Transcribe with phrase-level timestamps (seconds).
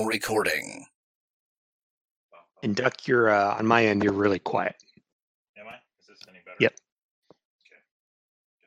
[0.00, 0.86] now recording.
[2.62, 4.04] And Duck, you're uh, on my end.
[4.04, 4.76] You're really quiet.
[5.58, 5.74] Am I?
[6.00, 6.56] Is this any better?
[6.60, 6.74] Yep.
[7.66, 7.80] Okay.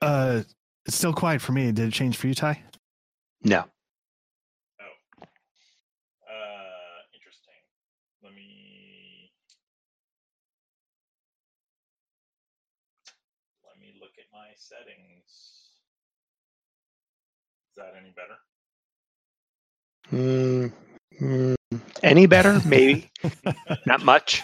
[0.01, 0.41] Uh,
[0.85, 1.71] it's still quiet for me.
[1.71, 2.61] Did it change for you, Ty?
[3.43, 3.59] No.
[3.59, 5.21] Oh.
[5.21, 7.53] Uh, interesting.
[8.23, 9.31] Let me.
[13.63, 15.29] Let me look at my settings.
[17.69, 18.37] Is that any better?
[20.11, 20.71] Mm,
[21.23, 21.55] mm,
[22.01, 22.61] any better?
[22.65, 23.11] Maybe.
[23.85, 24.43] Not much.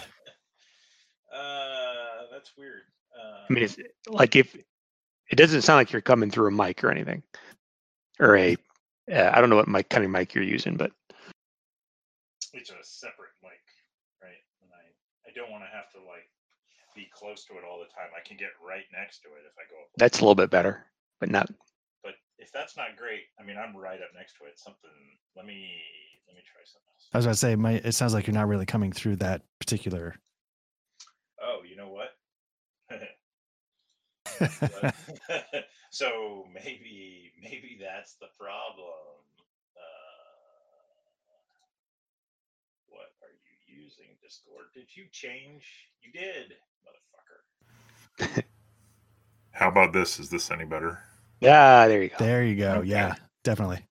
[1.33, 2.81] Uh, that's weird.
[3.13, 3.77] Uh, I mean, it's
[4.07, 7.23] like if it doesn't sound like you're coming through a mic or anything,
[8.19, 8.57] or a
[9.11, 10.91] uh, I don't know what mic kind of mic you're using, but
[12.53, 13.61] it's a separate mic,
[14.21, 14.41] right?
[14.61, 16.29] And I, I don't want to have to like
[16.95, 18.09] be close to it all the time.
[18.15, 19.89] I can get right next to it if I go up.
[19.97, 20.85] that's a little bit better,
[21.19, 21.49] but not.
[22.39, 24.57] But if that's not great, I mean, I'm right up next to it.
[24.57, 24.89] Something.
[25.35, 25.69] Let me
[26.27, 27.09] let me try something else.
[27.13, 29.41] I was about to say, my, it sounds like you're not really coming through that
[29.59, 30.15] particular.
[31.41, 32.15] Oh, you know what?
[35.91, 38.85] so maybe maybe that's the problem.
[39.75, 39.81] Uh,
[42.87, 44.67] what are you using, Discord?
[44.73, 45.89] Did you change?
[46.01, 46.53] You did,
[46.87, 48.43] motherfucker.
[49.51, 50.19] How about this?
[50.19, 50.99] Is this any better?
[51.41, 52.15] Yeah, there you go.
[52.19, 52.71] There you go.
[52.75, 52.89] Okay.
[52.89, 53.85] Yeah, definitely.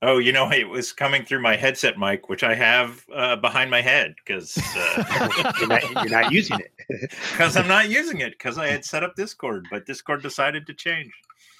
[0.00, 3.68] Oh, you know, it was coming through my headset mic, which I have uh, behind
[3.68, 6.72] my head because uh, you're, not, you're not using it.
[7.32, 10.74] because I'm not using it because I had set up Discord, but Discord decided to
[10.74, 11.12] change.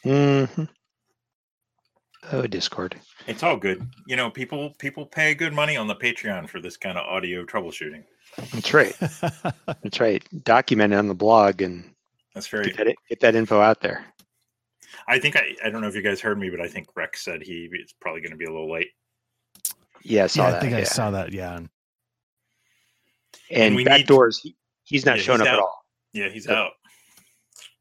[0.04, 0.64] hmm
[2.32, 2.96] Oh, Discord.
[3.26, 3.88] It's all good.
[4.06, 7.44] You know, people people pay good money on the Patreon for this kind of audio
[7.44, 8.04] troubleshooting.
[8.52, 8.96] That's right.
[9.82, 10.22] That's right.
[10.44, 11.84] Document it on the blog and
[12.34, 12.70] That's very.
[12.70, 14.04] get that, get that info out there.
[15.08, 17.24] I think I I don't know if you guys heard me, but I think Rex
[17.24, 18.88] said he is probably going to be a little late.
[20.02, 20.56] Yeah, I saw yeah, that.
[20.56, 20.78] I think yeah.
[20.78, 21.32] I saw that.
[21.32, 21.56] Yeah.
[21.56, 21.68] And,
[23.50, 25.84] And we back need- doors, he, he's not Yeah, showing he's up at all.
[26.12, 26.56] Yeah, he's Yep.
[26.56, 26.72] out.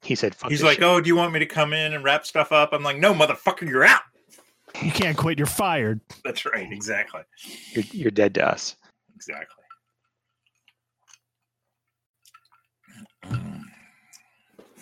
[0.02, 2.04] He said, Fuck He's like, shit." "Oh, do you want me to come in and
[2.04, 4.02] wrap stuff up?" I'm like, "No, motherfucker, you're out."
[4.82, 5.38] You can't quit.
[5.38, 6.00] You're fired.
[6.24, 6.72] That's right.
[6.72, 7.22] Exactly.
[7.72, 8.76] you're, you're dead to us.
[9.16, 9.57] Exactly.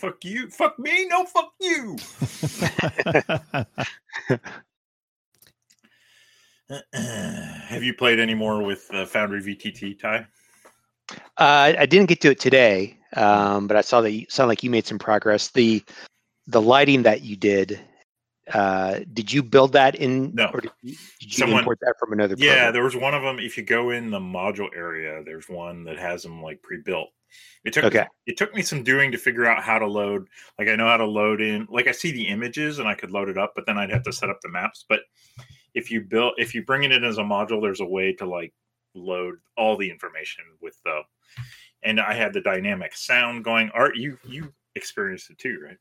[0.05, 0.49] Fuck you.
[0.49, 1.07] Fuck me.
[1.07, 1.97] No, fuck you.
[6.93, 10.27] Have you played any more with uh, Foundry VTT, Ty?
[11.37, 14.63] Uh, I didn't get to it today, um, but I saw that you sound like
[14.63, 15.49] you made some progress.
[15.51, 15.83] The
[16.47, 17.79] the lighting that you did,
[18.51, 20.33] uh, did you build that in?
[20.33, 20.49] No.
[20.53, 22.35] Or did you, did you Someone- import that from another?
[22.37, 22.73] Yeah, program?
[22.73, 23.39] there was one of them.
[23.39, 27.09] If you go in the module area, there's one that has them like pre-built.
[27.63, 28.05] It took Okay.
[28.25, 30.27] it took me some doing to figure out how to load.
[30.59, 31.67] Like I know how to load in.
[31.69, 34.03] Like I see the images and I could load it up, but then I'd have
[34.03, 34.85] to set up the maps.
[34.87, 35.01] But
[35.73, 38.25] if you build, if you bring it in as a module, there's a way to
[38.25, 38.53] like
[38.93, 41.01] load all the information with the.
[41.83, 43.69] And I had the dynamic sound going.
[43.71, 45.77] Art, you you experienced it too, right?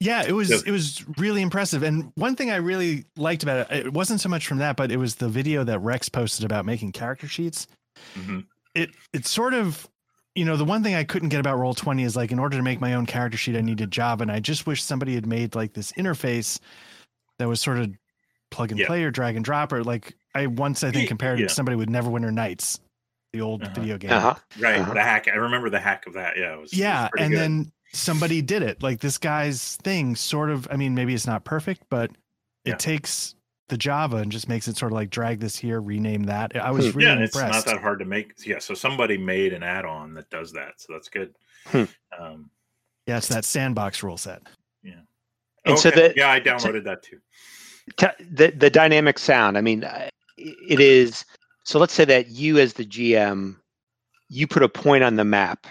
[0.00, 0.62] Yeah, it was Yep.
[0.66, 1.82] it was really impressive.
[1.82, 4.90] And one thing I really liked about it, it wasn't so much from that, but
[4.90, 7.66] it was the video that Rex posted about making character sheets.
[8.14, 8.40] hmm
[8.74, 9.88] It it's sort of
[10.36, 12.56] you know, the one thing I couldn't get about Roll 20 is like in order
[12.56, 14.22] to make my own character sheet, I needed Java.
[14.22, 16.60] And I just wish somebody had made like this interface
[17.38, 17.90] that was sort of
[18.50, 18.86] plug and Yeah.
[18.86, 21.48] play or drag and drop or like I once I think compared yeah.
[21.48, 22.78] to somebody with Neverwinter Nights,
[23.32, 23.72] the old Uh-huh.
[23.74, 24.12] video game.
[24.12, 24.34] Uh-huh.
[24.60, 24.94] Right, Uh-huh.
[24.94, 25.26] the hack.
[25.28, 26.36] I remember the hack of that.
[26.36, 26.72] Yeah, it was.
[26.72, 27.38] it was yeah and good.
[27.40, 31.44] then somebody did it like this guy's thing sort of i mean maybe it's not
[31.44, 32.10] perfect but
[32.64, 32.74] it Yeah.
[32.76, 33.35] takes
[33.68, 36.70] the java and just makes it sort of like drag this here rename that i
[36.70, 36.98] was Hmm.
[36.98, 38.32] really yeah, it's impressed not that hard to make.
[38.46, 41.34] Yeah, so somebody made an add-on that does that, so that's good.
[41.66, 41.84] Hmm.
[42.18, 42.50] Um,
[43.06, 44.42] yeah it's that sandbox rule set
[44.82, 45.00] Yeah,
[45.64, 47.18] And so the- yeah, I downloaded that too.
[47.96, 49.56] T- the the dynamic sound.
[49.56, 51.24] I mean, uh, it is.
[51.64, 53.56] So let's say that you, as the GM,
[54.28, 55.66] you put a point on the map,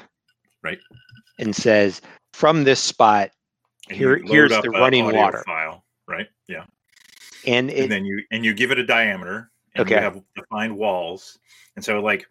[0.64, 0.80] Right.
[1.40, 2.02] and says
[2.34, 3.32] from this spot,
[3.90, 5.44] And Here- here's the running water.
[5.46, 6.28] file, right?
[6.48, 6.66] Yeah,
[7.48, 10.76] and it and then you and you give it a diameter, and you have defined
[10.78, 11.40] walls,
[11.76, 12.28] and so like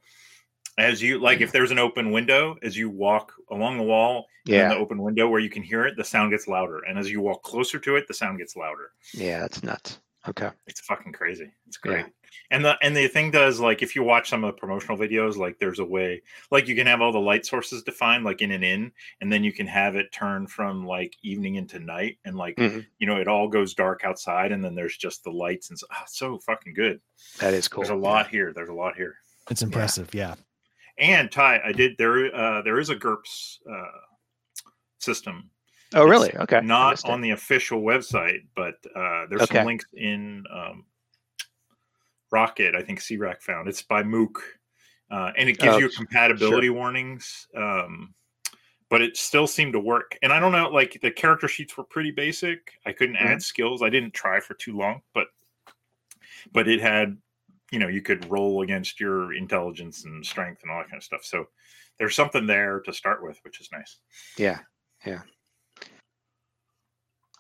[0.77, 4.69] as you like, if there's an open window, as you walk along the wall, yeah,
[4.69, 7.21] the open window where you can hear it, the sound gets louder, and as you
[7.21, 8.91] walk closer to it, the sound gets louder.
[9.13, 9.99] yeah, it's nuts.
[10.27, 10.51] Okay.
[10.67, 11.53] it's fucking crazy.
[11.67, 11.91] It's Yeah.
[11.93, 12.07] great.
[12.51, 15.37] And the and the thing does like if you watch some of the promotional videos,
[15.37, 18.51] like there's a way like you can have all the light sources defined like in
[18.51, 18.91] and in,
[19.21, 22.87] and then you can have it turn from like evening into night, and like Mhm.
[22.99, 25.87] you know it all goes dark outside, and then there's just the lights and so,
[25.93, 27.01] ah, so fucking good.
[27.39, 27.83] That is cool.
[27.83, 28.53] There's a lot here.
[28.53, 29.17] There's a lot here.
[29.51, 30.35] it's impressive yeah,
[30.99, 32.35] And Ty, I did there.
[32.35, 34.01] Uh, there is a GURPS uh,
[34.99, 35.51] system
[35.95, 36.35] Oh, really?
[36.37, 36.61] Okay.
[36.61, 39.59] Not on the official website, but uh, there's Okay.
[39.59, 40.85] some links in um,
[42.31, 42.75] Rocket.
[42.75, 44.37] I think C-Rack found it's by MOOC,
[45.11, 47.47] uh, and it gives Oh, you compatibility warnings.
[47.57, 48.15] Um,
[48.91, 50.17] but it still seemed to work.
[50.23, 52.73] And I don't know, like the character sheets were pretty basic.
[52.87, 53.27] I couldn't Mm-hmm.
[53.27, 53.83] add skills.
[53.83, 55.29] I didn't try for too long, but
[56.53, 57.17] but it had,
[57.73, 61.05] you know, you could roll against your intelligence and strength and all that kind of
[61.05, 61.25] stuff.
[61.25, 61.49] So
[61.99, 63.99] there's something there to start with, which is nice.
[64.37, 64.61] Yeah,
[65.05, 65.23] yeah.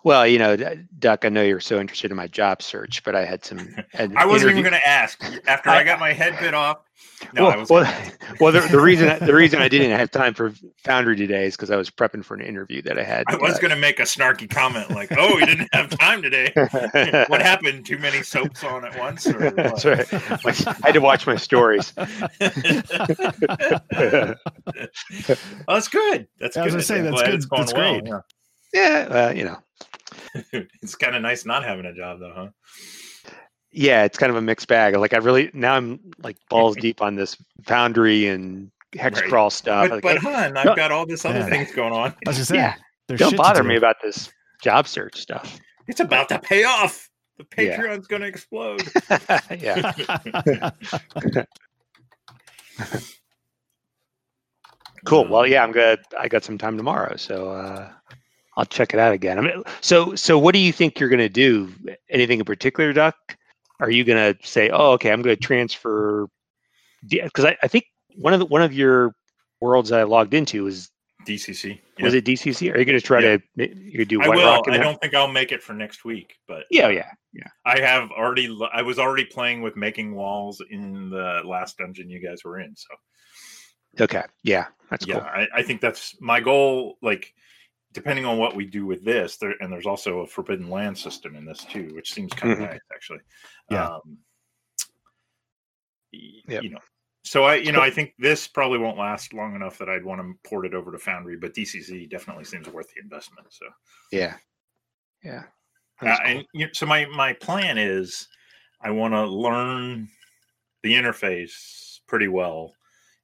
[0.04, 3.14] Well, you know, D- Duck, I know you're so interested in my job search, but
[3.16, 3.58] I had some.
[3.92, 5.18] had I wasn't even going to ask
[5.48, 6.78] after I- I, got my head bit off.
[7.32, 7.70] No, well, I was.
[7.70, 8.02] well,
[8.40, 10.52] well, the, the reason the reason I didn't have time for
[10.84, 13.24] Foundry today is because I was prepping for an interview that I had.
[13.28, 16.20] I was uh, going to make a snarky comment like, "Oh, you didn't have time
[16.20, 16.52] today.
[17.28, 17.86] what happened?
[17.86, 19.56] Too many soaps on at once?" Or what?
[19.56, 20.12] That's right.
[20.12, 21.94] I had to watch my stories.
[21.96, 22.10] well,
[25.66, 26.28] that's good.
[26.38, 26.70] That's I was good.
[26.72, 27.42] gonna say, that's good.
[27.50, 28.00] That's well.
[28.00, 28.06] great.
[28.06, 28.20] yeah.
[28.74, 29.58] yeah, well, you know,
[30.52, 32.48] it's kind of nice not having a job though, huh?
[33.70, 34.96] yeah, it's kind of a mixed bag.
[34.96, 39.28] Like I really now I'm like balls deep on this Foundry and hex Right.
[39.28, 39.88] crawl stuff.
[39.88, 40.76] But, Like, but hun, I've no.
[40.76, 41.48] got all this other Yeah.
[41.48, 42.10] things going on.
[42.10, 42.74] I was just saying, yeah,
[43.08, 43.68] there's don't bother do.
[43.68, 44.30] me about this
[44.62, 45.58] job search stuff.
[45.88, 47.10] It's about to pay off.
[47.36, 47.76] The Yeah.
[47.76, 48.82] Patreon's going to explode.
[49.58, 49.92] yeah.
[55.04, 55.28] Cool.
[55.28, 56.00] Well, yeah, I'm good.
[56.18, 57.90] I got some time tomorrow, so uh,
[58.56, 59.38] I'll check it out again.
[59.38, 61.72] I mean, so so what do you think you're going to do?
[62.10, 63.16] Anything in particular, Duck?
[63.80, 66.28] Are you going to say, "Oh, okay, I'm going to transfer"?
[67.08, 67.86] Because I, I think
[68.16, 69.14] one of the one of your
[69.60, 70.90] worlds that I logged into was
[71.26, 71.80] DCC.
[72.00, 72.72] was it DCC?
[72.72, 73.38] Are you going to try Yeah.
[73.56, 74.44] to you do I will.
[74.44, 74.64] Rock?
[74.68, 77.48] I don't think I'll make it for next week, but Yeah, yeah, yeah.
[77.64, 78.56] I have already.
[78.72, 82.74] I was already playing with making walls in the last dungeon you guys were in.
[82.76, 85.28] So okay, yeah, that's yeah, cool.
[85.28, 86.98] I, I think that's my goal.
[87.02, 87.32] Like,
[87.94, 91.34] depending on what we do with this, there and there's also a forbidden land system
[91.36, 92.70] in this too, which seems kind of Mhm.
[92.70, 93.20] nice actually.
[93.70, 93.86] Yeah.
[93.88, 94.18] Um,
[96.12, 96.62] Yep.
[96.62, 96.78] You know.
[97.24, 100.20] So I, you know, I think this probably won't last long enough that I'd want
[100.20, 103.46] to port it over to Foundry, but DCC definitely seems worth the investment.
[103.50, 103.66] So
[104.12, 104.36] Yeah,
[105.24, 105.44] yeah.
[106.00, 106.26] Uh, cool.
[106.26, 108.28] and you so my my plan is
[108.80, 110.08] I want to learn
[110.82, 112.74] the interface pretty well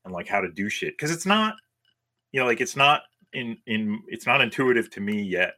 [0.05, 1.55] and like how to do shit because it's not
[2.33, 3.03] you know like it's not
[3.33, 5.55] in in it's not intuitive to me yet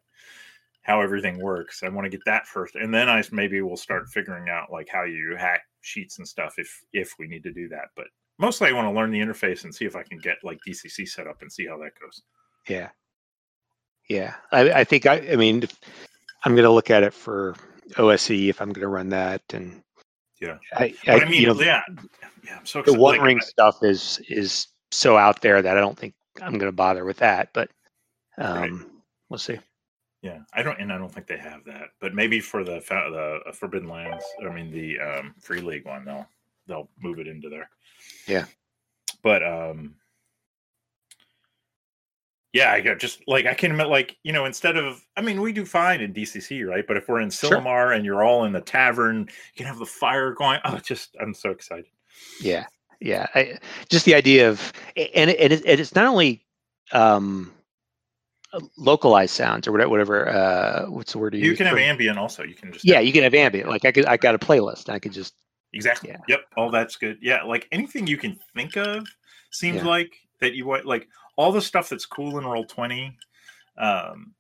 [0.82, 1.82] how everything works.
[1.82, 4.88] I want to get that first, and then I maybe will start figuring out like
[4.88, 7.90] how you hack sheets and stuff if if we need to do that.
[7.96, 8.06] But
[8.38, 11.08] mostly, I want to learn the interface and see if I can get like DCC
[11.08, 12.22] set up and see how that goes.
[12.68, 12.90] Yeah.
[14.08, 14.34] Yeah.
[14.50, 15.64] I, I think I, I mean,
[16.44, 17.54] I'm going to look at it for
[17.96, 19.42] OSE if I'm going to run that.
[19.52, 19.82] And
[20.40, 20.58] Yeah.
[20.74, 21.82] I, I, I, mean, you know, yeah,
[22.44, 22.58] yeah.
[22.58, 23.00] I'm so the excited.
[23.00, 26.68] one like, ring stuff is, is so out there that I don't think I'm going
[26.70, 27.70] to bother with that, but
[28.38, 28.90] um, Right.
[29.28, 29.58] we'll see.
[30.22, 31.88] Yeah, I don't, and I don't think they have that.
[32.00, 32.74] But maybe for the
[33.44, 36.28] the Forbidden Lands, I mean the um, Free League one, they'll
[36.68, 37.68] they'll move it into there.
[38.28, 38.44] Yeah.
[39.22, 39.96] But um,
[42.52, 45.40] yeah, I got just like I can admit, like you know, instead of I mean,
[45.40, 46.86] we do fine in DCC, right?
[46.86, 47.50] But if we're in Sure.
[47.50, 50.60] Silmar and you're all in the tavern, you can have the fire going.
[50.64, 51.86] Oh, just I'm so excited.
[52.40, 52.66] Yeah.
[53.02, 53.26] Yeah.
[53.34, 56.44] I, just the idea of, and, it, and it, it's not only
[56.92, 57.52] um,
[58.76, 62.42] localized sounds or whatever, whatever uh, what's the word You use can have ambient also.
[62.42, 62.96] You can just Yeah.
[62.96, 63.68] have- You can have ambient.
[63.68, 64.88] Like I could, I got a playlist.
[64.88, 65.34] I could just,
[65.74, 66.10] Exactly.
[66.10, 66.18] Yeah.
[66.28, 66.40] Yep.
[66.58, 67.18] All that's good.
[67.22, 67.44] Yeah.
[67.44, 69.06] Like anything you can think of
[69.52, 69.88] seems Yeah.
[69.88, 73.16] like that you want like all the stuff that's cool in roll 20
[73.78, 74.34] um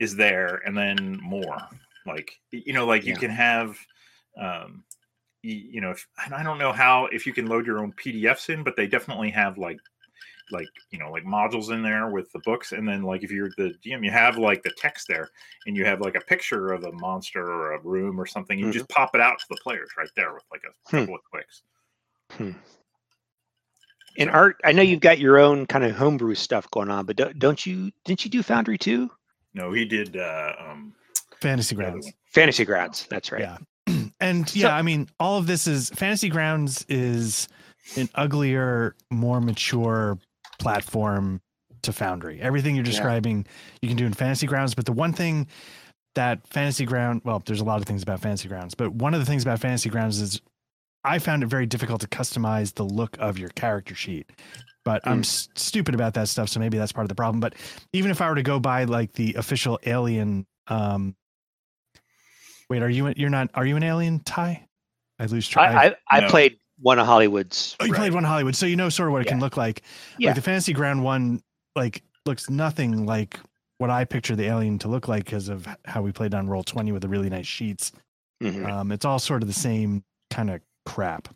[0.00, 1.58] is there and then more.
[2.06, 3.78] Like you know, like you can have
[4.36, 4.82] um
[5.46, 7.92] y- you know, if, and I don't know how if you can load your own
[7.92, 9.78] PDFs in, but they definitely have like
[10.52, 13.50] like you know like modules in there with the books and then like if you're
[13.56, 15.28] the dm you have like the text there
[15.66, 18.66] and you have like a picture of a monster or a room or something you
[18.66, 18.72] Mhm.
[18.72, 20.98] just pop it out to the players right there with like a Hmm.
[21.00, 21.62] couple of clicks
[22.38, 22.54] And
[24.30, 27.16] So- Art, I know you've got your own kind of homebrew stuff going on, but
[27.16, 27.90] don't, don't you?
[28.04, 29.10] Didn't you do Foundry too?
[29.52, 30.94] no he did uh um
[31.40, 32.12] Fantasy the other Grounds.
[32.32, 33.06] Fantasy Grounds.
[33.10, 33.40] That's right.
[33.42, 33.58] Yeah.
[34.20, 37.48] And So- yeah, I mean, all of this is Fantasy Grounds is
[37.96, 40.18] an uglier, more mature
[40.58, 41.40] platform
[41.82, 42.40] to Foundry.
[42.40, 42.90] Everything you're Yeah.
[42.90, 43.46] describing,
[43.82, 44.74] you can do in Fantasy Grounds.
[44.74, 45.46] But the one thing
[46.14, 49.20] that Fantasy Ground, well, there's a lot of things about Fantasy Grounds, but one of
[49.20, 50.40] the things about Fantasy Grounds is
[51.04, 54.32] I found it very difficult to customize the look of your character sheet.
[54.84, 55.24] But I'm Mm.
[55.26, 57.38] s- stupid about that stuff, so maybe that's part of the problem.
[57.38, 57.54] But
[57.92, 61.14] even if I were to go buy like the official Alien, um,
[62.70, 63.50] wait, are you you're not?
[63.54, 64.66] Are you an Alien Ty?
[65.18, 65.74] I lose track.
[65.74, 66.28] I, I, I No.
[66.28, 67.74] played one of Hollywood's.
[67.80, 69.56] Oh, you played one of Hollywood, so you know sort of what it can look
[69.56, 69.82] like.
[70.18, 70.28] Yeah.
[70.28, 71.42] Like the Fantasy Ground one,
[71.74, 73.38] like looks nothing like
[73.78, 76.62] what I picture the alien to look like because of how we played on Roll
[76.62, 77.92] Twenty with the really nice sheets.
[78.42, 78.70] Mhm.
[78.70, 81.28] Um, it's all sort of the same kind of crap.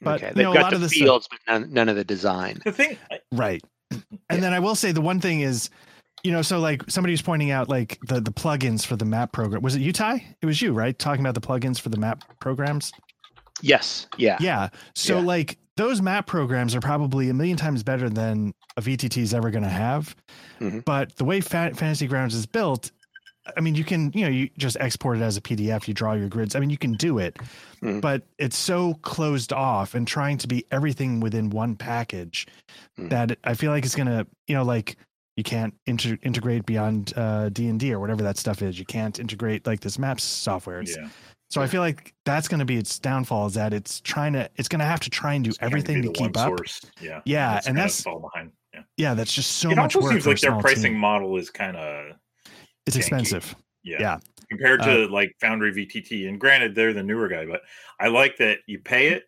[0.00, 1.72] But, okay, you they've know, a got lot the of the stuff- fields, but none,
[1.72, 2.60] none of the design.
[2.64, 3.62] The thing, I- Right.
[4.30, 5.70] And then I will say the one thing is,
[6.22, 9.32] you know, so like somebody was pointing out like the the plugins for the map
[9.32, 9.62] program.
[9.62, 10.24] Was it you, Ty?
[10.42, 10.98] It was you, right?
[10.98, 12.92] Talking about the plugins for the map programs.
[13.62, 14.68] Yes, yeah, Yeah.
[14.94, 15.24] So Yeah.
[15.24, 19.50] like those map programs are probably a million times better than a VTT is ever
[19.50, 20.14] going to have.
[20.60, 20.84] Mhm.
[20.84, 22.90] But the way Fa- Fantasy Grounds is built,
[23.56, 26.14] I mean, you can, you know, you just export it as a PDF, you draw
[26.14, 26.54] your grids.
[26.56, 27.36] I mean, you can do it,
[27.82, 28.00] Mhm.
[28.00, 32.46] but it's so closed off and trying to be everything within one package
[32.98, 33.10] Mhm.
[33.10, 34.96] that I feel like it's going to, you know, like
[35.36, 38.78] you can't inter- integrate beyond uh, D&D or whatever that stuff is.
[38.78, 40.80] You can't integrate like this maps software.
[40.80, 41.08] It's, yeah,
[41.50, 44.48] so I feel like that's going to be its downfall is that it's trying to
[44.56, 46.58] it's going to have to try and do it's everything to keep up.
[46.58, 46.80] Source.
[47.00, 48.50] Yeah, Yeah, and that's- fall behind.
[48.74, 50.12] Yeah, Yeah, that's just so it much also work.
[50.14, 51.00] seems like their pricing team.
[51.00, 52.16] model is kind of
[52.86, 53.00] It's janky.
[53.00, 53.54] expensive.
[53.84, 53.96] yeah.
[54.00, 54.18] Yeah.
[54.50, 56.28] compared Uh, to like Foundry VTT.
[56.28, 57.62] And granted, they're the newer guy, but
[58.00, 59.24] I like that you pay it,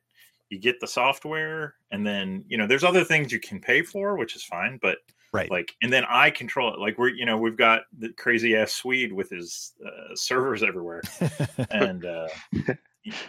[0.49, 4.17] you get the software, and then you know there's other things you can pay for,
[4.17, 4.79] which is fine.
[4.83, 4.99] But
[5.33, 5.51] Right.
[5.51, 6.81] like, and then I control it.
[6.81, 11.03] Like we're you know we've got the crazy ass Swede with his uh, servers everywhere,
[11.71, 12.29] and uh,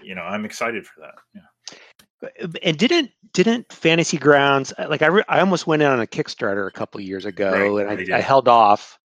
[0.01, 1.15] you know I'm excited for that.
[1.35, 2.47] Yeah.
[2.63, 6.67] and didn't didn't Fantasy Grounds like I re- I almost went in on a Kickstarter
[6.67, 8.97] a couple years ago, Right, and they I, I held off.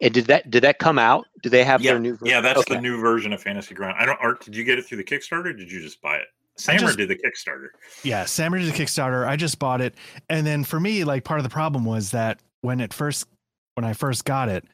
[0.00, 1.26] And did that did that come out?
[1.42, 2.16] Do they have Yeah, their new?
[2.16, 2.76] ver- Yeah, that's okay.
[2.76, 3.96] the new version of Fantasy Ground.
[3.98, 4.18] I don't.
[4.20, 5.46] Art, did you get it through the Kickstarter?
[5.46, 6.28] Or did you just buy it?
[6.58, 7.68] Sammer just- did the Kickstarter.
[8.04, 9.26] yeah, Sammer did the Kickstarter.
[9.26, 9.94] I just bought it,
[10.28, 13.26] and then for me, like part of the problem was that when it first
[13.74, 14.64] when I first got it,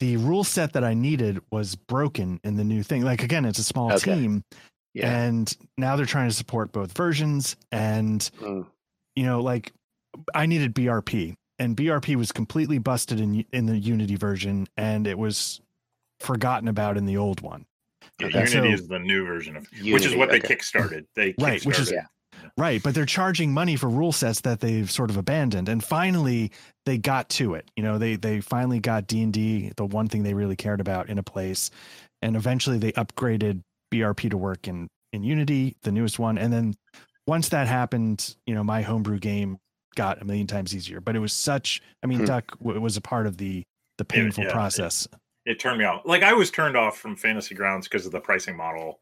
[0.00, 3.02] the rule set that I needed was broken in the new thing.
[3.02, 4.14] Like again, it's a small Okay.
[4.14, 4.44] team,
[4.94, 5.10] Yeah.
[5.10, 8.66] and now they're trying to support both versions, and Mm.
[9.16, 9.72] you know, like
[10.34, 15.18] I needed BRP, and BRP was completely busted in in the Unity version, and it
[15.18, 15.60] was
[16.20, 17.66] forgotten about in the old one.
[18.20, 18.38] Yeah, Okay.
[18.40, 20.54] Unity So- is the new version of, which is Unity, what they okay.
[20.56, 21.06] kickstarted.
[21.16, 22.06] They Right, which is- kickstarted-
[22.56, 26.52] Right, but they're charging money for rule sets that they've sort of abandoned, and finally
[26.86, 27.68] they got to it.
[27.76, 30.80] You know, they they finally got D and D, the one thing they really cared
[30.80, 31.70] about, in a place,
[32.22, 33.60] and eventually they upgraded
[33.92, 36.74] BRP to work in in Unity, the newest one, and then
[37.26, 39.58] once that happened, you know, my homebrew game
[39.96, 41.00] got a million times easier.
[41.00, 42.24] But it was such, I mean, Hmm.
[42.26, 43.62] Duck w- was a part of the
[43.98, 45.06] the painful yeah, process.
[45.06, 45.18] it
[45.60, 46.02] turned me off.
[46.04, 49.00] Like I was turned off from Fantasy Grounds because of the pricing model,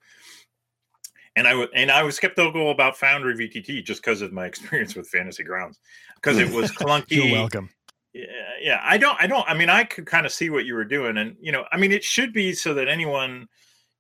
[1.37, 4.95] and I was and I was skeptical about Foundry VTT just because of my experience
[4.95, 5.79] with Fantasy Grounds
[6.17, 7.25] because it was clunky.
[7.25, 7.71] You're welcome.
[8.13, 8.27] Yeah,
[8.61, 8.81] yeah.
[8.83, 9.17] I don't.
[9.21, 9.49] I don't.
[9.49, 11.77] I mean, I could kind of see what you were doing, and you know, I
[11.77, 13.49] mean, it should be so that anyone,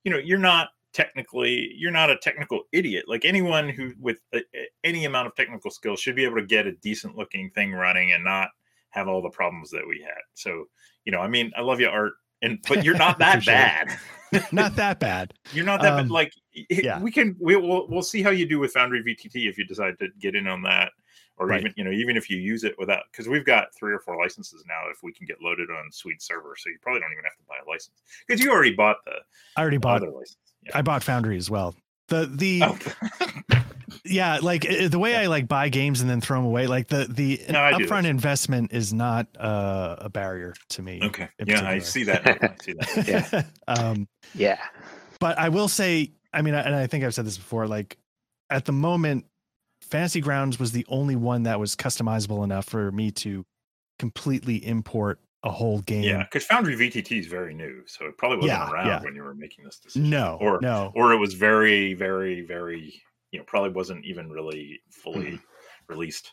[0.04, 3.04] you know, you're not technically, you're not a technical idiot.
[3.08, 4.44] Like anyone who with a-
[4.84, 8.12] any amount of technical skill should be able to get a decent looking thing running
[8.12, 8.50] and not
[8.90, 10.20] have all the problems that we had.
[10.34, 10.66] So,
[11.04, 13.96] you know, I mean, I love you, Art, and but you're not that bad.
[14.52, 15.34] Not that bad.
[15.52, 16.10] You're not that Um, bad.
[16.10, 16.98] Like, it- yeah.
[16.98, 19.98] we can, we, we'll, we'll see how you do with Foundry VTT if you decide
[19.98, 20.92] to get in on that,
[21.36, 21.60] or Right.
[21.60, 24.16] even, you know, even if you use it without, because we've got three or four
[24.16, 24.84] licenses now.
[24.90, 27.42] If we can get loaded on Sweet Server, so you probably don't even have to
[27.46, 29.16] buy a license because you already bought the
[29.58, 29.96] I already bought.
[30.02, 30.38] other license.
[30.64, 30.78] Yeah.
[30.78, 31.74] I bought Foundry as well.
[32.08, 32.78] The the Oh.
[34.04, 37.06] Yeah like the way i like buy games and then throw them away like the
[37.08, 41.28] the No, upfront investment is not uh, a barrier to me okay.
[41.38, 42.26] in Yeah, I see that.
[42.26, 43.46] I see that.
[43.68, 43.74] Yeah.
[43.76, 44.58] um Yeah.
[45.20, 47.96] but i will say i mean and i think i've said this before like
[48.50, 49.26] at the moment
[49.82, 53.44] fantasy grounds was the only one that was customizable enough for me to
[53.98, 58.38] completely import a whole game Yeah, because Foundry VTT is very new, so it probably
[58.38, 59.02] wasn't Yeah, around yeah.
[59.02, 60.08] when you were making this decision.
[60.08, 64.80] no or no or it was very, very, very, you know, probably wasn't even really
[64.90, 65.40] fully
[65.88, 66.32] released.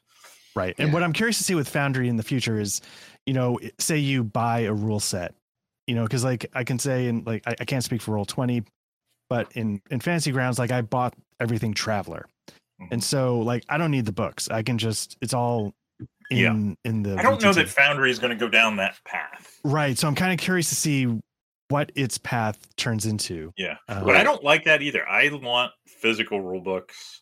[0.56, 0.76] Right.
[0.78, 0.94] And Yeah.
[0.94, 2.82] what I'm curious to see with Foundry in the future is,
[3.26, 5.34] you know, say you buy a rule set,
[5.88, 8.26] you know, because like I can say, and like I, I can't speak for Roll
[8.26, 8.64] 20,
[9.30, 12.28] but in in Fantasy Grounds, like I bought everything Traveler,
[12.92, 13.04] and Mhm.
[13.04, 14.50] so like I don't need the books.
[14.50, 15.74] I can just it's all
[16.32, 16.90] in Yeah.
[16.90, 17.18] in the.
[17.18, 19.60] I don't know that Foundry is going to go down that path.
[19.64, 19.98] Right.
[19.98, 21.08] So I'm kind of curious to see
[21.70, 23.54] what its path turns into.
[23.58, 23.78] Yeah.
[23.88, 25.08] Uh, But I don't like that either.
[25.08, 27.22] I want physical rule books.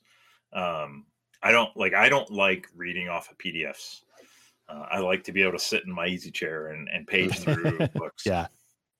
[0.54, 1.06] Um,
[1.44, 1.94] I don't like.
[1.94, 4.02] I don't like reading off of PDFs.
[4.68, 7.38] Uh, I like to be able to sit in my easy chair and, and page
[7.40, 8.26] through books.
[8.26, 8.48] Yeah.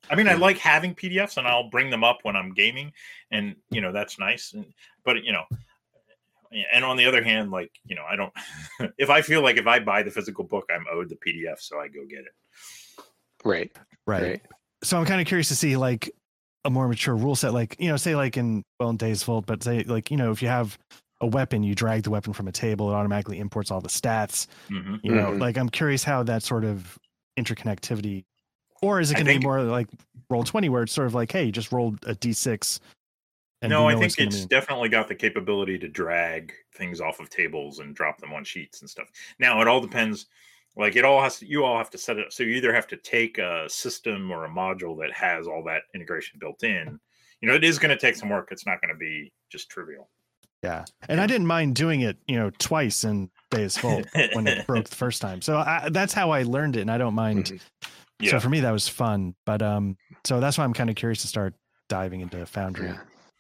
[0.10, 2.94] I mean, I like having PDFs, and I'll bring them up when I'm gaming,
[3.32, 4.54] and you know that's nice.
[4.54, 4.66] And
[5.04, 5.44] but you know,
[6.72, 8.32] and on the other hand, like you know, I don't.
[8.98, 11.80] if I feel like if I buy the physical book, I'm owed the PDF, so
[11.80, 13.04] I go get it.
[13.44, 13.72] Right.
[14.06, 14.24] Right.
[14.24, 14.42] Right.
[14.84, 16.12] So I'm kind of curious to see like
[16.66, 19.46] a more mature rule set, like you know, say like in well in Days Vault,
[19.46, 20.78] but say like you know if you have
[21.22, 24.48] a weapon, you drag the weapon from a table, it automatically imports all the stats.
[24.70, 25.40] hmm You know, Mhm.
[25.42, 26.98] like I'm curious how that sort of
[27.40, 28.24] interconnectivity,
[28.82, 29.88] or is it going to be more like
[30.30, 32.80] roll twenty, where it's sort of like, hey, you just rolled a d6
[33.64, 37.20] And no, I think what's it's be- definitely got the capability to drag things off
[37.20, 39.10] of tables and drop them on sheets and stuff.
[39.40, 40.28] Now it all depends.
[40.78, 42.32] Like it all has to, you all have to set it up.
[42.32, 45.84] So you either have to take a system or a module that has all that
[45.96, 47.00] integration built in.
[47.42, 48.50] You know, it is going to take some work.
[48.52, 50.10] It's not going to be just trivial.
[50.64, 54.02] Yeah, and I didn't mind doing it, you know, twice in Days Full
[54.34, 55.40] when it broke the first time.
[55.40, 57.46] So I, that's how I learned it, and I don't mind.
[57.46, 57.62] Mhm.
[58.20, 58.32] Yeah.
[58.32, 59.36] So for me, that was fun.
[59.46, 61.54] But um, so that's why I'm kind of curious to start
[61.90, 62.92] diving into Foundry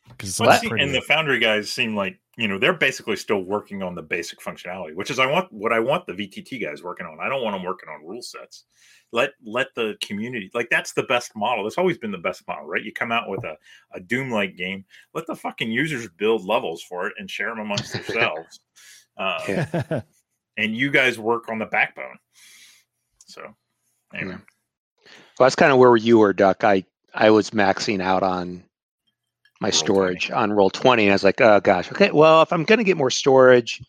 [0.09, 0.85] because it's a lot see, prettier.
[0.85, 4.39] and the Foundry guys seem like you know they're basically still working on the basic
[4.39, 7.19] functionality, which is I want what I want the VTT guys working on.
[7.19, 8.65] I don't want them working on rule sets.
[9.11, 11.63] Let let the community like that's the best model.
[11.63, 12.83] That's always been the best model, right?
[12.83, 13.55] You come out with a,
[13.93, 17.59] a Doom like game, let the fucking users build levels for it and share them
[17.59, 18.59] amongst themselves,
[19.17, 20.01] uh, Yeah.
[20.57, 22.19] and you guys work on the backbone.
[23.25, 23.55] So
[24.13, 24.35] anyway,
[25.39, 26.63] Well, that's kind of where you were, Duck.
[26.63, 28.63] I I was maxing out on
[29.61, 29.77] my Roll 20.
[29.77, 32.77] storage on roll 20 and i was like oh gosh okay well if i'm going
[32.77, 33.81] to get more storage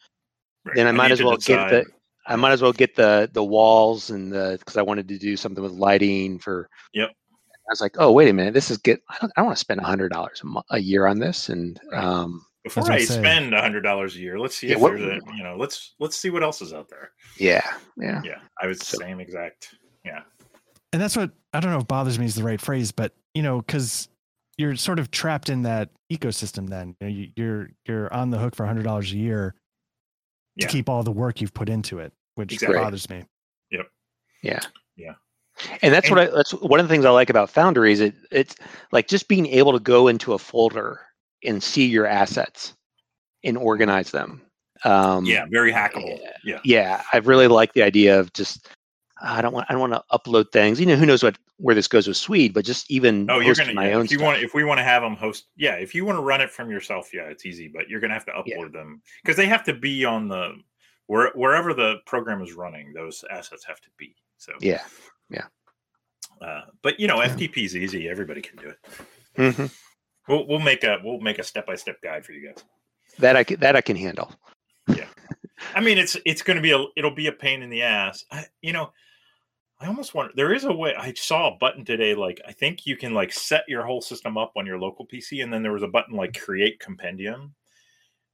[0.64, 0.76] right.
[0.76, 1.84] then i might need as to well get the
[2.26, 5.36] i might as well get the the walls and the because i wanted to do
[5.36, 7.10] something with lighting for Yep.
[7.10, 9.56] i was like oh wait a minute this is get i don't, I don't want
[9.56, 12.02] to spend a hundred dollars a mo- a year on this and Right.
[12.02, 14.38] um before what I I spend a hundred dollars a year.
[14.38, 16.74] Let's see Yeah, if what- there's a you know let's let's see what else is
[16.74, 17.12] out there.
[17.38, 17.62] yeah
[17.96, 19.74] yeah Yeah, I was the So- same exact.
[20.04, 20.22] Yeah,
[20.92, 23.42] and that's what I don't know if bothers me is the right phrase, but you
[23.42, 24.08] know, because
[24.58, 26.68] you're sort of trapped in that ecosystem.
[26.68, 29.54] Then you know, you, you're you're on the hook for hundred dollars a year
[30.58, 30.68] to Yeah.
[30.70, 32.78] keep all the work you've put into it, which Exactly.
[32.78, 33.24] bothers me.
[33.70, 33.86] Yep.
[34.42, 34.60] Yeah
[34.96, 35.14] Yeah.
[35.82, 38.14] and that's what i that's one of the things i like about foundry is it
[38.30, 38.54] it's
[38.92, 41.00] like just being able to go into a folder
[41.44, 42.74] and see your assets
[43.44, 44.40] and organize them
[44.84, 46.18] um yeah, very hackable.
[46.20, 46.30] yeah.
[46.44, 48.68] Yeah, yeah i really like the idea of just
[49.22, 51.74] i don't want i don't want to upload things you know who knows what where
[51.74, 53.74] this goes with swede but just even Oh, you're gonna.
[53.74, 54.26] my Yeah, own if you stuff.
[54.26, 56.50] want, if we want to have them host, yeah, if you want to run it
[56.50, 57.66] from yourself, yeah, it's easy.
[57.66, 58.68] But you're gonna have to upload Yeah.
[58.80, 60.54] them because they have to be on the
[61.06, 62.92] where wherever the program is running.
[62.92, 64.14] Those assets have to be.
[64.36, 64.82] So yeah
[66.40, 67.34] Uh, but you know, Yeah.
[67.34, 68.08] FTP is easy.
[68.08, 68.78] Everybody can do it.
[69.36, 69.74] Mhm.
[70.28, 72.62] We'll we'll make a we'll make a step by step guide for you guys.
[73.18, 74.32] that i can that i can handle
[74.86, 75.08] Yeah,
[75.74, 78.24] I mean, it's it's going to be a it'll be a pain in the ass.
[78.30, 78.92] I, you know,
[79.80, 80.94] I almost wonder there is a way.
[80.96, 82.14] I saw a button today.
[82.14, 85.42] Like I think you can like set your whole system up on your local PC,
[85.42, 86.44] and then there was a button like mm-hmm.
[86.44, 87.54] create compendium.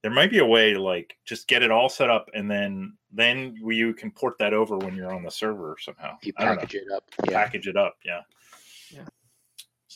[0.02, 2.94] There might be a way to like just get it all set up, and then
[3.12, 6.16] then you can port that over when you're on the server somehow.
[6.22, 6.60] you I don't know.
[6.60, 7.96] package it up yeah Package it up.
[8.04, 8.20] Yeah.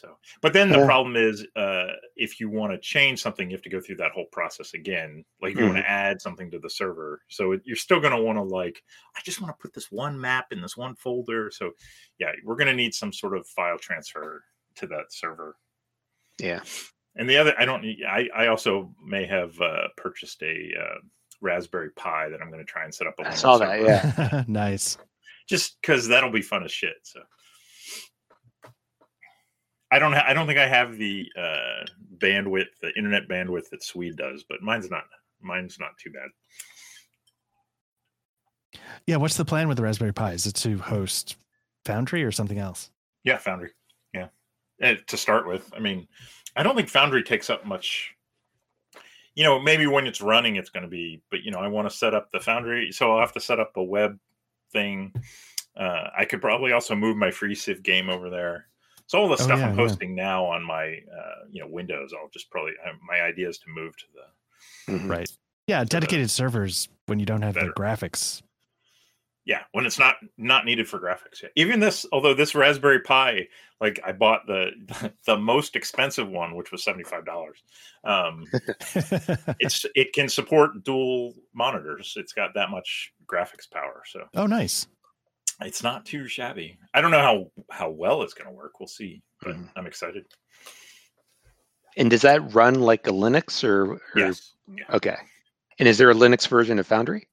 [0.01, 0.85] So, but then the Yeah.
[0.87, 4.13] problem is, uh, if you want to change something, you have to go through that
[4.13, 5.25] whole process again.
[5.43, 5.83] Like if you want Mm-hmm.
[5.85, 8.83] to add something to the server, so it, you're still going to want to like,
[9.17, 11.51] I just want to put this one map in this one folder.
[11.51, 11.73] So,
[12.19, 14.45] yeah, we're going to need some sort of file transfer
[14.77, 15.57] to that server.
[16.39, 16.61] yeah
[17.17, 17.85] And the other, I don't.
[18.07, 20.99] I I also may have uh, purchased a uh,
[21.41, 23.15] Raspberry Pi that I'm going to try and set up.
[23.19, 24.45] a I Linux saw that, server, yeah.
[24.49, 24.97] nice.
[25.49, 26.95] just because that'll be fun as shit.
[27.03, 27.21] So.
[29.91, 30.13] I don't.
[30.13, 31.85] Ha- I don't think I have the uh,
[32.19, 35.05] bandwidth, the internet bandwidth that Swede does, but mine's not.
[35.41, 36.29] Mine's not too bad.
[39.07, 40.33] Yeah, what's the plan with the Raspberry Pi?
[40.33, 41.37] Is it to host
[41.85, 42.91] Foundry or something else?
[43.25, 43.71] Yeah, Foundry.
[44.13, 44.29] Yeah,
[44.81, 46.07] and to start with, I mean,
[46.57, 48.15] I don't think Foundry takes up much.
[49.35, 51.89] You know, maybe when it's running, it's going to be, but you know, I want
[51.89, 54.19] to set up the Foundry, so I'll have to set up a web
[54.73, 55.15] thing.
[55.77, 58.67] Uh, I could probably also move my FreeCiv game over there.
[59.09, 60.09] So all the Oh, stuff yeah, I'm yeah.
[60.15, 62.73] now on my, uh, you know, Windows, I'll just probably.
[62.85, 65.09] I, my idea is to move to the Mhm.
[65.11, 65.31] Right.
[65.67, 67.67] Yeah, dedicated servers when you don't have better.
[67.69, 68.43] the graphics.
[69.45, 71.49] yeah when it's not not needed for graphics yeah.
[71.57, 73.49] even this although this raspberry pi
[73.81, 74.71] like i bought the
[75.27, 77.25] the most expensive one which was $75
[78.05, 78.45] um
[79.59, 84.87] it's it can support dual monitors it's got that much graphics power so oh, nice.
[85.61, 88.87] It's not too shabby i don't know how how well it's going to work we'll
[88.87, 89.69] see but Mhm.
[89.77, 90.25] i'm excited
[91.97, 94.53] and does that run like a linux or, or yes
[94.91, 95.17] okay
[95.79, 97.27] and is there a linux version of foundry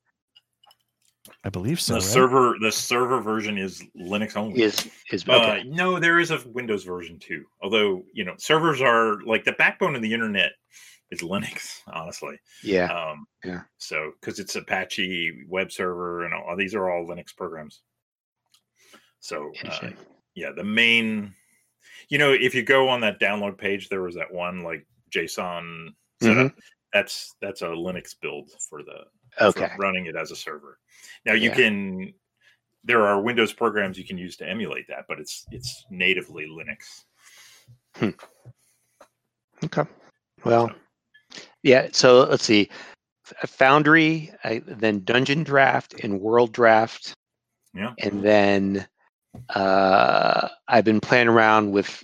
[1.44, 1.94] I believe so.
[1.94, 2.04] the right?
[2.08, 6.40] server the server version is linux only is is Uh, okay no, there is a
[6.48, 7.46] Windows version too.
[7.62, 10.54] Although you know, servers are like the backbone of the internet
[11.12, 11.82] is Linux.
[11.88, 13.62] Honestly, yeah um, Yeah.
[13.78, 17.82] So because it's Apache web server and all these are all Linux programs.
[19.26, 19.90] So uh,
[20.36, 21.34] yeah, the main,
[22.10, 25.88] you know, if you go on that download page, there was that one like JSON
[26.22, 26.54] setup.
[26.94, 30.78] That's that's a Linux build for the for okay running it as a server.
[31.26, 31.56] Now you Yeah.
[31.56, 32.14] can
[32.84, 37.06] there are Windows programs you can use to emulate that, but it's it's natively Linux.
[39.64, 39.90] okay
[40.44, 40.72] Well,
[41.64, 41.88] yeah.
[41.94, 42.70] So let's see.
[43.24, 47.14] Foundry, I, then Dungeondraft and Wonderdraft,
[47.74, 47.94] Yeah.
[47.98, 48.88] and then
[49.50, 52.04] uh, I've been playing around with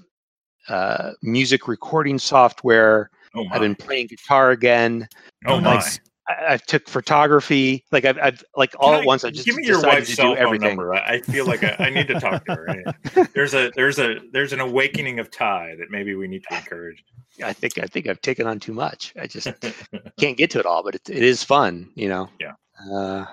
[0.69, 3.09] uh, music recording software.
[3.35, 3.45] Oh.
[3.51, 5.07] I've been playing guitar again.
[5.45, 5.81] oh my.
[6.27, 7.83] I, I took photography.
[7.91, 9.23] Like I've, I've like all Can at once.
[9.23, 10.69] I just give me your wife's cell phone everything.
[10.69, 10.93] number.
[10.93, 13.27] I, I feel like I, I need to talk to her.
[13.33, 17.03] There's a there's a there's an awakening of Ty that maybe we need to encourage.
[17.43, 19.13] I think I think I've taken on too much.
[19.19, 19.47] I just
[20.19, 21.89] can't get to it all, but it, it is fun.
[21.95, 22.29] You know.
[22.39, 22.53] Yeah.
[22.91, 23.25] Uh,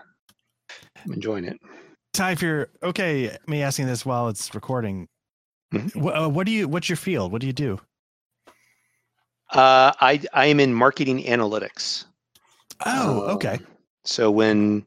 [1.04, 1.58] I'm enjoying it.
[2.18, 5.08] Ty, if you're okay, me asking this while it's recording,
[5.72, 5.92] Mhm.
[6.02, 6.66] wh- uh, what do you?
[6.66, 7.30] What's your field?
[7.30, 7.78] What do you do?
[9.52, 12.06] Uh, I I am in marketing analytics.
[12.84, 13.54] Oh, okay.
[13.54, 13.66] Um,
[14.04, 14.84] So when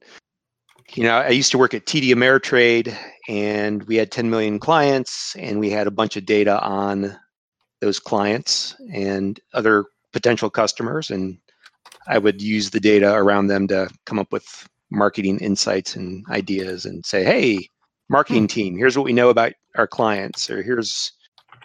[0.93, 2.93] you know, I used to work at TD Ameritrade,
[3.29, 7.17] and we had 10 million clients, and we had a bunch of data on
[7.79, 11.37] those clients and other potential customers, and
[12.07, 16.85] I would use the data around them to come up with marketing insights and ideas,
[16.85, 17.67] and say, "Hey,
[18.09, 21.11] marketing team, here's what we know about our clients, or here's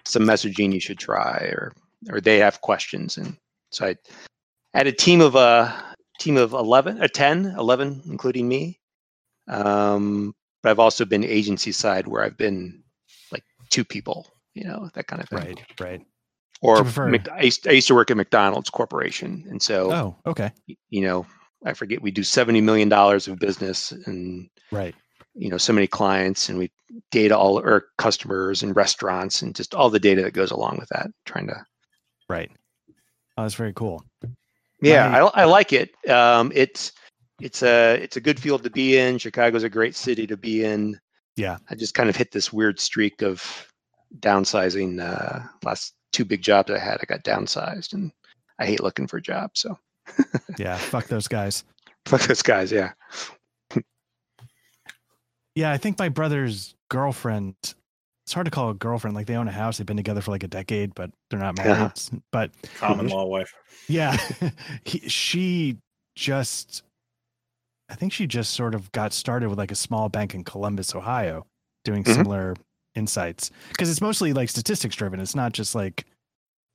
[0.05, 1.73] some messaging you should try," or
[2.11, 3.37] or they have questions, and
[3.71, 3.97] so I
[4.75, 5.73] had a team of uh
[6.19, 8.81] team of 11 or 10 11 including me
[9.49, 12.83] um but i've also been agency side where i've been
[13.33, 16.03] like two people you know that kind of thing Right, right.
[16.63, 16.79] or?
[17.11, 20.51] Mc- I, used, I used to work at mcdonald's corporation and so Oh, okay.
[20.89, 21.27] you know
[21.67, 24.95] i forget we do 70 million dollars of business and Right.
[25.35, 26.71] you know so many clients and we
[27.11, 30.89] data all our customers and restaurants and just all the data that goes along with
[30.91, 31.65] that trying to
[32.29, 32.51] Right.
[33.39, 34.03] Oh, that's very cool.
[34.83, 35.91] Yeah, My- I, I like it.
[36.11, 36.91] Um, it's
[37.41, 39.19] it's a it's a good field to be in.
[39.19, 40.99] Chicago's a great city to be in.
[41.37, 41.59] Yeah.
[41.71, 43.45] I just kind of hit this weird streak of
[44.21, 45.01] downsizing.
[45.01, 48.11] Uh, last two big jobs I had, I got downsized, and
[48.59, 49.61] I hate looking for jobs.
[49.61, 49.79] So
[50.59, 50.77] Yeah.
[50.77, 51.65] fuck those guys.
[52.07, 52.71] fuck those guys.
[52.73, 52.93] Yeah.
[55.55, 57.55] Yeah, I think my brother's girlfriend.
[57.63, 59.15] It's hard to call a girlfriend.
[59.17, 59.79] Like they own a house.
[59.79, 61.73] They've been together for like a decade, but they're not married.
[61.73, 62.19] Uh-huh.
[62.33, 63.53] But Common law wife.
[63.89, 64.17] yeah,
[64.85, 65.79] he, she
[66.15, 66.83] just.
[67.89, 70.95] I think she just sort of got started with like a small bank in Columbus,
[70.95, 71.47] Ohio,
[71.85, 72.15] doing Mhm.
[72.17, 72.57] similar
[72.97, 75.21] insights because it's mostly like statistics driven.
[75.21, 76.05] It's not just like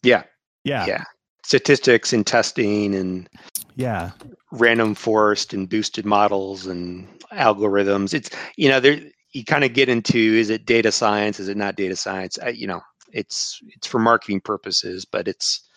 [0.03, 0.23] Yeah.
[0.63, 1.03] yeah, Yeah.
[1.43, 3.29] Statistics and testing and
[3.75, 4.11] yeah,
[4.51, 8.13] random forest and boosted models and algorithms.
[8.13, 9.01] It's you know there
[9.33, 11.39] you kind of get into is it data science?
[11.39, 12.37] Is it not data science?
[12.39, 15.67] I, you know, it's it's for marketing purposes, but it's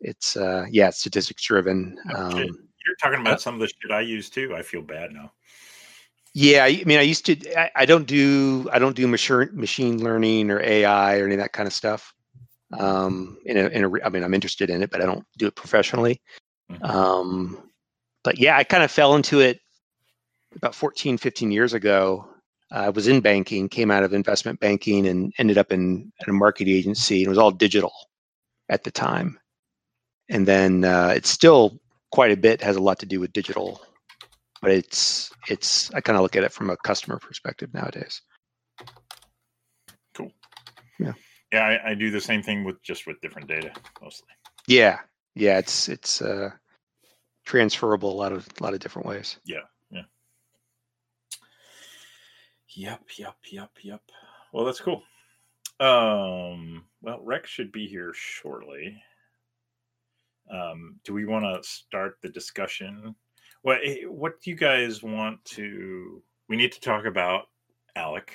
[0.00, 1.96] it's uh yeah, it's statistics driven.
[2.14, 2.30] Oh.
[2.30, 4.54] Um, You're talking about some of the shit I use too.
[4.54, 5.32] I feel bad now.
[6.34, 7.58] yeah, I I mean, I used to.
[7.58, 8.68] I, I don't do.
[8.72, 12.14] I don't do machine machine learning or AI or any of that kind of stuff.
[12.78, 15.24] Um, in a, in a, re- I mean, I'm interested in it, but I don't
[15.38, 16.20] do it professionally.
[16.70, 16.88] Mhm.
[16.88, 17.70] Um,
[18.22, 19.60] but yeah, I kind of fell into it
[20.56, 22.28] about 14, 15 years ago.
[22.70, 26.32] I was in banking, came out of investment banking, and ended up in at a
[26.32, 27.18] marketing agency.
[27.18, 27.92] And it was all digital
[28.68, 29.38] at the time.
[30.30, 31.78] And then uh, it's still
[32.10, 33.80] quite a bit has a lot to do with digital
[34.64, 38.22] but it's it's I kind of look at it from a customer perspective nowadays.
[40.14, 40.32] Cool.
[40.98, 41.12] Yeah,
[41.56, 44.28] I, I do the same thing with just with different data mostly.
[44.66, 45.00] Yeah,
[45.34, 46.50] yeah, it's it's uh,
[47.44, 49.38] transferable a lot of a lot of different ways.
[49.44, 49.58] Yeah,
[49.90, 50.02] yeah.
[52.76, 54.02] Yep, yep, yep, yep.
[54.52, 55.02] Well, that's cool.
[55.80, 59.00] Um, well, Rex should be here shortly.
[60.50, 63.14] Um, do we want to start the discussion?
[63.62, 66.22] What eh, What do you guys want to?
[66.48, 67.44] We need to talk about
[67.96, 68.34] Alec.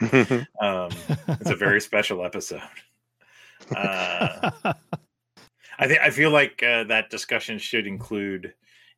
[0.60, 0.90] Um,
[1.28, 2.62] it's a very special episode.
[3.76, 4.50] Uh,
[5.78, 8.54] I think I feel like uh, that discussion should include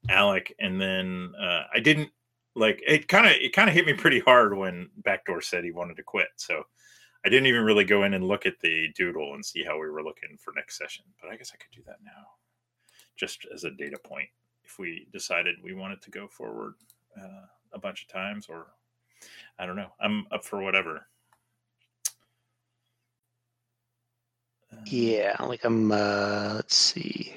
[0.08, 2.10] Alec, and then uh, I didn't
[2.54, 3.08] like it.
[3.08, 6.02] Kind of it kind of hit me pretty hard when Backdoor said he wanted to
[6.02, 6.28] quit.
[6.36, 6.62] So
[7.24, 9.88] I didn't even really go in and look at the doodle and see how we
[9.88, 11.04] were looking for next session.
[11.20, 12.26] But I guess I could do that now,
[13.16, 14.28] just as a data point.
[14.64, 16.74] If we decided we wanted to go forward
[17.20, 18.68] uh, a bunch of times, or
[19.58, 21.06] I don't know, I'm up for whatever.
[24.72, 25.90] Uh, yeah, like I'm.
[25.92, 27.34] Uh, let's see.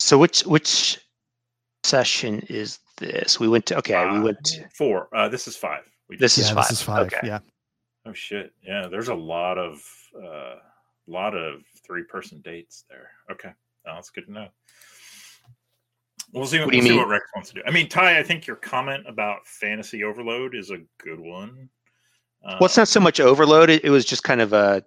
[0.00, 1.00] So which which
[1.82, 3.40] session is this?
[3.40, 4.10] We went to okay.
[4.10, 4.42] we went.
[4.44, 5.08] To, four.
[5.14, 5.82] Uh, this is five.
[6.08, 6.68] We This did- is yeah, five.
[6.68, 7.06] this is five.
[7.06, 7.26] Okay.
[7.26, 7.38] Yeah.
[8.06, 8.52] Oh shit!
[8.62, 9.82] Yeah, there's a lot of
[10.16, 10.56] uh,
[11.06, 13.10] lot of three person dates there.
[13.30, 13.50] Okay,
[13.84, 14.48] well, that's good to know.
[16.32, 16.58] We'll see.
[16.58, 16.98] What What, do you we'll see mean?
[16.98, 17.62] what Rex wants to do.
[17.66, 21.68] I mean, Ty, I think your comment about fantasy overload is a good one.
[22.44, 23.70] Uh, well, it's not so much overload.
[23.70, 24.84] It, it was just kind of a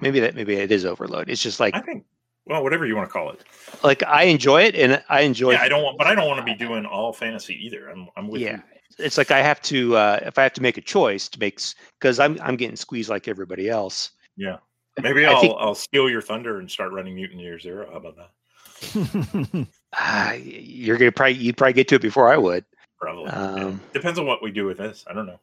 [0.00, 1.30] maybe that maybe it is overload.
[1.30, 2.04] It's just like I think
[2.44, 3.44] well, whatever you want to call it.
[3.84, 5.52] like I enjoy it and I enjoy.
[5.52, 7.88] Yeah, I don't want, but I don't want to be doing all fantasy either.
[7.88, 8.56] I'm, I'm with Yeah.
[8.56, 8.62] you.
[8.98, 11.60] It's like I have to uh, if I have to make a choice to make
[11.98, 14.10] because I'm I'm getting squeezed like everybody else.
[14.36, 14.56] Yeah,
[15.00, 17.88] maybe I I'll think- I'll steal your thunder and start running Mutant Year Zero.
[17.90, 19.66] How about that?
[19.94, 22.64] Ah, you're gonna probably you'd probably get to it before I would.
[23.00, 23.24] Probably.
[23.24, 23.54] Yeah.
[23.64, 25.04] Um, Depends on what we do with this.
[25.08, 25.40] I don't know.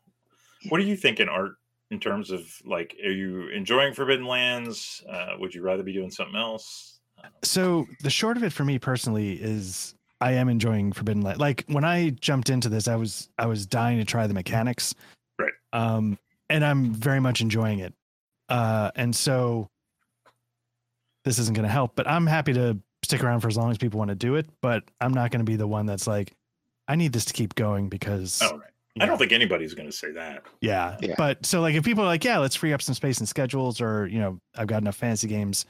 [0.70, 1.56] What are you thinking, Art?
[1.92, 5.04] In terms of like, are you enjoying Forbidden Lands?
[5.10, 7.00] Uh, would you rather be doing something else?
[7.18, 7.40] I don't know.
[7.44, 11.38] so the short of it for me personally is I am enjoying Forbidden Light.
[11.38, 14.94] Like when I jumped into this, I was I was dying to try the mechanics.
[15.40, 15.54] Right.
[15.74, 16.18] Um,
[16.50, 17.94] and I'm very much enjoying it.
[18.50, 19.68] Uh, and so
[21.24, 22.78] this isn't going to help, but I'm happy to
[23.10, 24.46] stick around for as long as people want to do it.
[24.62, 26.32] But I'm not going to be the one that's like,
[26.88, 28.70] I need this to keep going because Oh, right.
[29.02, 30.44] I don't think anybody's going to say that.
[30.62, 30.98] yeah.
[31.02, 31.16] Yeah.
[31.18, 33.82] But so like if people are like, yeah, let's free up some space and schedules
[33.82, 35.66] or, you know, I've got enough fantasy games,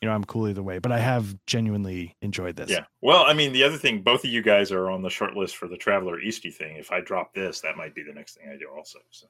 [0.00, 0.78] you know, I'm cool either way.
[0.78, 2.70] But I have genuinely enjoyed this.
[2.70, 2.84] Yeah.
[3.00, 5.56] Well, I mean, the other thing, both of you guys are on the short list
[5.56, 6.76] for the Traveler Easty thing.
[6.76, 8.98] If I drop this, that might be the next thing I do also.
[9.10, 9.26] So,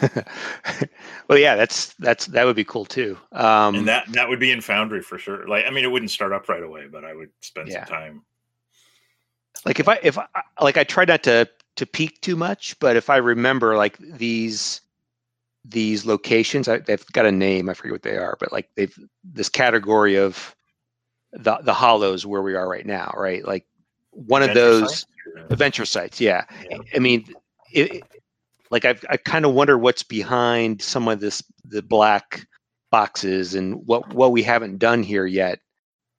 [1.28, 3.16] well, yeah, that's that's that would be cool too.
[3.32, 5.46] Um, and that that would be in Foundry for sure.
[5.46, 7.84] Like, I mean, it wouldn't start up right away, but I would spend Yeah.
[7.84, 8.22] some time.
[9.64, 10.26] like if I if I
[10.60, 14.80] like I try not to to peek too much, but if I remember like these
[15.64, 17.68] these locations, I, they've got a name.
[17.68, 20.54] I forget what they are, but like they've this category of
[21.32, 23.44] the the hollows where we are right now, right?
[23.46, 23.66] Like
[24.10, 25.06] one of those sites?
[25.50, 26.20] Adventure sites.
[26.20, 26.78] Yeah, Yeah.
[26.94, 27.26] I mean,
[27.72, 28.02] it-
[28.72, 32.46] like I've, I kind of wonder what's behind some of this the black
[32.90, 35.60] boxes and what what we haven't done here yet.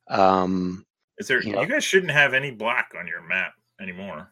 [0.10, 0.86] Um,
[1.18, 1.42] Is there?
[1.44, 1.60] Yeah.
[1.62, 4.32] You guys shouldn't have any black on your map anymore.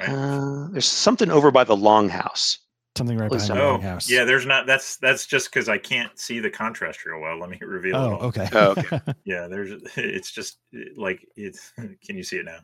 [0.00, 0.08] Right?
[0.08, 2.56] uh, there's something over by the longhouse.
[2.96, 4.10] Something right Listen, behind the oh, house.
[4.10, 4.24] yeah.
[4.24, 4.66] There's not.
[4.66, 7.38] That's that's just because I can't see the contrast real well.
[7.38, 7.94] Let me reveal.
[7.96, 8.22] it Oh, all.
[8.28, 8.48] okay.
[8.52, 9.00] Oh, okay.
[9.24, 9.46] Yeah.
[9.48, 9.70] There's.
[9.96, 10.58] It's just
[10.96, 11.72] like it's.
[11.76, 12.58] Can you see it now?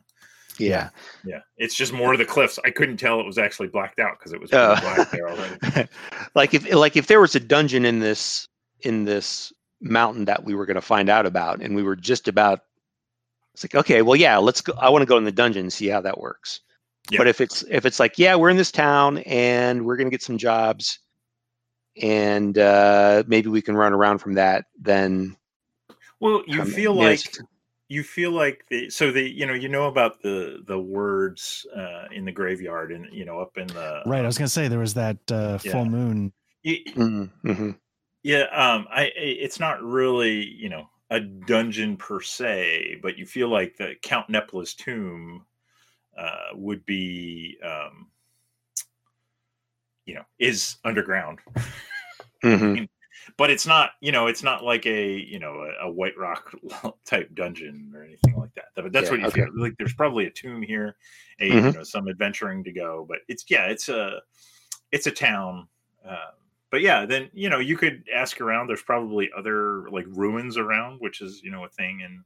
[0.59, 0.89] Yeah.
[1.25, 1.39] Yeah.
[1.57, 2.59] It's just more of the cliffs.
[2.65, 4.75] I couldn't tell it was actually blacked out because it was Oh.
[4.81, 5.89] black there already.
[6.35, 8.47] like if like if there was a dungeon in this
[8.81, 12.27] in this mountain that we were going to find out about and we were just
[12.27, 12.61] about
[13.53, 15.73] it's like okay well yeah let's go i want to go in the dungeon and
[15.73, 16.61] see how that works
[17.11, 17.19] Yeah.
[17.19, 20.11] but if it's if it's like yeah we're in this town and we're going to
[20.11, 20.97] get some jobs
[22.01, 25.35] and uh maybe we can run around from that then
[26.19, 27.39] Well, you um, feel like it's-
[27.89, 32.05] you feel like the so the you know you know about the the words uh
[32.11, 34.23] in the graveyard and you know up in the Right.
[34.23, 35.71] I was gonna say there was that uh, Yeah.
[35.71, 36.33] full moon.
[36.65, 37.79] Y- Mhm, mhm.
[38.23, 43.25] Yeah, um, I I- it's not really you know a dungeon per se, but you
[43.25, 45.45] feel like the Count Nepla's tomb
[46.17, 48.09] uh, would be, um,
[50.05, 51.39] you know, is underground,
[52.43, 52.89] Mhm.
[53.35, 56.53] But it's not you know it's not like a you know a, a White Rock
[57.05, 58.65] type dungeon or anything like that.
[58.75, 59.41] But that's Yeah, what you okay.
[59.41, 59.73] feel like.
[59.77, 60.95] There's probably a tomb here,
[61.39, 61.65] a Mhm.
[61.65, 64.21] you know some adventuring to go, but it's yeah, it's a
[64.91, 65.67] it's a town.
[66.05, 66.15] Um,
[66.69, 68.67] but yeah, then you know you could ask around.
[68.67, 72.23] There's probably other like ruins around, which is you know a thing in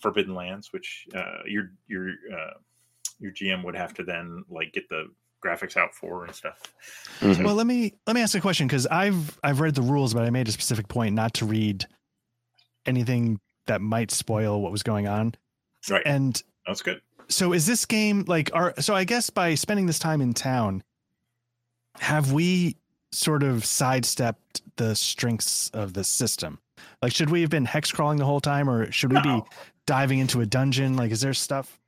[0.00, 2.54] Forbidden Lands, which uh, your your uh,
[3.20, 5.08] your GM would have to then like get the
[5.44, 6.60] graphics out for and stuff.
[7.20, 7.44] Mhm.
[7.44, 10.24] Well, let me let me ask a question because I've I've read the rules, but
[10.24, 11.86] I made a specific point not to read
[12.86, 15.34] anything that might spoil what was going on.
[15.90, 17.00] Right, And that's good.
[17.28, 20.82] so is this game like are so I guess by spending this time in town,
[22.00, 22.76] have we
[23.12, 26.58] sort of sidestepped the strengths of the system?
[27.02, 29.42] Like should we have been hex crawling the whole time or should we be
[29.86, 30.96] diving into a dungeon?
[30.96, 31.78] Like is there stuff?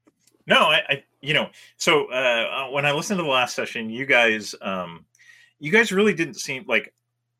[0.47, 3.91] No, I, I you know, so uh, uh, when I listened to the last session,
[3.91, 5.05] you guys, um,
[5.59, 6.93] you guys really didn't seem like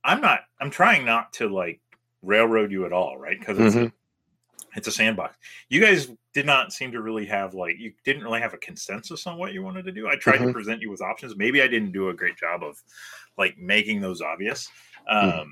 [0.05, 0.40] I'm not.
[0.61, 1.81] I'm trying not to like
[2.23, 3.38] railroad you at all, right?
[3.38, 3.93] Because it's a,
[4.77, 5.37] it's a sandbox.
[5.69, 9.27] You guys did not seem to really have like you didn't really have a consensus
[9.27, 10.09] on what you wanted to do.
[10.09, 10.53] I tried to Mhm.
[10.53, 11.37] present you with options.
[11.37, 12.77] Maybe I didn't do a great job of
[13.38, 14.69] like making those obvious.
[15.09, 15.47] Um, Mhm.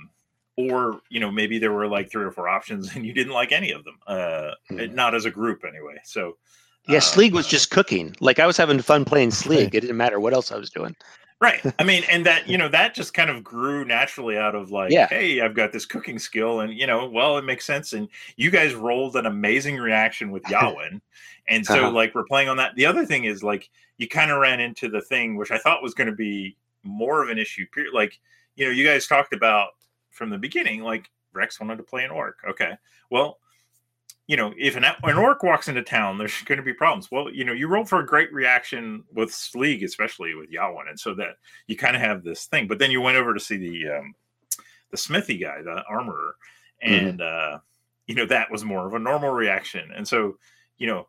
[0.57, 3.53] Or you know maybe there were like three or four options and you didn't like
[3.53, 3.99] any of them.
[4.07, 4.93] Uh, Mhm.
[4.93, 5.99] Not as a group anyway.
[6.05, 6.37] So
[6.89, 8.15] yeah uh, sleek was just cooking.
[8.21, 9.75] Like i was having fun playing sleek.
[9.75, 10.95] It didn't matter what else i was doing.
[11.41, 11.61] Right.
[11.79, 14.91] I mean and that you know that just kind of grew naturally out of like
[14.91, 15.07] Yeah.
[15.09, 18.51] hey i've got this cooking skill and you know well it makes sense and you
[18.51, 21.01] guys rolled an amazing reaction with yawin
[21.49, 21.91] and so Uh-huh.
[21.93, 22.75] like we're playing on that.
[22.77, 25.83] The other thing is like you kind of ran into the thing which i thought
[25.83, 28.19] was going to be more of an issue period like
[28.57, 29.71] you know you guys talked about
[30.11, 32.39] from the beginning like rex wanted to play an orc.
[32.49, 32.73] Okay.
[33.11, 33.39] Well
[34.29, 37.11] you know, if an, an orc walks into town, there's going to be problems.
[37.11, 41.01] Well, you know, you roll for a great reaction with Sleeg, especially with Yawan, and
[41.01, 42.69] so that you kind of have this thing.
[42.69, 44.15] But then you went over to see the um,
[44.91, 46.37] the smithy guy, the armorer,
[46.87, 47.09] Mhm.
[47.11, 47.59] and uh,
[48.07, 49.91] you know that was more of a normal reaction.
[49.97, 50.39] And so,
[50.79, 51.09] you know,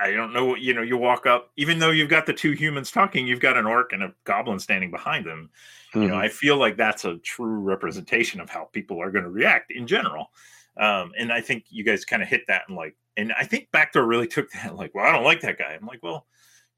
[0.00, 0.54] I don't know.
[0.56, 3.56] You know, you walk up, even though you've got the two humans talking, you've got
[3.56, 5.50] an orc and a goblin standing behind them.
[5.98, 6.24] You know, Mhm.
[6.24, 9.86] I feel like that's a true representation of how people are going to react in
[9.86, 10.30] general.
[10.78, 13.68] Um, and I think you guys kind of hit that and like, and I think
[13.72, 15.76] Backdoor really took that like, well, I don't like that guy.
[15.78, 16.26] I'm like, well,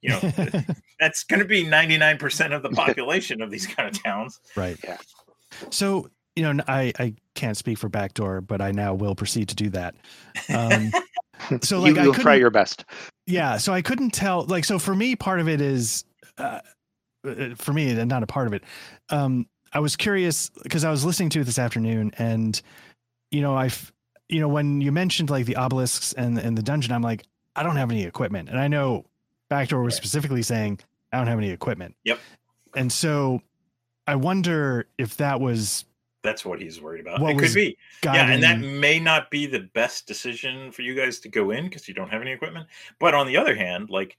[0.01, 0.21] you know,
[1.01, 4.41] that's going to be 99% of the population of these kind of towns.
[4.57, 4.77] right.
[4.83, 4.99] Yeah.
[5.71, 9.55] So you know, I, I can't speak for backdoor, but I now will proceed to
[9.55, 9.95] do that.
[10.53, 10.91] Um,
[11.63, 12.85] so like you, I will try your best.
[13.27, 16.05] yeah so i couldn't tell like so for me part of it is
[16.39, 16.61] uh,
[17.27, 18.63] uh, for me and not a part of it
[19.11, 22.63] um i was curious because i was listening to it this afternoon and
[23.35, 23.69] you know i
[24.29, 27.25] you know when you mentioned like the obelisks and and the dungeon i'm like
[27.57, 29.05] i don't have any equipment and i know
[29.49, 30.79] backdoor was specifically saying
[31.13, 32.19] i don't have any equipment Yep.
[32.75, 33.41] and so
[34.07, 35.85] i wonder if that was
[36.23, 37.21] That's what he's worried about.
[37.21, 37.77] What it could be.
[38.01, 41.51] guiding Yeah, and that may not be the best decision for you guys to go
[41.51, 42.67] in because you don't have any equipment.
[42.99, 44.17] But on the other hand, like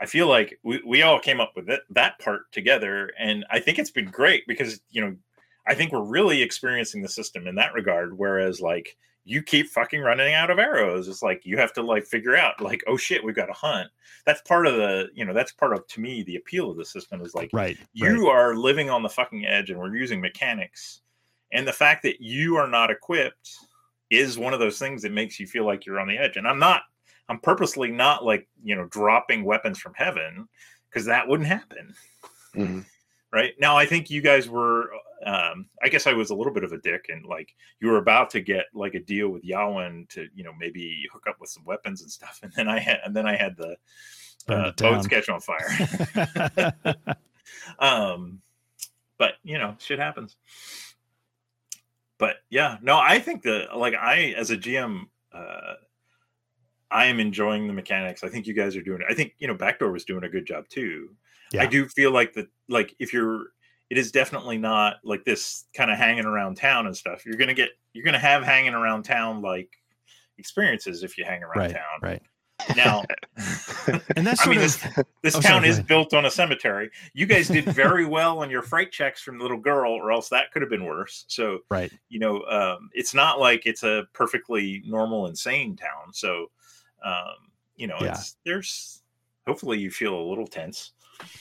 [0.00, 3.58] I feel like we, we all came up with it, that part together, and I
[3.58, 5.16] think it's been great because you know
[5.68, 8.16] I think we're really experiencing the system in that regard.
[8.16, 12.06] Whereas like you keep fucking running out of arrows, it's like you have to like
[12.06, 13.88] figure out like oh shit we've got to hunt.
[14.24, 16.84] That's part of the you know that's part of to me the appeal of the
[16.84, 21.00] system is like right you are living on the fucking edge and we're using mechanics
[21.52, 23.50] and the fact that you are not equipped
[24.10, 26.46] is one of those things that makes you feel like you're on the edge and
[26.46, 26.82] i'm not
[27.30, 30.46] i'm purposely not like you know dropping weapons from heaven
[30.90, 31.94] because that wouldn't happen
[32.54, 32.84] Mhm.
[33.32, 34.90] right now i think you guys were
[35.26, 37.98] um i guess i was a little bit of a dick and like you were
[37.98, 41.50] about to get like a deal with Yawen to you know maybe hook up with
[41.50, 43.76] some weapons and stuff and then i had and then i had the
[44.48, 46.96] uh, boats catch on fire.
[47.78, 48.40] Um
[49.18, 50.36] but you know shit happens.
[52.18, 55.02] But yeah no i think that like i as a gm
[55.32, 55.74] uh
[56.90, 58.24] i am enjoying the mechanics.
[58.24, 60.46] I think you guys are doing i think you know backdoor was doing a good
[60.46, 61.10] job too.
[61.58, 63.46] I do feel like that like if you're
[63.90, 67.54] it is definitely not like this kind of hanging around town and stuff you're gonna
[67.54, 69.70] get you're gonna have hanging around town like
[70.38, 72.22] experiences if you hang around right town right
[72.76, 73.04] now
[74.16, 74.76] and that's I mean, of this,
[75.22, 76.90] this Oh, town sorry, is built on a cemetery.
[77.14, 80.28] You guys did very well on your fright checks from the little girl, or else
[80.30, 81.24] that could have been worse.
[81.28, 86.12] So, right you know, um, it's not like it's a perfectly normal, insane town.
[86.12, 86.50] So,
[87.04, 88.10] um, you know, Yeah.
[88.10, 89.02] it's there's
[89.46, 90.92] hopefully you feel a little tense.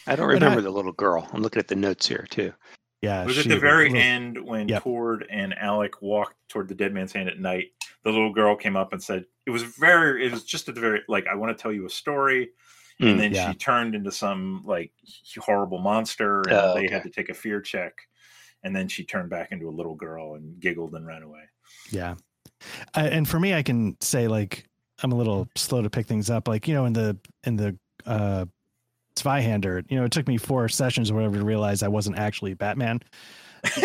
[0.07, 1.27] I don't And I- remember the little girl.
[1.33, 2.53] I'm looking at the notes here too.
[3.01, 4.83] yeah It was at the very little- end when Yep.
[4.83, 7.67] Tord and Alec walked toward the dead man's hand at night.
[8.03, 10.25] The little girl came up and said, "It was very.
[10.25, 12.51] It was just at the very like I want to tell you a story."
[13.01, 13.51] Mm, and then yeah.
[13.51, 14.91] she turned into some like
[15.39, 16.93] horrible monster and Oh, they okay.
[16.93, 17.93] had to take a fear check
[18.63, 21.43] and then she turned back into a little girl and giggled and ran away
[21.91, 22.15] Yeah.
[22.95, 24.65] I, and for me, I can say like
[25.03, 26.47] I'm a little slow to pick things up.
[26.47, 28.45] Like, you know, in the in the uh
[29.21, 32.53] Zweihander, you know, it took me four sessions or whatever to realize I wasn't actually
[32.53, 33.01] Batman.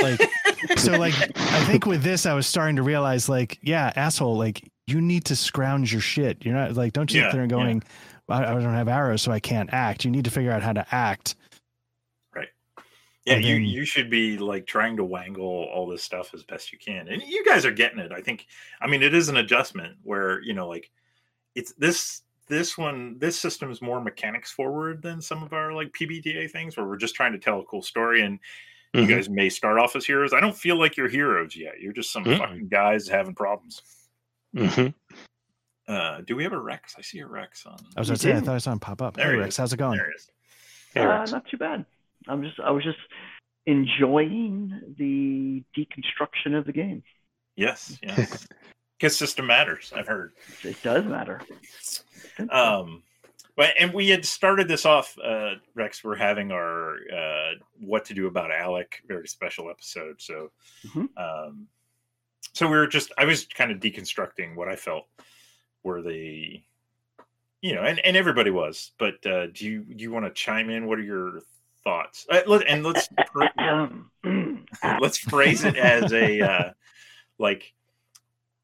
[0.01, 0.21] Like
[0.77, 4.69] so like I think with this I was starting to realize like, yeah, asshole, like
[4.87, 6.45] you need to scrounge your shit.
[6.45, 7.57] You're not like don't you Yeah, there and yeah.
[7.57, 7.83] going,
[8.29, 10.05] I, I don't have arrows, so I can't act.
[10.05, 11.35] You need to figure out how to act.
[12.35, 12.49] Right.
[13.25, 16.73] Yeah And you you should be like trying to wangle all this stuff as best
[16.73, 18.47] you can and you guys are getting it i think
[18.81, 20.91] i mean it is an adjustment where you know like
[21.55, 25.93] it's this this one this system is more mechanics forward than some of our like
[25.93, 28.39] pbta things where we're just trying to tell a cool story and
[28.95, 29.09] you Mhm.
[29.09, 32.13] guys may start off as heroes i don't feel like you're heroes yet you're just
[32.13, 32.39] some Mm-mm.
[32.39, 33.83] fucking guys having problems
[34.55, 34.93] Mhm.
[35.89, 36.95] Uh, do we have a Rex?
[36.97, 37.77] I see a Rex on.
[37.97, 39.15] I was We gonna say I thought I saw him pop up.
[39.15, 39.57] There Hey he Rex, is.
[39.57, 39.97] how's it going?
[39.99, 40.31] There he is.
[40.95, 41.33] Hey, uh, Rex.
[41.33, 41.85] not too bad.
[42.29, 42.99] I'm just I was just
[43.67, 47.03] enjoying the deconstruction of the game.
[47.57, 48.47] Yes, yes.
[49.03, 49.93] Because system matters.
[49.97, 50.31] I've heard.
[50.63, 51.41] It does matter.
[52.51, 53.03] Um,
[53.57, 55.19] but and we had started this off.
[55.19, 57.51] Uh, Rex, we're having our uh,
[57.81, 60.23] what to do about Alec very special episode.
[60.23, 60.53] So,
[60.87, 61.09] Mhm.
[61.17, 61.67] um,
[62.53, 63.11] so we were just.
[63.19, 65.09] I was kind of deconstructing what I felt
[65.83, 66.63] were the,
[67.61, 68.93] you know, and and everybody was.
[68.99, 70.87] But uh, do you do you want to chime in?
[70.87, 71.41] What are your
[71.83, 72.25] thoughts?
[72.31, 73.09] Uh, let, and let's
[73.59, 74.13] Um,
[75.01, 76.73] let's phrase it as a uh,
[77.39, 77.75] like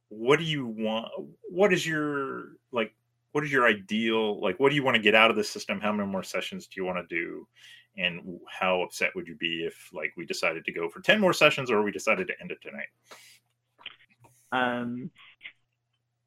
[0.09, 1.09] what do you want
[1.51, 2.93] what is your like
[3.33, 5.81] what is your ideal like what do you want to get out of the system
[5.81, 7.47] how many more sessions do you want to do
[7.97, 11.33] and how upset would you be if like we decided to go for 10 more
[11.33, 12.89] sessions or we decided to end it tonight
[14.51, 15.11] um,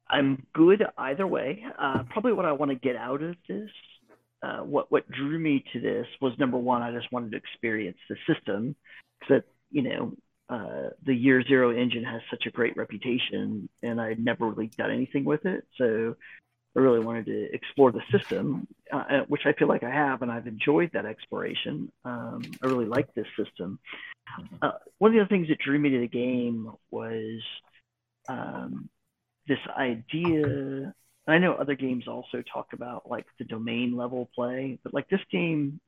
[0.08, 1.64] I'm good either way.
[1.78, 3.70] Uh, probably what I want to get out of this,
[4.42, 7.98] uh, what what drew me to this was number one, I just wanted to experience
[8.08, 8.76] the system.
[9.20, 10.14] Because you know,
[10.52, 14.90] uh, the Year Zero engine has such a great reputation, and I'd never really done
[14.90, 15.64] anything with it.
[15.78, 16.14] So
[16.76, 20.20] I really wanted to explore the system, uh, uh, which I feel like I have,
[20.20, 21.90] and I've enjoyed that exploration.
[22.04, 23.78] Um, I really like this system.
[24.60, 27.40] Uh, one of the other things that drew me to the game was
[28.28, 28.90] um,
[29.48, 30.92] this idea.
[31.26, 35.20] I know other games also talk about like the domain level play, but like this
[35.30, 35.80] game,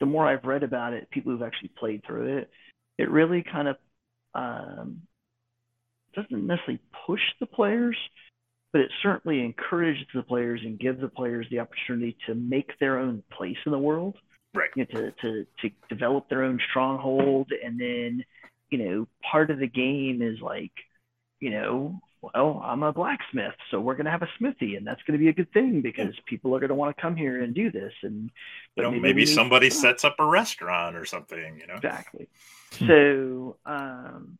[0.00, 2.50] the more I've read about it, people who've actually played through it,
[2.98, 3.76] it really kind of
[4.34, 5.02] um,
[6.14, 7.96] doesn't necessarily push the players,
[8.72, 12.98] but it certainly encourages the players and gives the players the opportunity to make their
[12.98, 14.16] own place in the world,
[14.54, 14.70] Right.
[14.76, 17.50] you know, to, to, to develop their own stronghold.
[17.64, 18.24] And then,
[18.70, 20.72] you know, part of the game is like,
[21.40, 22.00] you know,
[22.34, 25.22] well, I'm a blacksmith, so we're going to have a smithy, and that's going to
[25.22, 27.70] be a good thing because people are going to want to come here and do
[27.70, 27.92] this.
[28.02, 28.30] And
[28.76, 31.58] You know, we maybe need- somebody sets up a restaurant or something.
[31.60, 31.74] You know.
[31.74, 32.28] Exactly.
[32.74, 32.86] Hmm.
[32.86, 34.38] So, um,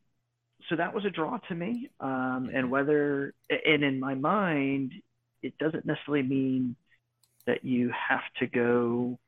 [0.68, 1.90] so that was a draw to me.
[2.00, 4.92] Um, and whether, and in my mind,
[5.42, 6.76] it doesn't necessarily mean
[7.46, 9.18] that you have to go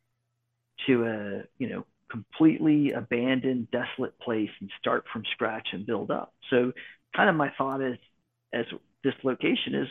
[0.86, 6.32] to a, you know, completely abandoned, desolate place and start from scratch and build up.
[6.50, 6.72] So,
[7.14, 7.98] kind of my thought is,
[8.52, 8.66] as
[9.04, 9.88] this location is,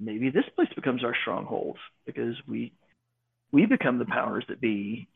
[0.00, 2.72] maybe this place becomes our stronghold because we
[3.52, 5.08] we become the powers that be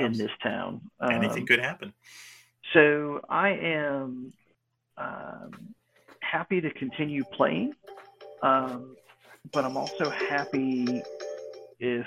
[0.00, 0.80] in this town.
[1.10, 1.92] anything Um, could happen.
[2.72, 4.32] so I am
[4.96, 5.74] um,
[6.20, 7.74] happy to continue playing,
[8.42, 8.96] um,
[9.52, 11.02] but I'm also happy
[11.78, 12.06] if,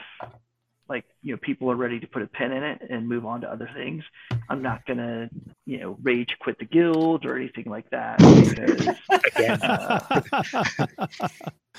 [0.88, 3.42] like, you know, people are ready to put a pin in it and move on
[3.42, 4.04] to other things.
[4.50, 5.30] I'm not gonna,
[5.66, 8.88] you know, rage quit the guild or anything like that because
[9.36, 9.60] Again.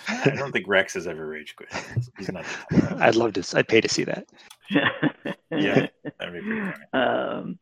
[0.08, 1.68] I don't think Rex has ever rage quit.
[2.18, 2.44] He's not.
[3.00, 3.58] I'd love to.
[3.58, 4.26] I'd pay to see that.
[5.50, 5.86] Yeah.
[6.18, 6.84] That'd be pretty funny.
[6.92, 7.58] um,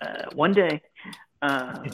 [0.00, 0.80] uh, one day,
[1.42, 1.84] um,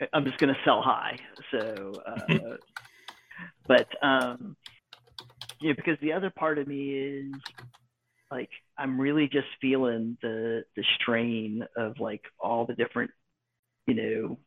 [0.12, 1.18] I'm just going to sell high.
[1.50, 2.56] So, uh,
[3.66, 4.56] but um,
[5.60, 7.34] yeah, because the other part of me is
[8.30, 13.10] like I'm really just feeling the the strain of like all the different,
[13.86, 14.38] you know,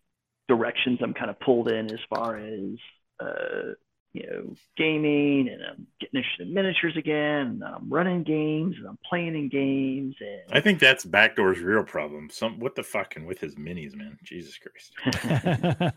[0.48, 2.78] directions I'm kind of pulled in as far as
[3.20, 3.74] uh,
[4.14, 8.88] you know, gaming and I'm getting interested in miniatures again and I'm running games and
[8.88, 12.30] I'm playing in games and I think that's Backdoor's real problem.
[12.32, 14.18] Some what the fucking with his minis, man.
[14.24, 14.94] Jesus Christ.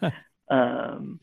[0.51, 1.21] um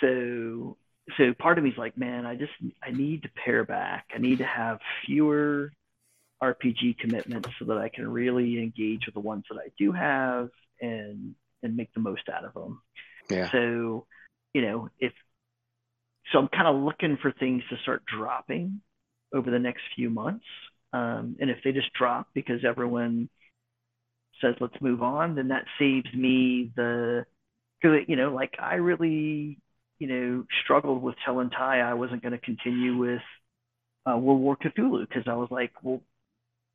[0.00, 0.76] so
[1.16, 4.06] so part of me's like, man, I just I need to pare back.
[4.14, 5.72] I need to have fewer
[6.42, 10.50] RPG commitments so that I can really engage with the ones that I do have
[10.80, 12.82] and and make the most out of them.
[13.30, 13.50] Yeah.
[13.50, 14.06] So,
[14.52, 15.12] you know, if
[16.32, 18.80] so, I'm kind of looking for things to start dropping
[19.34, 20.44] over the next few months.
[20.92, 23.28] Um, and if they just drop because everyone
[24.40, 27.24] says let's move on, then that saves me the
[27.80, 29.58] because you know, like I really
[30.02, 33.22] you know struggled with telling Ty I wasn't going to continue with
[34.10, 36.00] uh, World War Cthulhu because I was like, well,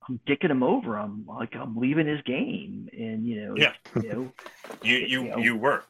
[0.07, 0.97] I'm dicking him over.
[0.97, 3.73] I'm like I'm leaving his game, and you know, Yeah.
[4.01, 4.31] you know.
[4.83, 5.37] You You you know.
[5.39, 5.83] you were.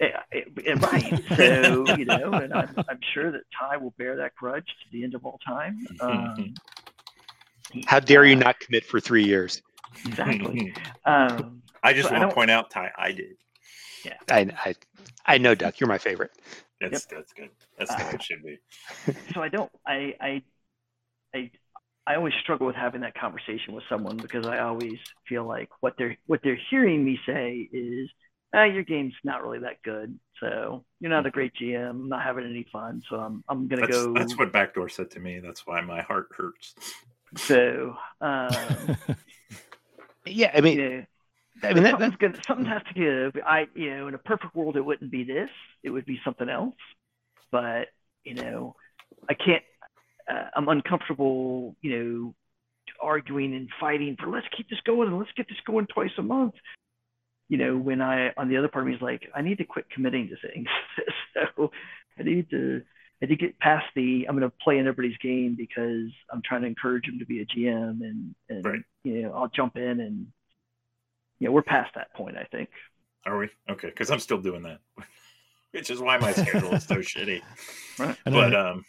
[0.00, 1.14] Eh, eh, eh, right.
[1.36, 5.04] So, you know, and I'm, I'm sure that Ty will bear that grudge to the
[5.04, 5.86] end of all time.
[6.00, 6.54] Um,
[7.72, 9.62] he- How dare you uh, not commit for three years?
[10.06, 10.74] Exactly.
[11.06, 13.36] Um, I just But I want to point out, Ty, I did.
[14.04, 14.74] Yeah, I, I,
[15.26, 15.80] I know, Duck.
[15.80, 16.32] You're my favorite.
[16.80, 17.50] That's that's good.
[17.78, 18.58] That's the way it should be.
[19.34, 20.42] so I don't, I, I,
[21.34, 21.50] I,
[22.06, 24.98] I always struggle with having that conversation with someone because I always
[25.28, 28.10] feel like what they're, what they're hearing me say is,
[28.54, 30.18] ah, your game's not really that good.
[30.40, 31.90] So you're not a great GM.
[31.90, 33.02] I'm not having any fun.
[33.08, 34.14] So I'm, I'm going to That's, go.
[34.14, 35.38] that's what Backdoor said to me.
[35.38, 36.74] That's why my heart hurts.
[37.36, 38.96] So, um,
[40.26, 41.04] Yeah, I mean, you know,
[41.62, 43.42] I mean that, something's that, gonna, something has to give.
[43.44, 45.50] I, you know, in a perfect world, it wouldn't be this.
[45.82, 46.74] It would be something else.
[47.50, 47.88] But
[48.24, 48.76] you know,
[49.28, 49.62] I can't.
[50.30, 51.76] Uh, I'm uncomfortable.
[51.82, 52.34] You know,
[53.00, 56.22] arguing and fighting for let's keep this going and let's get this going twice a
[56.22, 56.54] month.
[57.48, 59.64] You know, when I on the other part of me is like, I need to
[59.64, 60.68] quit committing to things.
[61.34, 61.70] so
[62.18, 62.82] I need to.
[63.22, 66.40] I need to get past the I'm going to play in everybody's game because I'm
[66.42, 68.80] trying to encourage them to be a GM and and Right.
[69.04, 70.26] you know I'll jump in and
[71.40, 72.68] you know we're past that point I think.
[73.26, 73.48] Are we?
[73.68, 74.78] Okay, because I'm still doing that.
[75.72, 77.42] Which is why my schedule is so shitty.
[77.98, 78.84] And But I, um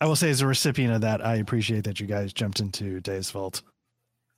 [0.00, 3.00] I will say, as a recipient of that, I appreciate that you guys jumped into
[3.00, 3.62] Days Vault.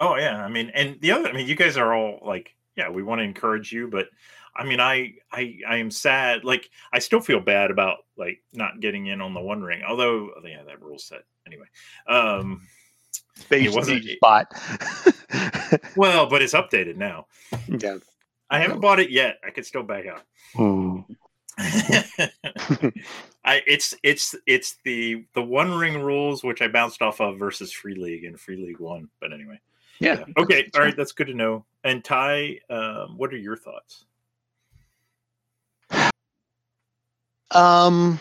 [0.00, 2.88] Oh yeah, I mean, and the other, I mean, you guys are all like, yeah,
[2.90, 4.06] we want to encourage you, but
[4.54, 6.44] I mean, I, I, I am sad.
[6.44, 9.82] Like, I still feel bad about like not getting in on the One Ring.
[9.82, 11.66] Although, yeah, that rule set anyway.
[12.08, 12.62] Um,
[13.48, 14.46] that you it wasn't- spot.
[15.96, 17.26] Well, but it's updated now.
[17.68, 17.98] yeah.
[18.50, 19.38] I haven't bought it yet.
[19.46, 20.22] I could still back out.
[20.54, 21.00] Hmm.
[23.44, 27.72] I it's it's it's the the one ring rules which I bounced off of versus
[27.72, 29.08] Free League and Free League one.
[29.20, 29.60] But anyway,
[29.98, 30.24] Yeah.
[30.38, 31.64] Okay, all right, that's good to know.
[31.84, 34.04] And Ty, um, what are your thoughts?
[37.50, 38.20] Um.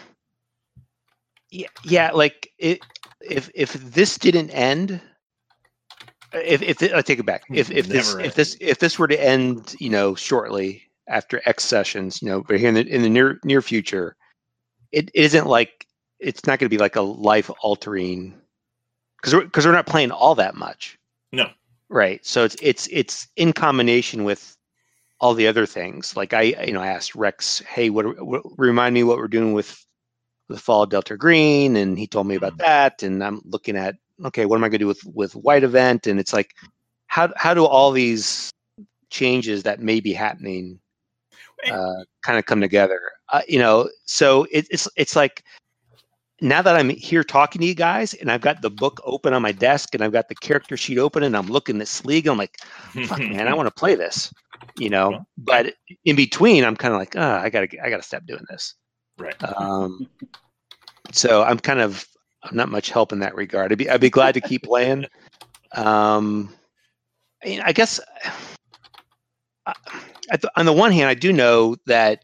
[1.51, 2.12] Yeah, yeah.
[2.12, 2.80] Like it,
[3.22, 4.99] if if this didn't end,
[6.34, 9.23] if if I take it back, if if this if this if this were to
[9.23, 13.09] end, you know, shortly after X sessions, you know, but here in the in the
[13.09, 14.15] near near future,
[14.91, 15.88] it, it isn't like
[16.19, 18.34] it's not going to be like a life altering
[19.17, 20.97] because we're because we're not playing all that much.
[21.32, 21.49] No.
[21.89, 22.25] Right.
[22.25, 24.57] So it's it's it's in combination with
[25.19, 26.15] all the other things.
[26.15, 29.53] Like I, you know, I asked Rex, "Hey, what, what remind me what we're doing
[29.53, 29.86] with
[30.49, 33.03] the Fall of Delta Green?" And he told me about that.
[33.03, 33.95] And I'm looking at,
[34.26, 36.07] okay, what am I going to do with with White Event?
[36.07, 36.53] And it's like,
[37.07, 38.51] how how do all these
[39.09, 40.80] changes that may be happening
[41.70, 43.01] uh, kind of come together?
[43.30, 45.43] Uh, you know, so it, it's it's like
[46.41, 49.41] now that I'm here talking to you guys, and I've got the book open on
[49.41, 52.38] my desk, and I've got the character sheet open, and I'm looking at Sleek, I'm
[52.38, 52.59] like,
[53.05, 54.32] fuck man, I want to play this,
[54.78, 55.26] you know.
[55.38, 55.74] But
[56.05, 58.76] in between, I'm kind of like, oh, I gotta, I gotta stop doing this.
[59.18, 59.36] right.
[59.43, 60.07] Um,
[61.11, 62.05] so I'm kind of,
[62.49, 63.71] I'm not much help in that regard.
[63.71, 65.05] I'd be, I'd be glad to keep playing.
[65.73, 66.55] Um,
[67.43, 67.99] I, mean, I guess,
[69.65, 72.23] at the, on the one hand, I do know that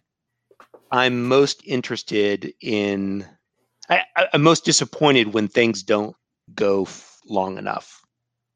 [0.91, 3.27] I'm most interested in.
[3.89, 6.15] I, I'm most disappointed when things don't
[6.55, 8.01] go f- long enough.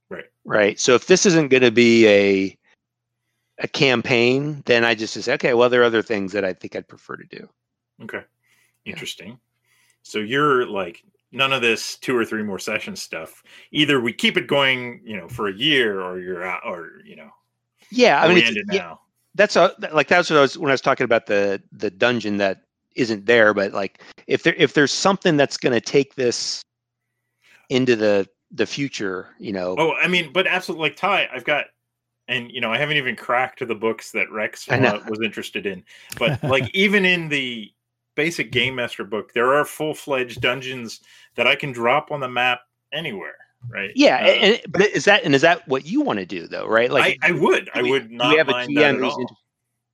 [0.09, 0.24] Right.
[0.45, 0.80] Right.
[0.80, 2.57] So if this isn't going to be a
[3.59, 6.76] a campaign, then I just say, okay, well, there are other things that I think
[6.76, 7.49] I'd prefer to do.
[8.03, 8.24] Okay.
[8.86, 9.39] Interesting.
[10.03, 13.44] So you're like none of this two or three more session stuff.
[13.72, 17.16] Either we keep it going, you know, for a year, or you're out, or you
[17.16, 17.30] know,
[17.92, 19.00] Yeah, I mean, it's, end it yeah, now.
[19.36, 22.38] that's a, like that's what I was when I was talking about the the dungeon
[22.38, 22.62] that
[22.96, 26.62] isn't there, but like if there if there's something that's going to take this
[27.70, 31.66] into the the future, you know, Oh, I mean, but absolutely, like Ty, I've got,
[32.30, 35.84] and you know, I haven't even cracked the books that Rex uh, was interested in.
[36.18, 37.72] But like, even in the
[38.18, 40.99] basic game master book, there are full fledged dungeons
[41.36, 42.59] that I can drop on the map
[42.91, 43.36] anywhere.
[43.70, 43.91] Right?
[43.95, 46.68] yeah, Uh, and, but is that and is that what you want to do though,
[46.68, 46.91] right?
[46.91, 49.22] Like, I, I would, I we- would not we have a GM at who's all.
[49.22, 49.34] inter-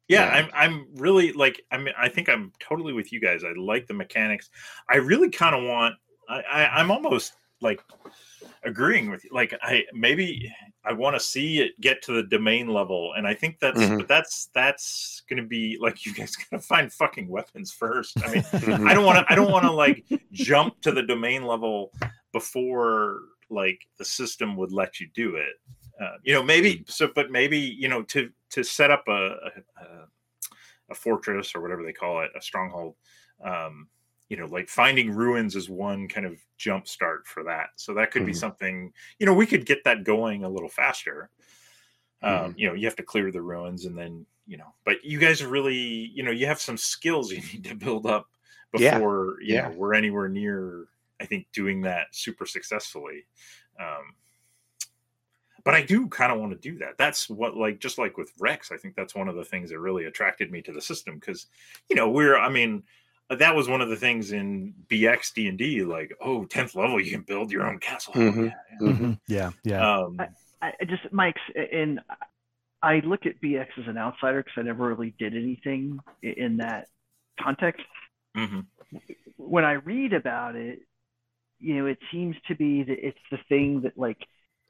[0.10, 0.34] yeah, Yeah.
[0.36, 3.44] I'm I'm really like I mean I think I'm totally with you guys.
[3.46, 4.50] I like the mechanics.
[4.90, 5.96] I really kind of want
[6.28, 7.82] I, I I'm almost like
[8.66, 9.30] agreeing with you.
[9.34, 10.52] Like I maybe
[10.86, 13.98] I want to see it get to the domain level, and I think that's Mhm.
[14.00, 18.18] but that's that's gonna be like you guys gotta find fucking weapons first.
[18.24, 18.90] I mean Mhm.
[18.90, 21.92] I don't want to I don't want to like jump to the domain level
[22.32, 25.54] before like the system would let you do it.
[26.02, 29.52] Uh, you know, maybe so, but maybe you know to to set up a a,
[29.82, 30.08] a-
[30.90, 32.94] a fortress or whatever they call it, a stronghold.
[33.42, 33.88] Um,
[34.30, 37.70] you know, like finding ruins is one kind of jump start for that.
[37.76, 38.38] So that could be Mhm.
[38.40, 38.94] something.
[39.20, 41.30] You know, we could get that going a little faster.
[42.22, 42.58] Um, Mhm.
[42.58, 45.42] You know, you have to clear the ruins and then you know, but you guys
[45.42, 48.30] are really, you know, you have some skills you need to build up
[48.76, 48.98] Yeah.
[48.98, 49.62] before you Yeah.
[49.62, 50.88] know we're anywhere near.
[51.20, 53.26] I think doing that super successfully.
[53.80, 54.16] Um,
[55.64, 56.98] but I do kind of want to do that.
[56.98, 59.80] That's what, like, just like with Rex, I think that's one of the things that
[59.80, 61.48] really attracted me to the system because,
[61.90, 62.84] you know, we're, I mean,
[63.30, 67.00] that was one of the things in BX D and D, like, oh, 10th level,
[67.00, 68.14] you can build your own castle.
[68.14, 68.54] Hell Mhm.
[68.80, 69.20] yeah, Mhm.
[69.28, 69.80] Yeah, yeah.
[69.80, 69.96] yeah.
[69.98, 70.18] Um,
[70.62, 72.00] I I just Mike's and
[72.82, 76.88] I look at BX as an outsider because I never really did anything in that
[77.40, 77.86] context.
[78.36, 78.66] mhm.
[79.38, 80.82] When I read about it,
[81.60, 84.26] you know, it seems to be that it's the thing that like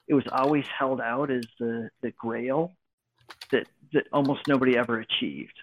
[0.08, 2.76] it was always held out as the the grail
[3.52, 5.58] that that almost nobody ever achieved.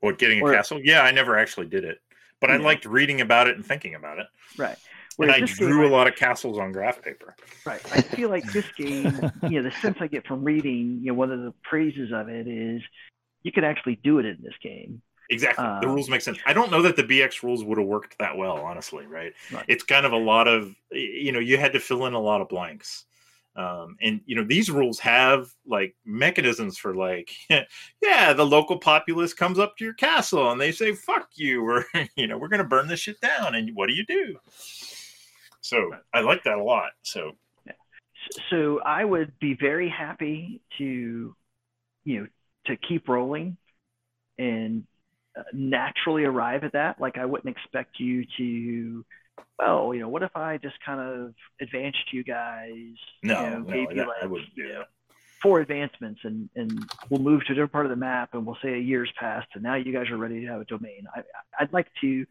[0.00, 0.80] What, getting a Or- castle?
[0.82, 2.00] Yeah, I never actually did it,
[2.40, 4.26] but I liked reading about it and thinking about it.
[4.56, 4.76] Right.
[5.18, 7.34] And I this game, drew a lot of castles on graph paper.
[7.64, 7.80] Right.
[7.92, 11.14] I feel like this game, you know, the sense I get from reading, you know,
[11.14, 12.82] one of the praises of it is
[13.42, 15.00] you can actually do it in this game.
[15.30, 15.64] Exactly.
[15.64, 16.38] the Um, rules make sense.
[16.46, 19.32] I don't know that the BX rules would have worked that well, honestly, right?
[19.50, 19.64] Right.
[19.68, 22.40] It's kind of a lot of, you know, you had to fill in a lot
[22.40, 23.06] of blanks.
[23.56, 27.30] Um, and, you know, these rules have like mechanisms for like,
[28.02, 31.86] yeah, the local populace comes up to your castle and they say, fuck you, or,
[32.16, 33.54] you know, we're to burn this shit down.
[33.54, 34.36] And what do you do?
[35.62, 36.90] So I like that a lot.
[37.02, 37.32] So,
[38.50, 41.34] So I would be very happy to,
[42.04, 42.26] you know,
[42.66, 43.56] to keep rolling
[44.38, 44.84] and
[45.36, 47.00] uh, naturally arrive at that.
[47.00, 49.04] Like I wouldn't expect you to,
[49.58, 52.70] well, you know, what if I just kind of advanced you guys?
[53.22, 54.84] no, you know, no, gave you that- like, I wouldn't do you know,
[55.42, 56.78] four advancements and and
[57.10, 59.48] we'll move to a different part of the map and we'll say a year's passed
[59.54, 61.06] and now you guys are ready to have a domain.
[61.14, 61.22] I,
[61.60, 62.24] I'd like to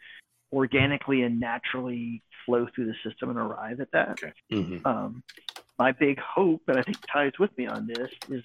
[0.52, 4.10] organically and naturally flow through the system and arrive at that.
[4.12, 4.34] Okay.
[4.52, 4.86] Mhm.
[4.86, 5.24] Um,
[5.78, 8.44] my big hope, and I think ties with me on this, is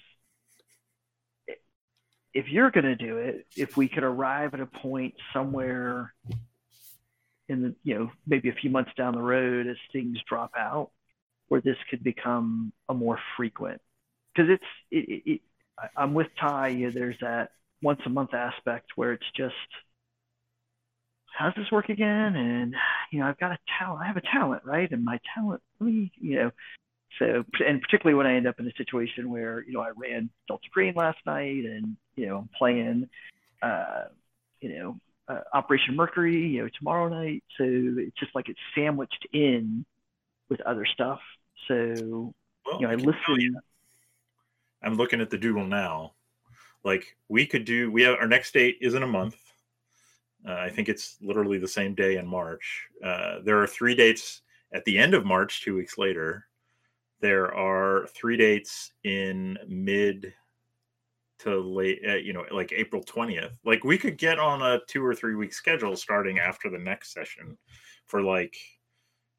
[2.33, 6.13] if you're going to do it, if we could arrive at a point somewhere
[7.51, 10.91] in the, you know, maybe a few months down the road as things drop out,
[11.49, 13.81] where this could become a more frequent,
[14.33, 15.41] because it's, it, it, it,
[15.97, 16.69] I'm with Ty.
[16.69, 19.55] You know, there's that once a month aspect where it's just,
[21.37, 22.35] how's this work again?
[22.35, 22.75] And
[23.11, 24.03] you know, I've got a talent.
[24.03, 24.89] I have a talent, right?
[24.91, 26.51] And my talent, me, you know,
[27.19, 30.29] so and particularly when I end up in a situation where you know I ran
[30.47, 33.09] Delta Green last night, and you know I'm playing,
[33.61, 34.05] uh,
[34.61, 34.97] you know,
[35.31, 37.43] uh, Operation Mercury, you know, tomorrow night.
[37.57, 39.85] So it's just like it's sandwiched in
[40.49, 41.19] with other stuff.
[41.67, 42.33] So
[42.65, 43.55] Well, you know, I I listen.
[44.83, 46.13] I'm looking at the doodle now.
[46.83, 47.91] Like we could do.
[47.91, 49.35] We have our next date is in a month.
[50.47, 52.87] Uh, I think it's literally the same day in March.
[53.03, 54.41] Uh, there are three dates
[54.73, 56.47] at the end of March, two weeks later.
[57.19, 60.33] There are three dates in mid
[61.41, 63.53] to late, uh, you know, like April 20th.
[63.65, 67.13] Like we could get on a two or three week schedule starting after the next
[67.13, 67.57] session
[68.05, 68.55] for like,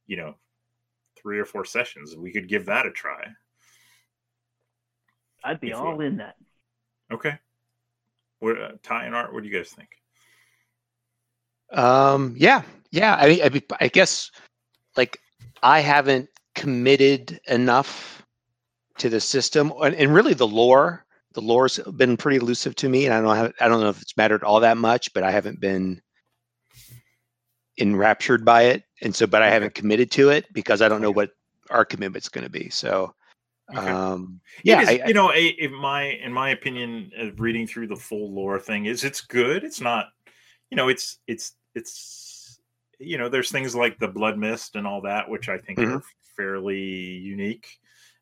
[0.06, 0.34] you know,
[1.16, 2.16] three or four sessions.
[2.16, 3.24] We could give that a try.
[5.44, 6.36] I'd be if we- all in that.
[7.12, 7.38] Okay.
[8.40, 9.90] What, uh, Ty and Art, what do you guys think?
[11.72, 13.14] Um, yeah, yeah.
[13.14, 14.30] I, I, mean, I guess
[14.96, 15.18] like
[15.62, 18.24] I haven't committed enough
[18.98, 21.04] to the system, and, and really the lore.
[21.34, 24.02] The lore's been pretty elusive to me, and I don't have, I don't know if
[24.02, 26.00] it's mattered all that much, but I haven't been
[27.78, 31.10] enraptured by it, and so, but I haven't committed to it because I don't know
[31.10, 31.30] what
[31.70, 32.68] our commitment's going to be.
[32.70, 33.14] So,
[33.74, 33.90] Okay.
[33.90, 37.86] um, yeah, is, I, you know, a, in my in my opinion, uh, reading through
[37.86, 39.64] the full lore thing is it's good.
[39.64, 40.06] It's not,
[40.70, 42.60] you know, it's it's it's
[42.98, 45.96] you know, there's things like the blood mist and all that, which I think Mhm.
[45.96, 46.02] are
[46.36, 47.66] fairly unique.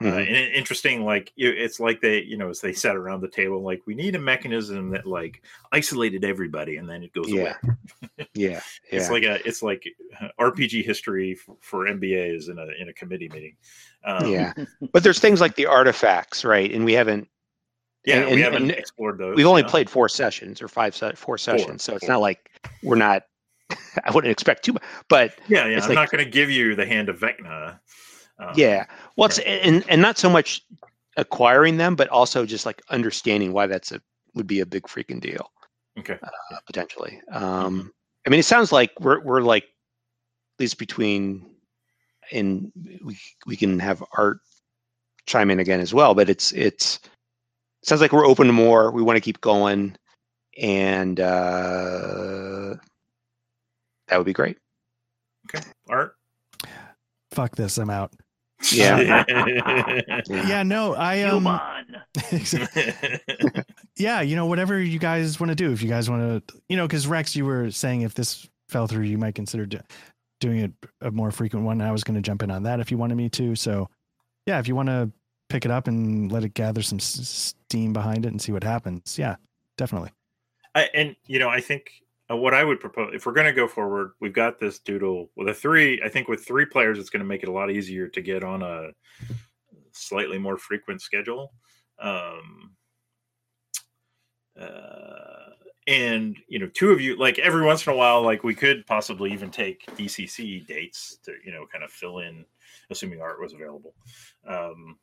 [0.03, 0.19] Uh, mhm.
[0.29, 3.83] and interesting, like it's like they, you know, as they sat around the table, like
[3.87, 5.43] we need a mechanism that like
[5.73, 7.53] isolated everybody, and then it goes away.
[8.17, 9.13] yeah, yeah, It's yeah.
[9.13, 9.85] like a, it's like
[10.21, 13.57] uh, RPG history for, for MBAs in a in a committee meeting.
[14.05, 14.55] Um, yeah.
[14.93, 16.73] But there's things like the artifacts, right?
[16.73, 17.29] And we haven't
[18.07, 18.21] yeah.
[18.23, 19.37] And- we haven't and explored those.
[19.37, 19.69] we've only yeah.
[19.69, 22.15] played four sessions or five se- four sessions so it's four.
[22.15, 22.51] not like
[22.83, 23.25] we're not
[24.05, 25.77] i wouldn't expect too much but Yeah, yeah.
[25.83, 27.79] I'm like- not going to give you the hand of Vecna.
[28.41, 28.87] Um, yeah
[29.17, 30.63] well it's and and not so much
[31.17, 34.01] acquiring them but also just like understanding why that's a
[34.35, 35.51] would be a big freaking deal
[35.99, 36.19] Okay.
[36.23, 37.93] uh, potentially um
[38.27, 41.51] i mean it sounds like we're we're like at least between
[42.33, 42.73] and
[43.05, 44.39] we we can have art
[45.27, 47.01] chime in again as well but it's it's
[47.83, 49.95] sounds like we're open to more we want to keep going
[50.59, 52.75] and uh
[54.09, 54.57] that would be great
[55.53, 55.67] Okay.
[55.89, 56.15] Art.
[57.33, 58.13] Fuck this, I'm out.
[58.73, 59.25] Yeah.
[60.29, 61.87] Yeah, no, I Come um on.
[63.97, 65.73] yeah, you know, whatever you guys want to do.
[65.73, 68.87] If you guys want to, you know, because Rex, you were saying if this fell
[68.87, 69.81] through, you might consider do,
[70.41, 71.81] doing it a more frequent one.
[71.81, 73.55] I was going to jump in on that if you wanted me to.
[73.57, 73.89] So,
[74.47, 75.11] yeah, if you want to
[75.49, 78.63] pick it up and let it gather some s- steam behind it and see what
[78.65, 79.37] happens, yeah,
[79.77, 80.11] definitely.
[80.75, 81.91] I, and you know, I think
[82.31, 85.31] uh, what I would propose, if we're going to go forward, we've got this doodle
[85.37, 86.01] with a three.
[86.05, 88.45] I think with three players, it's going to make it a lot easier to get
[88.45, 88.91] on a
[89.93, 91.53] slightly more frequent schedule.
[92.01, 92.73] Um,
[94.59, 95.51] uh,
[95.87, 98.87] and you know, two of you, like every once in a while, like we could
[98.87, 102.45] possibly even take DCC dates to you know kind of fill in,
[102.91, 103.95] assuming art was available.
[104.47, 104.99] Um,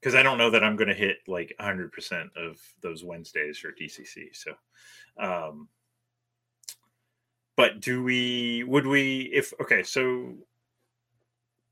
[0.00, 1.90] because I don't know that I'm going to hit like 100%
[2.34, 4.28] of those Wednesdays for DCC.
[4.32, 4.52] So,
[5.18, 5.68] um,
[7.60, 10.32] but do we, would we, if, okay, so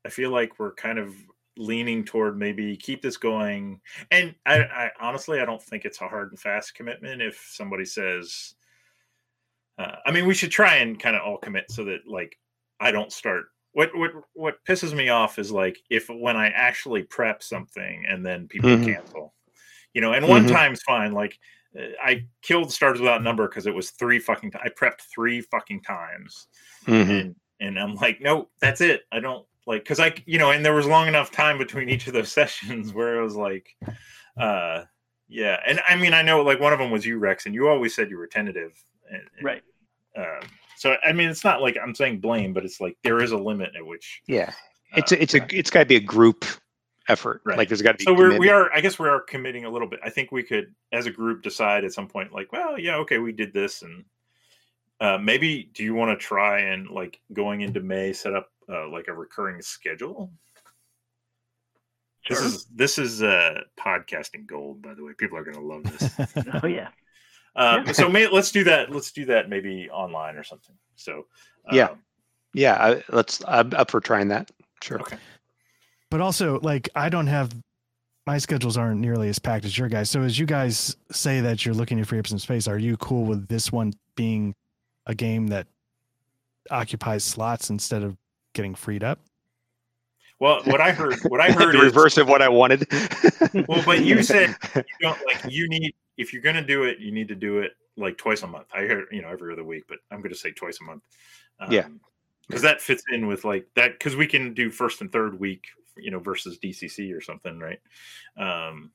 [0.05, 1.15] I feel like we're kind of
[1.57, 3.81] leaning toward maybe keep this going.
[4.11, 7.85] And I, I honestly, I don't think it's a hard and fast commitment if somebody
[7.85, 8.53] says,
[9.79, 12.37] uh, I mean, we should try and kind of all commit so that like
[12.79, 17.01] I don't start what what what pisses me off is like if when I actually
[17.03, 18.83] prep something and then people Mhm.
[18.83, 19.33] cancel,
[19.95, 20.13] you know.
[20.13, 20.51] And one Mhm.
[20.51, 21.13] time's fine.
[21.13, 21.39] Like
[21.77, 24.51] I killed Stars Without Number because it was three fucking.
[24.51, 26.47] T- I prepped three fucking times,
[26.85, 27.09] Mhm.
[27.21, 29.03] and and I'm like, no, that's it.
[29.11, 32.07] I don't like because I you know, and there was long enough time between each
[32.07, 33.67] of those sessions where it was like,
[34.39, 34.83] uh,
[35.27, 35.57] yeah.
[35.67, 37.93] And I mean, I know like one of them was you, Rex, and you always
[37.95, 38.71] said you were tentative,
[39.11, 39.61] and, and, Right.
[40.17, 43.31] um, so I mean, it's not like I'm saying blame, but it's like there is
[43.31, 44.21] a limit at which.
[44.27, 44.53] yeah
[44.93, 46.45] uh, it's a, it's a it's got to be a group
[47.09, 47.41] effort.
[47.43, 47.57] Right.
[47.57, 48.03] Like there's got to be.
[48.05, 50.43] so we're, we are i guess we are committing a little bit i think we
[50.43, 53.81] could as a group decide at some point like well yeah okay we did this
[53.81, 54.05] and
[55.01, 58.87] uh, maybe do you want to try and like going into may set up uh,
[58.89, 60.31] like a recurring schedule
[62.21, 62.35] Sure.
[62.37, 65.83] this is this is uh podcasting gold by the way people are going to love
[65.83, 66.89] this oh yeah.
[67.55, 67.91] um, Yeah.
[67.93, 71.25] so may, let's do that let's do that maybe online or something so
[71.71, 71.85] Yeah.
[71.89, 72.03] um,
[72.53, 73.41] Yeah, I, let's.
[73.47, 74.49] I'm up for trying that.
[74.81, 74.99] Sure.
[75.01, 75.17] Okay.
[76.09, 77.51] But also like I don't have
[78.25, 80.09] my schedules aren't nearly as packed as your guys.
[80.09, 82.97] So as you guys say that you're looking to free up some space, are you
[82.97, 84.53] cool with this one being
[85.05, 85.67] a game that
[86.69, 88.17] occupies slots instead of
[88.53, 89.19] getting freed up?
[90.39, 92.87] well what i heard what i heard the is, reverse of what I wanted.
[93.67, 96.99] Well, but you said you don't like you need if you're going to do it,
[96.99, 98.67] you need to do it like twice a month.
[98.73, 101.03] I heard you know every other week, but I'm going to say twice a month.
[101.69, 101.85] Yeah.
[101.85, 101.99] Um,
[102.47, 105.65] because that fits in with like that because we can do first and third week,
[106.01, 107.79] you know, versus DCC or something, right?
[108.37, 108.91] Um,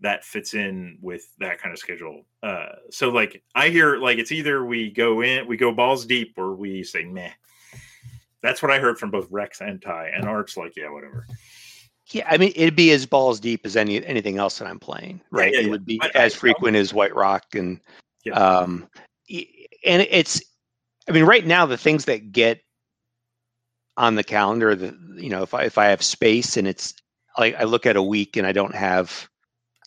[0.00, 2.24] that fits in with that kind of schedule.
[2.42, 6.34] Uh, so like I hear like it's either we go in, we go balls deep,
[6.38, 7.30] or we say meh.
[8.42, 11.26] That's what I heard from both Rex and Ty, and Art's like, yeah, whatever.
[12.10, 15.20] yeah, I mean, it'd be as balls deep as any anything else that I'm playing,
[15.30, 15.52] right?
[15.52, 15.70] yeah, it yeah.
[15.70, 17.78] would be But as frequent as White Rock, and
[18.24, 18.32] Yeah.
[18.34, 18.88] um,
[19.84, 20.42] and it's,
[21.08, 22.62] I mean, right now the things that get
[24.00, 26.94] on the calendar, the you know, if I if I have space and it's
[27.38, 29.28] like I look at a week and I don't have,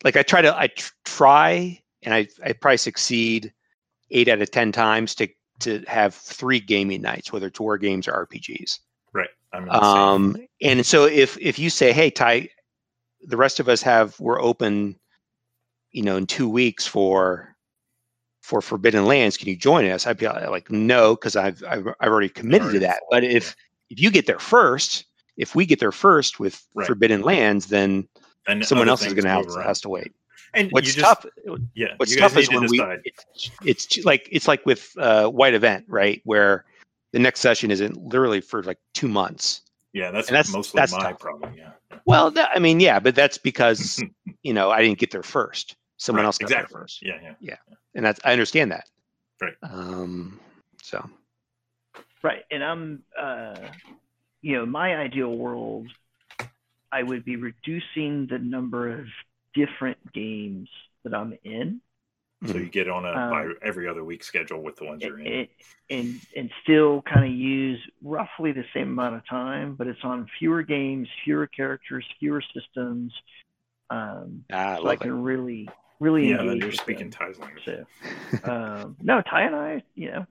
[0.03, 3.51] like I try to I tr- try and I I probably succeed
[4.11, 5.27] eight out of ten times to
[5.61, 8.79] to have three gaming nights, whether it's war games or RPGs.
[9.13, 9.29] Right.
[9.51, 12.49] I'm in the same- Um, and so if if you say, "Hey, Ty,
[13.21, 14.95] the rest of us have we're open,
[15.91, 17.49] you know, in two weeks for
[18.41, 22.11] for Forbidden Lands, can you join us?" I'd be like, "No," because I've, I've I've
[22.11, 23.01] already committed to that.
[23.09, 23.55] But if
[23.93, 25.05] if you get there first,
[25.37, 26.87] if we get there first with Right.
[26.87, 28.07] Forbidden Lands, then
[28.47, 29.63] and someone else is going to have, around.
[29.65, 30.11] has to wait.
[30.55, 31.25] And What's just, tough?
[31.75, 31.93] Yeah.
[31.97, 35.85] What's tough is to when we it's, it's like it's like with uh, White Event,
[35.87, 36.21] right?
[36.25, 36.65] Where
[37.11, 39.61] the next session isn't literally for like two months.
[39.93, 41.19] Yeah, that's, and that's- mostly that's my tough.
[41.19, 41.53] problem.
[41.55, 41.71] Yeah.
[42.05, 44.03] Well, that, I mean, yeah, but that's because
[44.43, 45.75] you know I didn't get there first.
[45.97, 46.73] Someone Right, else got exactly.
[46.73, 47.55] there first, Yeah, Yeah, yeah.
[47.95, 48.89] and that's I understand that.
[49.41, 49.53] Right.
[49.63, 50.39] Um.
[50.81, 51.07] So
[52.23, 52.43] Right.
[52.51, 53.55] And I'm, uh,
[54.41, 55.87] you know, my ideal world,
[56.91, 59.05] I would be reducing the number of
[59.53, 60.69] different games
[61.03, 61.81] that I'm in
[62.45, 65.19] So you get on a by Um, every other week schedule with the ones you're
[65.19, 65.27] in.
[65.27, 65.47] and,
[65.89, 70.27] and, and still kind of use roughly the same amount of time, but it's on
[70.39, 73.13] fewer games, fewer characters, fewer systems.
[73.89, 75.09] Um, ah, I so I love it.
[75.09, 75.69] really,
[75.99, 77.11] really yeah, you're speaking them.
[77.11, 77.63] Ty's language.
[77.65, 77.85] So,
[78.51, 80.25] um, no, Ty and I, you know,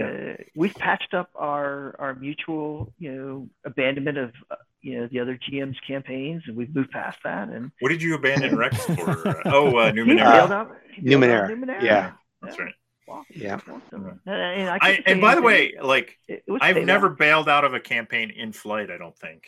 [0.00, 0.32] Yeah.
[0.32, 5.20] uh, we've patched up our our mutual, you know, abandonment of, uh, you know, the
[5.20, 7.48] other GM's campaigns, and we've moved past that.
[7.48, 9.28] And What did you abandon Rex for?
[9.28, 10.32] Uh, oh, uh, Numenera.
[10.32, 10.76] bailed out.
[10.92, 11.82] he bailed out Numenera, Numenera.
[11.82, 12.12] yeah.
[12.42, 12.74] That's right.
[13.06, 13.56] Well, Yeah.
[13.56, 14.20] awesome.
[14.24, 17.18] And, and I, I, and by the way, like It- it was I've never off.
[17.18, 18.90] bailed out of a campaign in flight.
[18.90, 19.46] I don't think.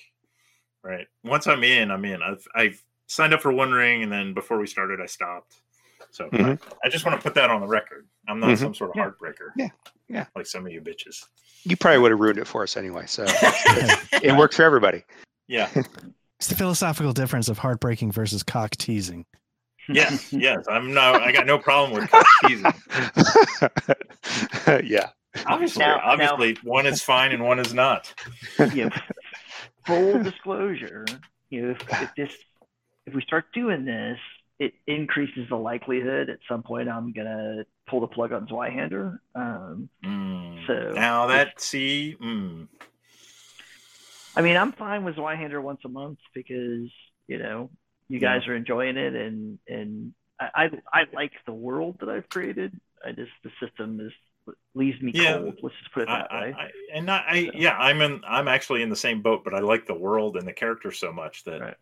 [0.84, 1.07] Right.
[1.24, 2.20] Once I'm in, I'm in.
[2.22, 5.55] I've I've signed up for One Ring, and then before we started, I stopped.
[6.12, 6.60] So Mhm.
[6.84, 8.06] I just want to put that on the record.
[8.28, 8.58] I'm not Mhm.
[8.58, 9.10] some sort of Yeah.
[9.10, 9.48] heartbreaker.
[9.56, 9.68] Yeah.
[10.08, 10.26] Yeah.
[10.36, 11.24] Like some of you bitches.
[11.64, 13.06] You probably would have ruined it for us anyway.
[13.06, 13.24] So
[14.22, 15.04] it works for everybody.
[15.48, 15.68] Yeah.
[16.38, 19.26] It's the philosophical difference of heartbreaking versus cock teasing.
[19.88, 20.32] Yes.
[20.32, 20.64] Yes.
[20.68, 21.12] I'm no.
[21.14, 22.64] I got no problem with cock teasing.
[24.84, 25.10] yeah.
[25.46, 28.12] Obviously, Now- obviously, one is fine and one is not.
[28.74, 28.90] you know,
[29.86, 31.04] full disclosure,
[31.48, 32.36] you know, if, if this,
[33.06, 34.18] if we start doing this,
[34.62, 39.18] it increases the likelihood at some point I'm gonna pull the plug on Zweihander.
[39.34, 40.66] Um, Mm.
[40.66, 42.68] So- now that see, mm,
[44.36, 46.90] I mean, I'm fine with Zweihander once a month because
[47.26, 47.70] you know
[48.08, 48.38] you Yeah.
[48.38, 52.78] guys are enjoying it, and and I, I I like the world that I've created.
[53.04, 54.12] I just the system is
[54.74, 55.38] leaves me Yeah.
[55.38, 55.58] cold.
[55.62, 56.54] Let's just put it that I, way.
[56.58, 58.22] I, and I, I, yeah, I'm in.
[58.26, 61.12] I'm actually in the same boat, but I like the world and the characters so
[61.12, 61.76] much that, Right.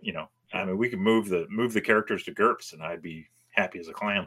[0.00, 3.02] you know, I mean, we could move the move the characters to GURPS, and I'd
[3.02, 4.26] be happy as a clam.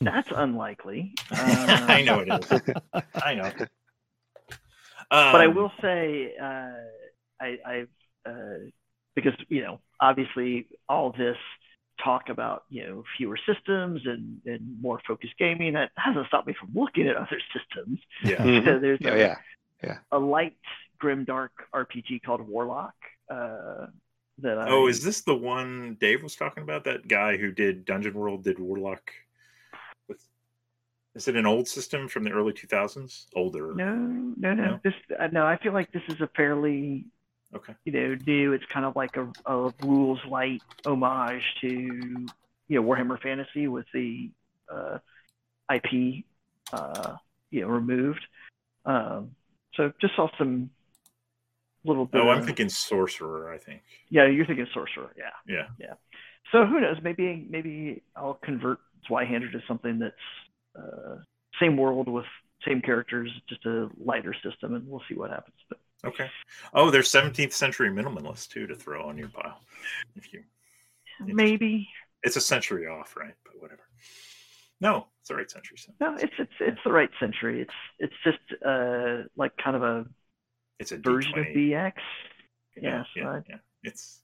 [0.00, 1.14] That's unlikely.
[1.30, 2.50] I Um, know it is.
[3.22, 3.52] I know.
[5.10, 6.72] but I Um, will say, uh,
[7.40, 7.88] I, I've
[8.26, 8.58] uh,
[9.14, 11.36] because you know, obviously, all this
[12.02, 16.54] talk about you know fewer systems and, and more focused gaming that hasn't stopped me
[16.58, 18.00] from looking at other systems.
[18.22, 18.36] Yeah.
[18.36, 18.64] Mhm.
[18.64, 19.18] So there's Oh a,
[19.82, 19.98] yeah.
[20.12, 20.56] a light
[21.02, 22.94] grimdark RPG called Warlock.
[23.30, 23.86] Uh,
[24.38, 26.84] that I, Oh, is this the one Dave was talking about?
[26.84, 29.12] That guy who did Dungeon World did Warlock.
[30.08, 30.22] With,
[31.14, 33.26] is it an old system from the early 2000s?
[33.34, 33.74] Older.
[33.74, 34.54] no, no, no.
[34.54, 34.80] No?
[34.82, 35.46] This uh, no.
[35.46, 37.04] I feel like this is a fairly
[37.54, 37.74] Okay.
[37.84, 38.52] you know new.
[38.54, 42.28] It's kind of like a, a rules light homage to you
[42.68, 44.30] know Warhammer Fantasy with the
[44.72, 44.98] uh,
[45.72, 46.24] IP
[46.72, 47.16] uh,
[47.50, 48.24] you know removed.
[48.86, 49.32] Um,
[49.74, 50.70] so just saw some
[51.84, 52.20] little bit.
[52.20, 53.52] Oh, I'm thinking sorcerer.
[53.52, 53.82] I think.
[54.08, 55.12] Yeah, you're thinking sorcerer.
[55.16, 55.30] Yeah.
[55.46, 55.66] Yeah.
[55.78, 55.94] Yeah.
[56.50, 56.96] So who knows?
[57.02, 58.78] Maybe maybe I'll convert
[59.08, 60.14] Zweihander to something that's
[60.76, 61.16] uh,
[61.60, 62.26] same world with
[62.66, 65.56] same characters, just a lighter system, and we'll see what happens.
[65.68, 66.28] But Okay.
[66.74, 69.60] Oh, there's 17th century minimalist too to throw on your pile.
[70.16, 70.42] If you,
[71.24, 71.88] maybe
[72.22, 73.34] it's a century off, right?
[73.44, 73.82] But whatever.
[74.80, 75.78] No, it's the right century.
[75.78, 77.60] So no, it's it's it's the right century.
[77.62, 80.06] It's it's just uh like kind of a
[80.82, 81.56] it's a version of D20.
[81.56, 81.92] BX.
[82.76, 83.56] Yeah, Yeah, yeah, so yeah.
[83.82, 84.22] It's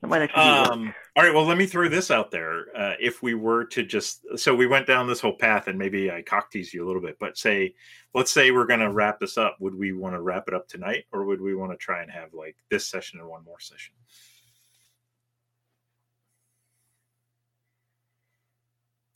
[0.00, 0.42] That might actually.
[0.42, 1.34] Um, all right.
[1.34, 2.66] Well, let me throw this out there.
[2.76, 6.10] Uh, if we were to just, so we went down this whole path, and maybe
[6.10, 7.74] I cock teased you a little bit, but say,
[8.14, 9.56] let's say we're going to wrap this up.
[9.60, 12.10] Would we want to wrap it up tonight, or would we want to try and
[12.10, 13.94] have like this session and one more session?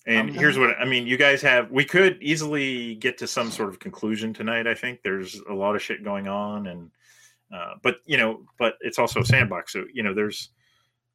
[0.06, 1.06] And Um, here's what I mean.
[1.06, 1.70] You guys have.
[1.70, 4.66] We could easily get to some sort of conclusion tonight.
[4.66, 6.90] I think there's a lot of shit going on, and
[7.52, 9.72] uh, but you know, but it's also a sandbox.
[9.72, 10.50] So you know, there's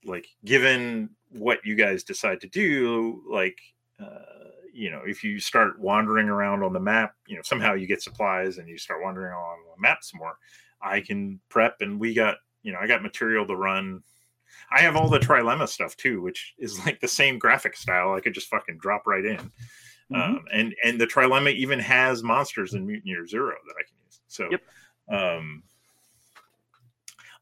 [0.06, 3.60] like given what you guys decide to do, like
[4.00, 7.86] uh, you know, if you start wandering around on the map, you know, somehow you
[7.86, 10.38] get supplies and you start wandering on the map some more.
[10.82, 14.02] I can prep, and we got you know, I got material to run.
[14.72, 18.14] I have all the trilemma stuff too, which is like the same graphic style.
[18.14, 19.52] I could just fucking drop right in.
[20.12, 20.16] Mhm.
[20.16, 23.96] Um, and and the trilemma even has monsters in Mutant Year Zero that I can
[24.06, 24.22] use.
[24.28, 24.62] So, Yep.
[25.10, 25.64] um,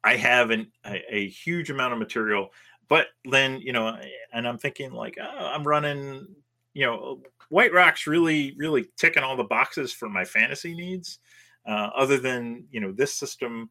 [0.03, 2.53] I have an, a, a huge amount of material,
[2.87, 3.97] but then you know,
[4.33, 6.27] and I'm thinking like, oh, I'm running,
[6.73, 11.19] you know, White Rock's really really ticking all the boxes for my fantasy needs.
[11.65, 13.69] Uh, other than you know this system,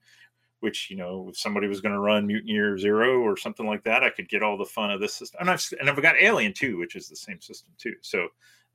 [0.61, 3.85] which you know if somebody was going to run Mutant Year Zero or something like
[3.85, 5.39] that, I could get all the fun of this system.
[5.41, 7.95] And I've and I've got Alien too, which is the same system too.
[8.01, 8.29] So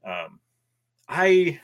[0.05, 0.39] um,
[1.07, 1.59] I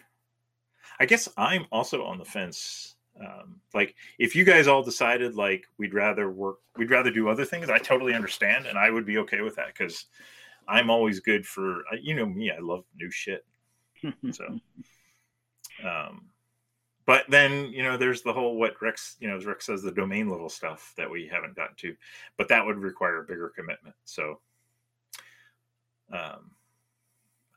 [0.99, 2.95] I guess I'm also on the fence.
[3.19, 7.45] Um, like if you guys all decided like we'd rather work, we'd rather do other
[7.45, 7.69] things.
[7.69, 10.05] I totally understand, and I would be okay with that because
[10.67, 12.51] I'm always good for you know me.
[12.51, 13.45] I love new shit.
[14.31, 14.45] So,
[15.83, 16.25] um,
[17.07, 19.91] but then you know there's the whole what Rex you know as Rex says the
[19.91, 21.95] domain level stuff that we haven't gotten to,
[22.37, 23.95] but that would require a bigger commitment.
[24.05, 24.39] So,
[26.13, 26.51] um,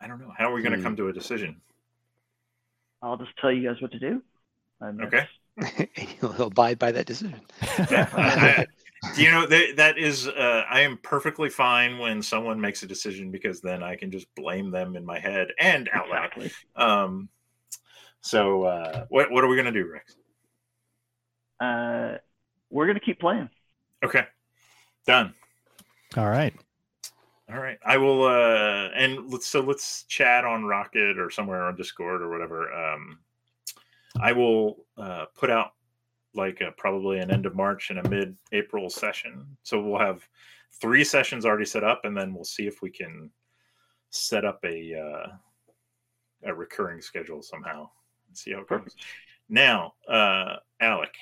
[0.00, 0.84] I don't know how are we going to Hmm.
[0.84, 1.60] come to a decision.
[3.02, 4.22] I'll just tell you guys what to do.
[4.80, 5.26] And Okay.
[5.58, 7.40] he'll, he'll abide by that decision.
[7.90, 8.66] Yeah, I- I-
[9.16, 13.30] you know that that is uh, I am perfectly fine when someone makes a decision
[13.30, 16.26] because then I can just blame them in my head and out loud.
[16.26, 16.50] Exactly.
[16.76, 17.28] Um,
[18.20, 20.16] so uh, what what are we gonna do, Rex?
[21.58, 22.18] Uh,
[22.70, 23.48] we're gonna keep playing.
[24.04, 24.26] Okay,
[25.06, 25.34] done.
[26.16, 26.54] All right.
[27.50, 28.24] All right, I will.
[28.24, 32.72] Uh, and let's so let's chat on Rocket or somewhere on Discord or whatever.
[32.72, 33.18] Um,
[34.20, 35.72] I will uh, put out
[36.34, 39.56] like a, probably an end of March and a mid April session.
[39.62, 40.28] So we'll have
[40.80, 43.30] three sessions already set up, and then we'll see if we can
[44.10, 45.28] set up a uh,
[46.44, 47.99] a recurring schedule somehow and
[48.34, 48.94] see how it goes.
[49.48, 51.14] Now, uh, Alec,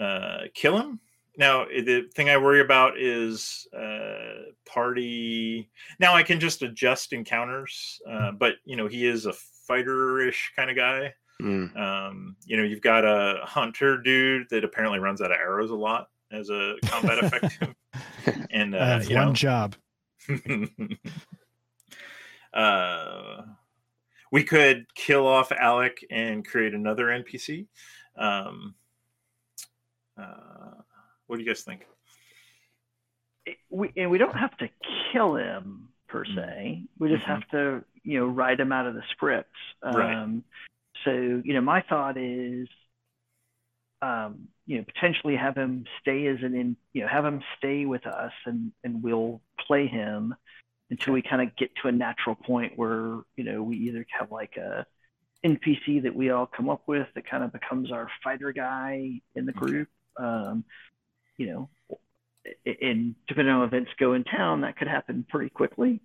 [0.00, 1.00] uh, kill him.
[1.36, 5.70] Now, the thing I worry about is uh, party.
[6.00, 10.70] Now, I can just adjust encounters, uh, but you know, he is a fighter-ish kind
[10.70, 11.14] of guy.
[11.40, 11.76] Mm.
[11.76, 15.76] Um, you know, you've got a hunter dude that apparently runs out of arrows a
[15.76, 17.62] lot as a combat effect,
[18.50, 19.76] and I uh, have one know, job.
[22.52, 23.42] uh,
[24.30, 27.66] we could kill off Alec and create another NPC.
[28.16, 28.74] Um,
[30.16, 30.82] uh,
[31.26, 31.86] what do you guys think?
[33.70, 34.68] we and we don't have to
[35.10, 36.34] kill him per Mm.
[36.34, 36.82] se.
[36.98, 37.26] We just Mhm.
[37.26, 39.54] have to, you know, write him out of the script.
[39.82, 40.14] Right.
[40.14, 40.44] Um,
[41.04, 42.68] so, you know, my thought is,
[44.02, 47.86] um, you know, potentially have him stay as an, in, you know, have him stay
[47.86, 50.34] with us, and and we'll play him
[50.90, 54.30] until we kind of get to a natural point where, you know, we either have
[54.30, 54.86] like a
[55.44, 59.46] NPC that we all come up with that kind of becomes our fighter guy in
[59.46, 59.88] the group.
[60.16, 60.64] Um,
[61.36, 61.68] you know,
[62.82, 66.00] and depending on events go in town, that could happen pretty quickly.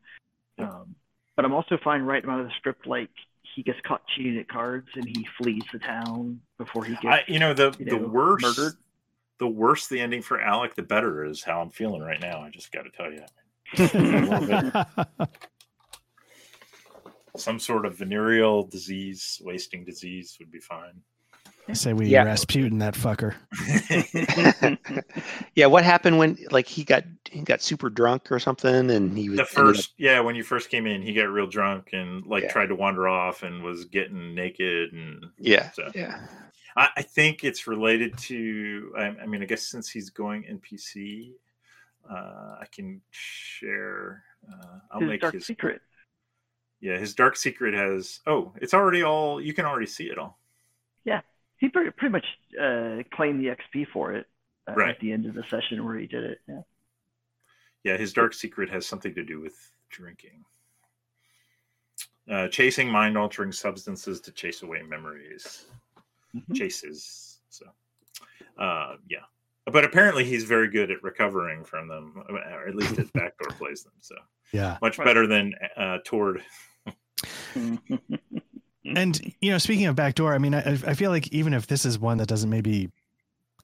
[0.59, 0.95] Um,
[1.35, 3.09] but I'm also fine writing out of the script like
[3.55, 7.05] he gets caught cheating at cards and he flees the town before he gets.
[7.05, 8.73] I, you know, the you the know, worse murdered.
[9.39, 12.41] the worse the ending for Alec, the better is how I'm feeling right now.
[12.41, 13.23] I just got to tell you,
[17.35, 21.01] some sort of venereal disease, wasting disease would be fine.
[21.67, 22.23] I say we Yeah.
[22.25, 23.35] Rasputin that fucker.
[25.55, 29.29] yeah, what happened when like he got he got super drunk or something, and he
[29.29, 31.91] was the ended up- first yeah when you first came in he got real drunk
[31.93, 32.51] and like Yeah.
[32.51, 36.27] tried to wander off and was getting naked and yeah, so yeah,
[36.75, 41.31] I, I think it's related to I, I mean i guess since he's going npc
[42.09, 45.81] uh i can share uh i'll His make dark his secret.
[46.81, 50.37] yeah his dark secret has oh it's already all you can already see it all
[51.05, 51.21] Yeah,
[51.57, 52.25] He pretty, pretty much
[52.59, 54.27] uh, claimed the XP for it
[54.67, 54.89] uh, Right.
[54.95, 56.39] at the end of the session where he did it.
[56.47, 56.61] Yeah.
[57.83, 59.55] yeah his dark secret has something to do with
[59.89, 60.43] drinking
[62.29, 65.65] uh chasing mind altering substances to chase away memories
[66.35, 66.55] Mhm.
[66.55, 67.39] chases.
[67.49, 67.65] So,
[68.57, 69.25] uh, yeah.
[69.65, 73.83] But apparently, he's very good at recovering from them, or at least his backdoor plays
[73.83, 73.93] them.
[74.01, 74.15] So
[74.51, 74.77] Yeah.
[74.81, 76.43] much better than uh, Tord.
[78.85, 81.85] And you know, speaking of backdoor, I mean, I, I feel like even if this
[81.85, 82.91] is one that doesn't maybe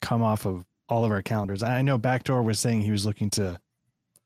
[0.01, 3.29] come off of all of our calendars, I know backdoor was saying he was looking
[3.31, 3.59] to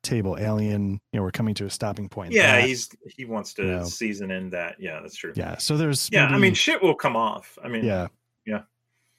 [0.03, 1.01] table alien.
[1.11, 2.31] You know, we're coming to a stopping point.
[2.33, 2.67] Yeah, that.
[2.67, 3.83] he's he wants to No.
[3.85, 4.75] season in that.
[4.79, 5.33] Yeah, that's true.
[5.35, 5.57] yeah.
[5.57, 7.57] So there's Yeah, I mean, shit will come off.
[7.63, 8.07] I mean, yeah, Yeah.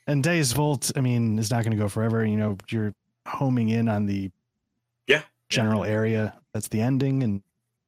[0.07, 2.25] And Days Volt, I mean, is not going to go forever.
[2.25, 2.95] You know, you're
[3.27, 4.31] homing in on the
[5.07, 6.39] Yeah, general area.
[6.53, 7.43] That's the ending, and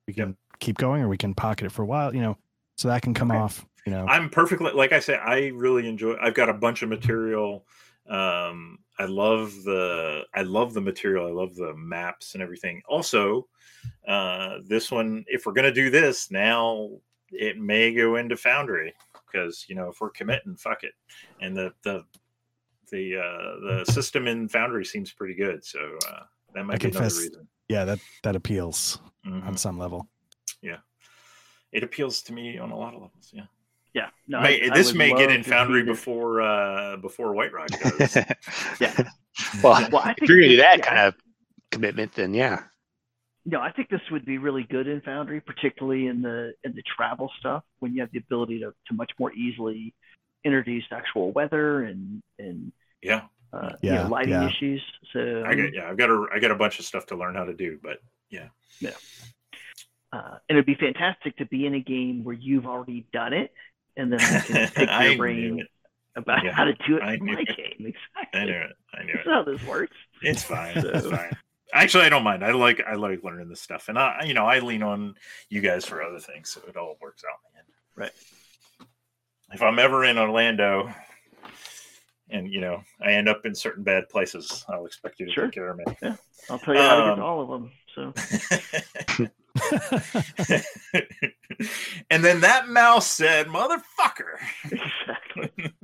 [0.06, 0.26] we Yep.
[0.26, 2.14] can keep going, or we can pocket it for a while.
[2.14, 2.38] You know,
[2.76, 3.38] so that can come Okay.
[3.38, 3.66] off.
[3.84, 5.16] You know, I'm perfectly like I say.
[5.16, 6.16] I really enjoy.
[6.20, 7.66] I've got a bunch of material.
[8.08, 11.26] Um, I love the I love the material.
[11.26, 12.82] I love the maps and everything.
[12.88, 13.46] Also,
[14.08, 16.90] uh, this one, if we're gonna do this now,
[17.30, 18.94] it may go into Foundry
[19.30, 20.92] because you know if we're committing, fuck it.
[21.40, 22.04] And the the
[22.90, 26.20] the uh, the system in Foundry seems pretty good, so uh,
[26.54, 27.48] that might be another reason.
[27.68, 29.46] yeah, that that appeals Mhm.
[29.46, 30.08] on some level.
[30.62, 30.78] Yeah,
[31.72, 33.30] it appeals to me on a lot of levels.
[33.32, 33.46] Yeah,
[33.92, 34.08] yeah.
[34.28, 35.98] No, may, I- I this would may get in Foundry see this.
[35.98, 37.68] before uh, before White Rock
[37.98, 38.16] does.
[38.80, 38.94] Yeah.
[39.62, 41.14] well, Well, I if you're gonna do that yeah, kind of
[41.72, 42.62] commitment, then yeah,
[43.48, 46.82] No, I think this would be really good in Foundry, particularly in the in the
[46.96, 49.94] travel stuff when you have the ability to, to much more easily
[50.44, 52.72] introduce actual weather and and
[53.02, 53.22] yeah.
[53.52, 54.48] uh, you Yeah, know, lighting yeah.
[54.48, 54.82] issues.
[55.12, 57.36] So I get yeah, I've got a I got a bunch of stuff to learn
[57.36, 57.98] how to do, but
[58.30, 58.48] yeah,
[60.12, 63.52] uh, and it'd be fantastic to be in a game where you've already done it,
[63.96, 65.64] and then I can pick your brain
[66.16, 67.56] about Yeah, how to do it I in knew my it.
[67.56, 67.86] game.
[67.86, 68.40] Exactly.
[68.40, 68.76] I knew it.
[68.94, 69.30] I knew That's it.
[69.30, 69.96] how this works.
[70.22, 70.72] It's fine.
[70.76, 71.36] It's fine.
[71.72, 72.44] Actually, I don't mind.
[72.44, 75.14] I like I like learning this stuff, and I you know I lean on
[75.48, 77.68] you guys for other things, so it all works out in the end.
[77.96, 78.12] Right.
[79.52, 80.92] If I'm ever in Orlando,
[82.30, 85.44] and you know I end up in certain bad places, I'll expect you to Sure.
[85.46, 85.84] take care of me.
[86.02, 86.16] yeah
[86.50, 87.72] I'll tell you how to get Um, to all of them.
[87.94, 88.12] So
[92.10, 95.50] and then that mouse said, "Motherfucker." exactly.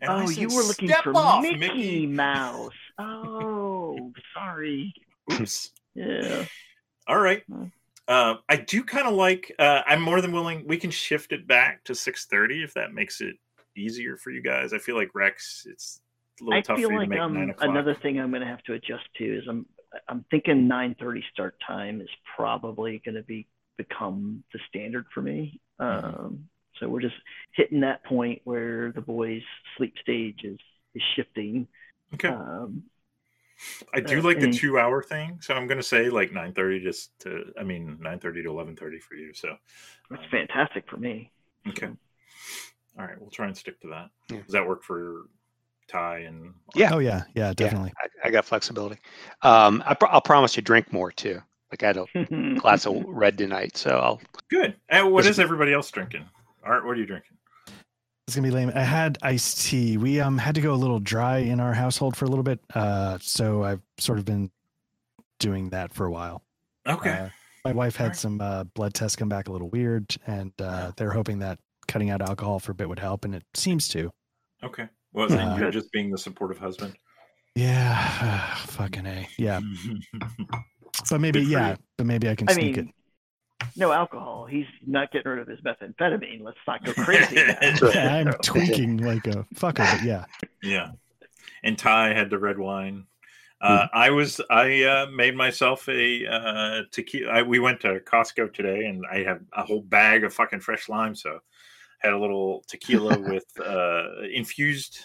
[0.00, 2.72] And oh, said, you were looking for off, Mickey, Mouse.
[2.98, 4.94] Oh, sorry.
[5.32, 5.70] Oops.
[5.98, 6.44] Yeah.
[7.08, 7.42] All right.
[8.06, 9.50] Uh, I do kind of like.
[9.58, 10.66] Uh, I'm more than willing.
[10.66, 13.36] We can shift it back to 6:30 if that makes it
[13.74, 14.74] easier for you guys.
[14.74, 16.02] I feel like Rex, it's
[16.40, 17.70] a little I tough feel for you like to make um, nine o'clock.
[17.70, 19.64] another thing I'm going to have to adjust to is I'm
[20.08, 25.60] I'm thinking 9:30 start time is probably going to be become the standard for me.
[25.80, 26.06] Mm-hmm.
[26.06, 27.16] Um, so we're just
[27.54, 29.42] hitting that point where the boys'
[29.76, 30.58] sleep stage is
[30.94, 31.66] is shifting.
[32.14, 32.28] Okay.
[32.28, 32.84] Um,
[33.94, 36.82] I do uh, like the two hour thing, so I'm going to say like 9:30
[36.82, 37.52] just to.
[37.58, 39.32] I mean 9:30 to 11:30 for you.
[39.34, 39.56] So
[40.10, 41.32] it's fantastic for me.
[41.68, 41.88] okay.
[42.98, 44.08] All right, we'll try and stick to that.
[44.30, 44.42] Yeah.
[44.42, 45.26] Does that work for
[45.88, 46.54] Ty and?
[46.74, 46.94] Yeah.
[46.94, 47.92] Oh yeah, yeah, definitely.
[48.24, 48.98] I, I got flexibility.
[49.42, 51.40] Um, I pro- I'll promise to drink more too.
[51.70, 54.20] Like I had a glass of red tonight, so I'll.
[54.50, 54.76] Good.
[54.88, 56.26] And what This- is everybody else drinking?
[56.62, 57.35] Art, what are you drinking?
[58.26, 58.72] It's gonna be lame.
[58.74, 59.96] I had iced tea.
[59.98, 62.58] We um had to go a little dry in our household for a little bit,
[62.74, 64.50] uh, so I've sort of been
[65.38, 66.42] doing that for a while.
[66.88, 67.10] Okay.
[67.10, 67.28] Uh,
[67.64, 68.16] my wife had Alright.
[68.16, 72.10] some uh, blood tests come back a little weird, and uh, they're hoping that cutting
[72.10, 74.10] out alcohol for a bit would help, and it seems to.
[74.64, 74.88] okay.
[75.12, 76.94] Well, then uh, you're just being the supportive husband.
[77.54, 79.28] Yeah, fucking a.
[79.38, 79.60] Yeah,
[81.10, 81.76] but maybe yeah, you.
[81.96, 82.94] but maybe I can I sneak mean, it.
[83.76, 84.46] No alcohol.
[84.46, 86.42] He's not getting rid of his methamphetamine.
[86.42, 87.36] Let's not go crazy.
[87.36, 87.58] Yeah,
[88.26, 90.24] I'm So- tweaking like a fucker, but yeah.
[90.62, 90.90] Yeah.
[91.62, 93.06] And Ty had the red wine.
[93.60, 97.32] Uh, I was I uh, made myself a uh, tequila.
[97.32, 100.90] I, we went to Costco today, and I have a whole bag of fucking fresh
[100.90, 101.14] lime.
[101.14, 101.38] So
[102.00, 105.00] had a little tequila with uh, infused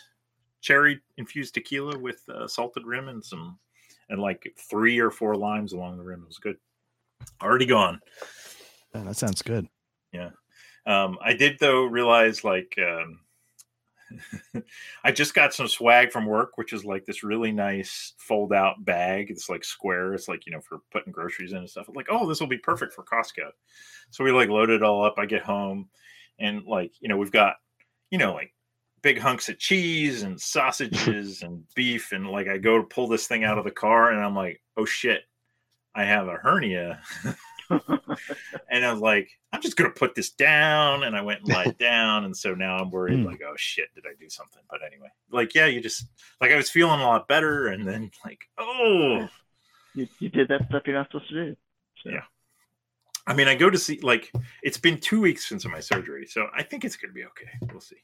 [0.59, 3.57] cherry infused tequila with uh, salted rim and some
[4.09, 6.21] and like three or four limes along the rim.
[6.23, 6.57] It was good.
[7.41, 8.01] Already gone.
[8.93, 9.67] Man, that sounds good.
[10.11, 10.31] Yeah.
[10.85, 13.19] Um, I did though realize like um,
[15.03, 18.83] I just got some swag from work, which is like this really nice fold out
[18.83, 19.29] bag.
[19.29, 20.13] It's like square.
[20.13, 21.87] It's like, you know, for putting groceries in and stuff.
[21.87, 23.49] I'm like, oh, this will be perfect for Costco.
[24.09, 25.15] So we like load it all up.
[25.17, 25.89] I get home
[26.39, 27.55] and like, you know, we've got,
[28.09, 28.53] you know, like
[29.01, 32.11] big hunks of cheese and sausages and beef.
[32.11, 34.61] And like, I go to pull this thing out of the car and I'm like,
[34.77, 35.23] oh shit,
[35.95, 37.01] I have a hernia.
[38.69, 41.77] and I was like, I'm just gonna put this down, and I went and lied
[41.79, 43.25] down, and so now I'm worried, Hmm.
[43.25, 44.61] like, oh shit, did I do something?
[44.69, 46.05] But anyway, like, yeah, you just
[46.39, 49.27] like I was feeling a lot better, and then like, oh,
[49.95, 51.55] you, you did that stuff you're not supposed to do.
[52.03, 52.23] So, Yeah.
[53.27, 54.31] I mean, I go to see like
[54.63, 57.49] it's been two weeks since my surgery, so I think it's gonna be okay.
[57.71, 57.97] We'll see.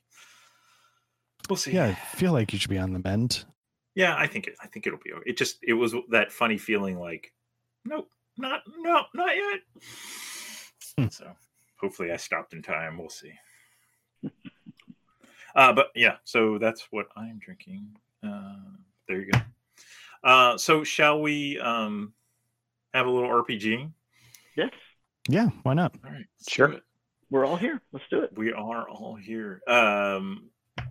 [1.49, 1.71] We'll see.
[1.71, 3.45] Yeah, I feel like you should be on the mend.
[3.95, 4.55] Yeah, I think it.
[4.61, 5.11] I think it'll be.
[5.13, 5.23] okay.
[5.29, 7.33] It just it was that funny feeling like,
[7.83, 9.59] nope, not no, not yet.
[10.97, 11.07] Hmm.
[11.09, 11.31] So
[11.79, 12.97] hopefully I stopped in time.
[12.97, 13.33] We'll see.
[15.55, 17.95] uh, but yeah, so that's what I'm drinking.
[18.23, 18.55] Uh,
[19.07, 19.39] there you go.
[20.23, 22.13] Uh, so shall we um,
[22.93, 23.91] have a little RPG?
[24.55, 24.71] yes,
[25.29, 25.95] Yeah, why not?
[26.03, 26.75] All right, Sure.
[27.29, 27.81] we're all here.
[27.91, 28.31] Let's do it.
[28.35, 29.61] We are all here.
[29.67, 30.49] Um,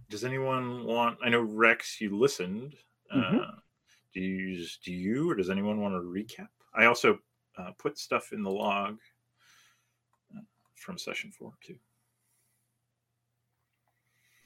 [0.08, 1.18] does anyone want?
[1.24, 2.76] I know Rex, you listened.
[3.10, 3.58] Uh, Mhm.
[4.14, 6.48] do you do you or does anyone want to recap?
[6.74, 7.18] I also
[7.58, 8.98] uh, put stuff in the log
[10.36, 10.40] uh,
[10.74, 11.76] from session four too.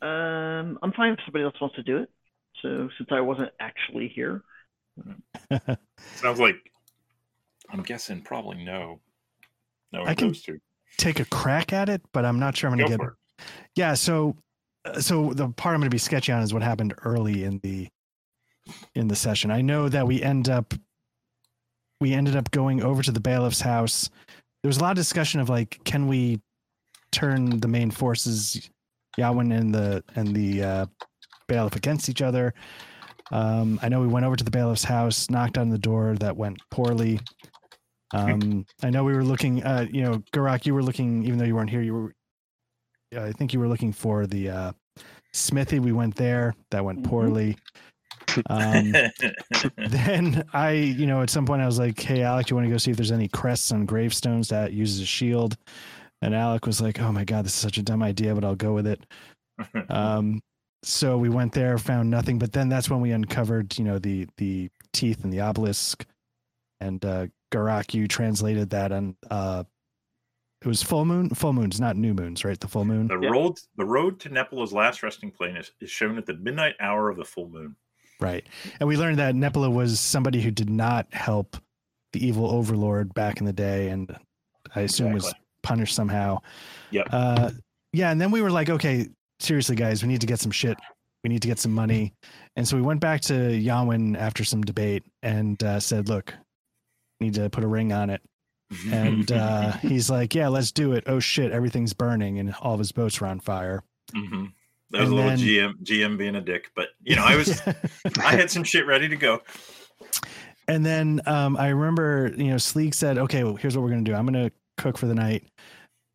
[0.06, 2.10] Um, I'm fine if somebody else wants to do it.
[2.62, 4.42] So since I wasn't actually here,
[6.16, 6.56] Sounds like
[7.70, 9.00] I'm guessing probably no.
[9.92, 10.58] No, I can those two.
[10.96, 13.44] Take a crack at it, but I'm not sure I'm gonna get for it.
[13.74, 14.36] Yeah, so
[14.84, 17.58] uh, so the part I'm going to be sketchy on is what happened early in
[17.62, 17.88] the
[18.94, 19.50] in the session.
[19.50, 20.74] I know that we end up
[22.00, 24.08] we ended up going over to the bailiff's house.
[24.62, 26.40] There was a lot of discussion of like, can we
[27.12, 28.70] turn the main forces,
[29.18, 30.86] Yawin and the and the uh,
[31.48, 32.54] bailiff against each other?
[33.32, 36.16] Um, I know we went over to the bailiff's house, knocked on the door.
[36.18, 37.20] That went poorly.
[38.12, 39.62] Um, I know we were looking.
[39.62, 41.82] Uh, you know, Garak, you were looking, even though you weren't here.
[41.82, 42.12] You were
[43.16, 44.72] I think you were looking for the uh,
[45.32, 45.78] smithy.
[45.80, 46.54] We went there.
[46.70, 47.06] That went Mhm.
[47.08, 47.56] poorly.
[48.48, 48.92] Um,
[49.76, 52.66] then I, you know, at some point I was like, "Hey, Alec, do you want
[52.66, 55.56] to go see if there's any crests on gravestones that uses a shield?"
[56.22, 58.54] And Alec was like, "Oh my god, this is such a dumb idea, but I'll
[58.56, 59.04] go with it."
[59.88, 60.40] Um,
[60.82, 64.26] so we went there, found nothing, but then that's when we uncovered, you know, the
[64.38, 66.04] the teeth and the obelisk,
[66.80, 69.64] and uh, Garak, you translated that and Uh,
[70.62, 72.60] it was full moon, full moons, not new moons, right?
[72.60, 73.08] The full moon.
[73.08, 73.30] the Yeah.
[73.30, 77.08] road the road to Nepala's last resting place is, is shown at the midnight hour
[77.08, 77.76] of the full moon.
[78.20, 78.44] Right.
[78.78, 81.56] And we learned that Nepala was somebody who did not help
[82.12, 84.14] the evil overlord back in the day and
[84.74, 85.32] I assume was
[85.62, 86.38] punished somehow.
[86.90, 87.08] Yep.
[87.10, 87.50] Uh
[87.92, 89.08] yeah, and then we were like, okay,
[89.40, 90.78] seriously guys, we need to get some shit.
[91.24, 92.14] We need to get some money.
[92.56, 96.34] And so we went back to Yawin after some debate and uh, said, look,
[97.20, 98.22] need to put a ring on it.
[98.90, 101.04] And uh, he's like, yeah, let's do it.
[101.06, 103.82] Oh shit, everything's burning and all of his boats are on fire.
[104.14, 104.46] hmm
[104.90, 107.36] That was And a little then- GM GM being a dick, but you know, I
[107.36, 107.60] was
[108.18, 109.40] I had some shit ready to go.
[110.68, 114.04] And then um, I remember, you know, Sleek said, okay, well, here's what we're going
[114.04, 114.16] to do.
[114.16, 115.44] I'm going to cook for the night.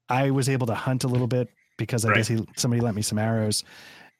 [0.08, 2.18] I was able to hunt a little bit because I Right.
[2.18, 3.64] guess he, somebody lent me some arrows.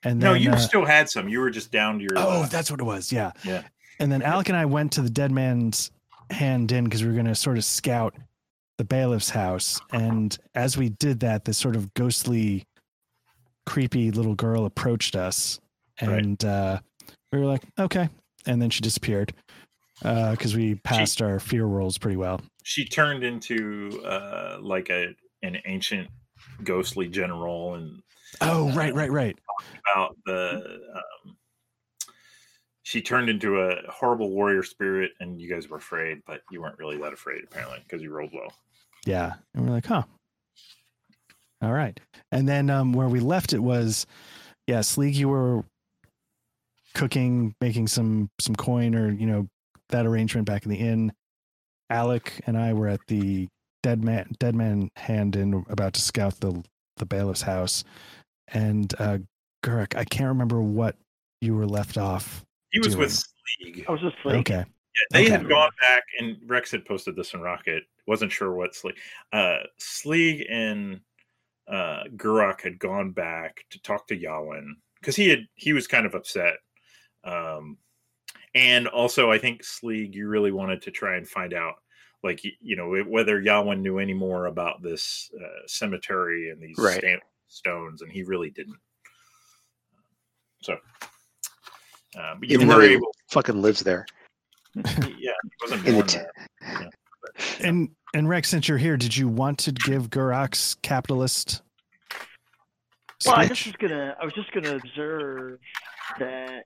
[0.04, 1.30] And then, No, you uh, still had some.
[1.30, 2.12] You were just down to your.
[2.18, 3.14] oh, that's what it was.
[3.14, 3.32] Yeah.
[3.46, 3.64] Yeah.
[4.00, 5.90] And then Alec and I went to the dead man's
[6.32, 8.14] hand in because we were going to sort of scout
[8.78, 9.80] the bailiff's house.
[9.94, 12.66] And as we did that, this sort of ghostly,
[13.66, 15.60] creepy little girl approached us.
[16.02, 16.24] Right.
[16.24, 16.80] And uh,
[17.32, 18.10] we were like, okay.
[18.46, 19.34] And then she disappeared
[20.02, 22.42] because we passed our fear rolls pretty well.
[22.64, 26.10] she turned into uh like a an ancient
[26.64, 28.02] ghostly general and
[28.42, 29.38] Oh, right, right, right.
[29.94, 31.38] about the um
[32.84, 36.78] she turned into a horrible warrior spirit and you guys were afraid but you weren't
[36.78, 38.54] really that afraid apparently because you rolled well
[39.06, 39.36] Yeah.
[39.54, 40.04] And we're like, huh.
[41.66, 42.00] All right.
[42.32, 44.06] And then um, where we left it was,
[44.68, 45.64] yeah, Sleek, you were
[46.94, 49.48] cooking, making some some coin or, you know,
[49.90, 51.12] that arrangement back in the inn.
[51.90, 53.48] Alec and I were at the
[53.84, 56.64] dead man dead man hand in about to scout the
[56.98, 57.84] the bailiff's house.
[58.48, 59.20] And uh
[59.64, 60.96] Gurik, I can't remember what
[61.42, 62.44] you were left off.
[62.72, 63.00] he was Doing.
[63.00, 63.86] with Sleeg.
[63.88, 64.64] I was just like, Okay.
[64.96, 67.84] Yeah, they had gone back, and Rex had posted this in Rocket.
[68.08, 68.96] wasn't sure what Sleeg.
[69.34, 71.02] Uh, Sleeg and
[71.68, 76.06] uh, Guruk had gone back to talk to Yawin because he had he was kind
[76.06, 76.56] of upset.
[77.24, 77.78] Um,
[78.54, 81.76] and also, I think Sleeg, you really wanted to try and find out,
[82.24, 86.98] like you know, whether Yawin knew any more about this uh, cemetery and these Right.
[87.00, 88.78] stamp stones, and he really didn't.
[90.62, 90.74] So,
[92.18, 93.14] uh, but you Even were he able.
[93.30, 94.06] fucking lives there.
[95.18, 96.90] Yeah, he wasn't In the born t- there.
[97.62, 101.62] And and Rex, since you're here, did you want to give Gurak's capitalist?
[103.26, 104.16] Well, I just was gonna.
[104.20, 105.60] I was just gonna observe
[106.20, 106.64] that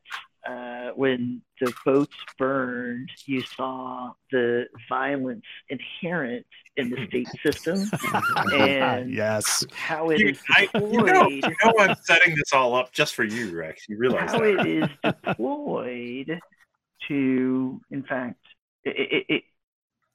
[0.48, 6.46] uh, when the boats burned, you saw the violence inherent
[6.78, 7.90] in the state system
[8.54, 9.66] and yes.
[9.74, 11.32] how it You, is I, you, know, deployed.
[11.32, 13.88] you know I'm setting this all up just for you, Rex.
[13.90, 14.66] You realize how that?
[14.66, 14.90] it is
[15.26, 16.40] deployed
[17.08, 18.40] to, in fact,
[18.84, 19.44] it, it, it,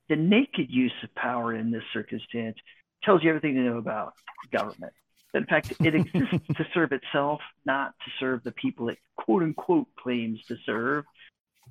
[0.09, 2.56] the naked use of power in this circumstance
[3.02, 4.14] tells you everything to know about
[4.52, 4.93] government.
[5.35, 9.89] In fact, it exists to serve itself, not to serve the people it quote unquote
[9.98, 11.05] claims to serve,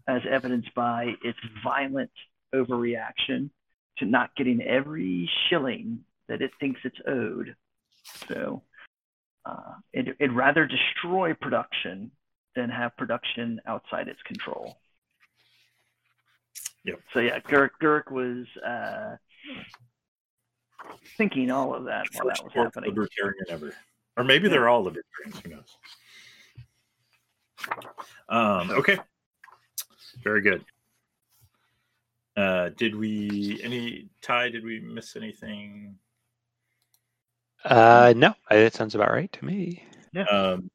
[0.07, 2.11] as evidenced by its violent
[2.53, 3.49] overreaction
[3.97, 7.55] to not getting every shilling that it thinks it's owed.
[8.27, 8.63] So
[9.45, 12.11] uh, it, it'd rather destroy production
[12.55, 14.77] than have production outside its control.
[16.85, 16.99] Yep.
[17.13, 19.15] So yeah, Gurk, Gurk was uh,
[21.17, 22.89] thinking all of that while that was happening.
[22.89, 23.73] libertarian ever,
[24.17, 25.39] or maybe they're all libertarians.
[25.43, 25.77] Who knows?
[28.27, 28.97] Um, okay,
[30.23, 30.65] very good.
[32.35, 34.49] Uh, did we any Ty?
[34.49, 35.95] Did we miss anything?
[37.63, 39.83] Uh, no, that sounds about right to me.
[40.29, 40.69] Um,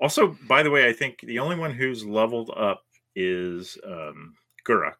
[0.00, 2.84] also, by the way, I think the only one who's leveled up
[3.16, 4.34] is um,
[4.64, 4.94] Guruk.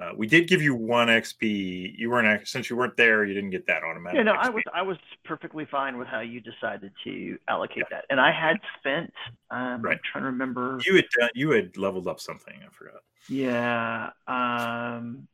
[0.00, 1.98] Uh, we did give you one XP.
[1.98, 3.24] You weren't since you weren't there.
[3.24, 4.18] You didn't get that automatic.
[4.18, 8.04] Yeah, no, I was I was perfectly fine with how you decided to allocate that,
[8.08, 9.12] and I had spent.
[9.50, 9.94] Um, Right.
[9.94, 10.78] I'm trying to remember.
[10.86, 12.54] You had done, you had leveled up something.
[12.64, 13.00] I forgot.
[13.28, 15.26] Yeah, um,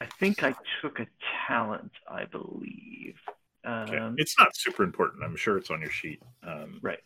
[0.00, 1.06] I think I took a
[1.48, 1.92] talent.
[2.06, 3.16] I believe.
[3.66, 3.96] Okay.
[3.96, 5.24] Um, it's not super important.
[5.24, 6.22] I'm sure it's on your sheet.
[6.42, 7.00] Um, Right.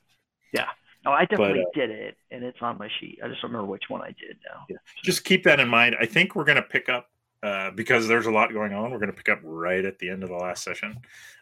[1.07, 3.19] Oh, I definitely uh, did it, and it's on my sheet.
[3.23, 4.77] I just don't remember which one I did now.
[5.03, 5.97] just keep that in mind.
[6.01, 7.09] I think we're going to pick up
[7.43, 8.91] uh, because there's a lot going on.
[8.91, 10.97] We're going to pick up right at the end of the last session.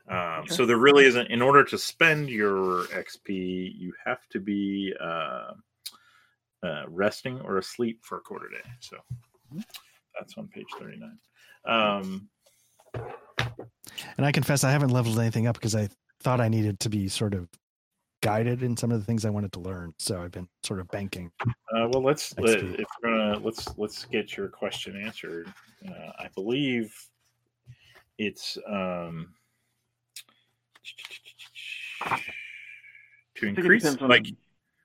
[0.09, 0.55] Um, Okay.
[0.55, 1.29] So there really isn't.
[1.29, 5.53] In order to spend your XP, you have to be uh,
[6.65, 8.69] uh, resting or asleep for a quarter day.
[8.81, 8.97] So
[10.19, 11.19] that's on page 39.
[11.67, 12.29] Um,
[14.17, 15.89] And I confess I haven't leveled anything up because I
[16.21, 17.49] thought I needed to be sort of
[18.23, 19.93] guided in some of the things I wanted to learn.
[19.99, 21.31] So I've been sort of banking.
[21.43, 25.53] Uh, well, let's let, if we're gonna let's let's get your question answered.
[25.87, 26.97] Uh, I believe
[28.19, 29.35] it's um,
[32.05, 32.21] to I
[33.43, 34.27] it increase like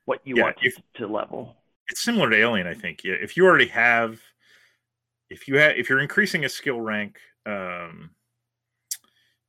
[0.06, 1.56] what you yeah, want if- to, to level.
[1.90, 2.68] it's similar to Alien.
[2.68, 4.20] I think yeah, if you already have
[5.30, 7.18] if you have if you're increasing a skill rank.
[7.46, 8.10] Um,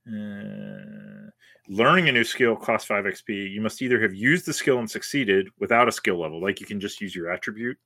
[0.09, 1.31] uh,
[1.69, 4.91] learning a new skill costs 5 xp you must either have used the skill and
[4.91, 7.77] succeeded without a skill level like you can just use your attribute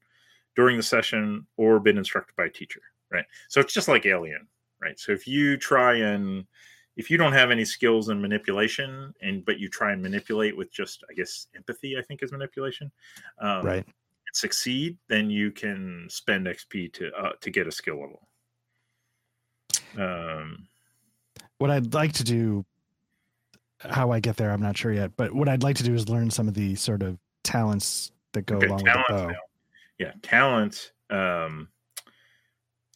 [0.55, 2.82] during the session or been instructed by a teacher
[3.12, 3.24] right?
[3.49, 4.47] So it's just like alien
[4.81, 4.99] right?
[4.99, 6.44] So if you try and
[6.97, 10.70] if you don't have any skills in manipulation and but you try and manipulate with
[10.73, 12.90] just i guess empathy i think is manipulation
[13.40, 13.86] um, right.
[14.35, 18.28] succeed then you can spend xp to uh, to get a skill level.
[19.99, 20.69] Um
[21.62, 22.64] What I'd like to do,
[23.78, 25.12] how I get there, I'm not sure yet.
[25.16, 28.47] But what I'd like to do is learn some of the sort of talents that
[28.47, 29.26] go Okay, along with the bow.
[29.28, 29.36] now.
[29.98, 31.68] yeah talent um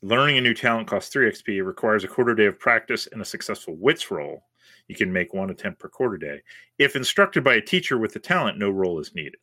[0.03, 3.25] learning a new talent costs 3 xp requires a quarter day of practice and a
[3.25, 4.43] successful wits roll
[4.89, 6.41] you can make one attempt per quarter day
[6.79, 9.37] if instructed by a teacher with the talent no roll is needed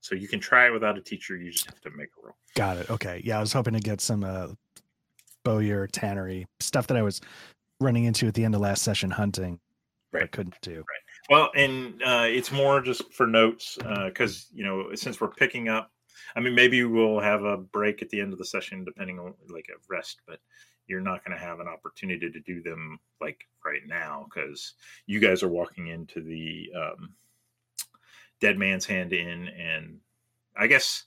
[0.00, 2.36] so you can try it without a teacher you just have to make a roll
[2.54, 2.90] Got it.
[2.90, 3.20] Okay.
[3.24, 4.48] Yeah, I was hoping to get some uh,
[5.44, 7.20] bowyer tannery stuff that I was
[7.80, 9.58] running into at the end of last session hunting.
[10.12, 10.30] Right.
[10.30, 10.84] couldn't do.
[11.28, 15.92] Well, and uh, it's more just for notes because you know since we're picking up,
[16.34, 19.34] I mean maybe we'll have a break at the end of the session depending on
[19.48, 20.40] like a rest, but
[20.88, 24.74] you're not going to have an opportunity to do them like right now because
[25.06, 27.14] you guys are walking into the um,
[28.40, 29.98] dead man's hand in, and
[30.56, 31.04] I guess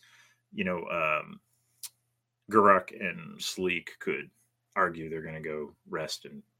[0.53, 1.41] you know um,
[2.49, 4.29] Guruk and Sleek could
[4.75, 6.52] argue they're going to go rest and uh,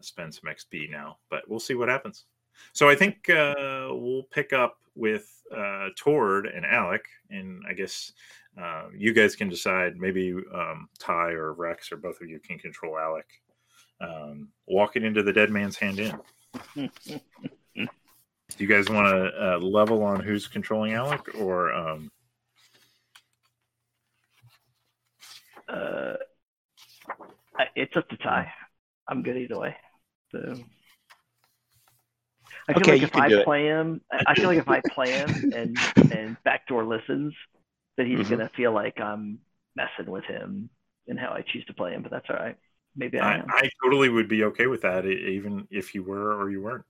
[0.00, 2.24] spend some XP now, but we'll see what happens.
[2.72, 8.12] So I think uh, we'll pick up with uh, Tord and Alec, and I guess
[8.60, 9.96] uh, you guys can decide.
[9.96, 13.26] Maybe um, Ty or Rex or both of you can control Alec.
[14.00, 16.18] Um, walking into the dead man's hand in.
[16.74, 16.90] Do
[18.58, 22.10] you guys want to uh, level on who's controlling Alec, or um,
[25.72, 26.14] Uh,
[27.76, 28.52] it's up to Ty.
[29.08, 29.76] I'm good either way.
[30.30, 30.38] So
[32.68, 33.44] I feel Okay, like if I do it.
[33.44, 35.80] play him, I I feel like if I play him and
[36.10, 37.34] and backdoor listens,
[37.96, 38.30] that he's Mhm.
[38.30, 39.40] gonna feel like I'm
[39.74, 40.70] messing with him
[41.08, 42.02] and how I choose to play him.
[42.02, 42.56] But that's all right.
[42.96, 43.46] Maybe I I, am.
[43.48, 46.84] I totally would be okay with that, even if you were or you weren't.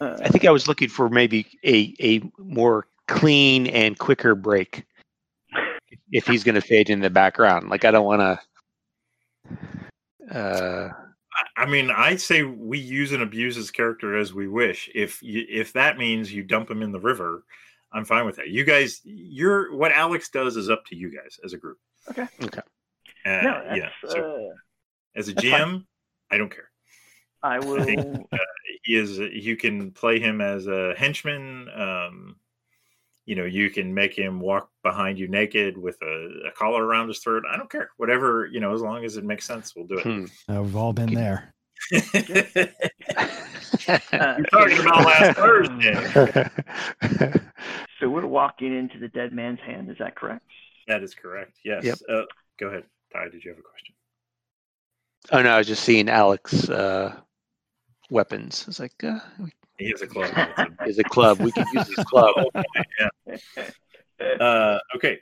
[0.00, 4.84] Uh, I think I was looking for maybe a a more clean and quicker break.
[6.10, 8.40] If he's going to fade in the background, like I don't want to.
[10.30, 14.90] Uh, I- I mean, I say we use and abuse his character as we wish.
[14.94, 17.44] If you, if that means you dump him in the river,
[17.92, 18.48] I'm fine with that.
[18.48, 21.78] You guys, you're what Alex does is up to you guys as a group.
[22.10, 22.26] Okay.
[22.42, 22.60] Okay.
[23.24, 23.90] Uh, no, yeah.
[24.06, 24.54] So uh,
[25.16, 25.86] as a GM, fine.
[26.30, 26.70] I don't care.
[27.42, 27.82] I will.
[27.84, 28.26] think-
[28.84, 29.18] He is.
[29.18, 31.68] You can play him as a henchman.
[31.74, 32.36] Um,
[33.26, 37.08] you know, you can make him walk behind you naked with a, a collar around
[37.08, 37.44] his throat.
[37.50, 37.90] I don't care.
[37.96, 40.02] Whatever you know, as long as it makes sense, we'll do it.
[40.02, 40.24] hmm.
[40.48, 41.54] Uh, we've all been there.
[41.90, 42.02] You're
[44.50, 46.50] talking about last Thursday.
[48.00, 49.90] So we're walking into the dead man's hand.
[49.90, 50.44] Is that correct?
[50.88, 51.52] That is correct.
[51.64, 51.84] Yes.
[51.84, 51.98] Yep.
[52.08, 52.22] Uh,
[52.58, 53.28] go ahead, Ty.
[53.28, 53.94] Did you have a question?
[55.30, 57.14] oh no, I was just seeing Alex uh,
[58.10, 58.64] weapons.
[58.66, 59.20] It's like uh,
[59.78, 60.30] He has a club.
[60.86, 61.40] Is a club.
[61.40, 62.34] We could use this club.
[64.40, 65.18] Uh, okay.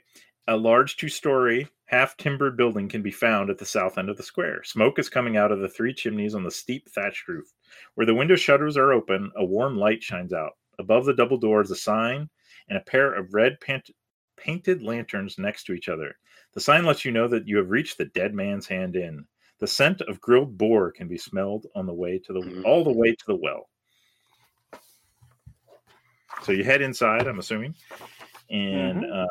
[0.47, 4.17] A large two story, half timbered building can be found at the south end of
[4.17, 4.63] the square.
[4.63, 7.47] Smoke is coming out of the three chimneys on the steep thatched roof.
[7.95, 10.51] Where the window shutters are open, a warm light shines out.
[10.77, 12.29] Above the double door is a sign
[12.69, 13.89] and a pair of red pant-
[14.37, 16.15] painted lanterns next to each other.
[16.53, 19.25] The sign lets you know that you have reached the dead man's hand inn.
[19.59, 22.65] The scent of grilled boar can be smelled on the way to the Mhm.
[22.65, 23.67] all the way to the well.
[26.43, 27.75] So you head inside, I'm assuming,
[28.49, 29.27] and uh,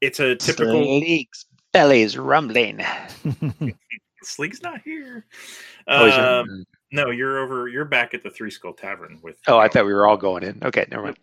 [0.00, 0.84] it's a typical.
[1.00, 2.80] Sleek's belly's rumbling.
[4.22, 5.26] Sleek's not here.
[5.86, 7.68] Oh, Um, no, you're over.
[7.68, 9.36] You're back at the Three Skull Tavern with.
[9.46, 10.62] oh, I thought we were all going in.
[10.62, 11.18] Okay, never mind.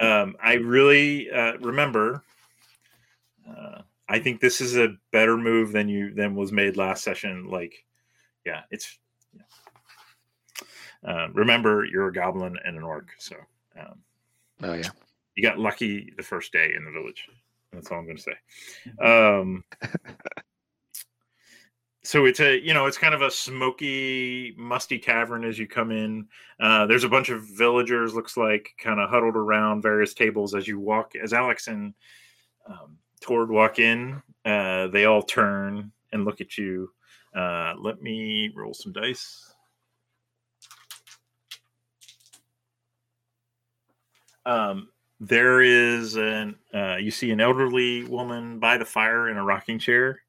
[0.00, 2.22] Um, I really uh, remember.
[3.48, 7.48] Uh, I think this is a better move than you than was made last session.
[7.48, 7.84] Like,
[8.44, 8.98] yeah, it's.
[9.34, 9.42] Yeah.
[11.04, 13.34] Uh, remember, you're a goblin and an orc, so
[13.80, 13.98] um,
[14.62, 14.90] Oh yeah.
[15.34, 17.26] you got lucky the first day in the village.
[17.72, 19.04] That's all I'm going to say.
[19.04, 19.64] Um,
[22.04, 25.90] so it's a you know it's kind of a smoky, musty tavern as you come
[25.90, 26.28] in.
[26.60, 30.68] Uh, there's a bunch of villagers, looks like, kind of huddled around various tables as
[30.68, 31.12] you walk.
[31.16, 31.94] As Alex and
[32.68, 36.90] um, Tord walk in, uh, they all turn and look at you.
[37.34, 39.54] Uh, let me roll some dice.
[44.44, 44.88] Um,
[45.20, 49.78] there is an uh, you see an elderly woman by the fire in a rocking
[49.78, 50.20] chair.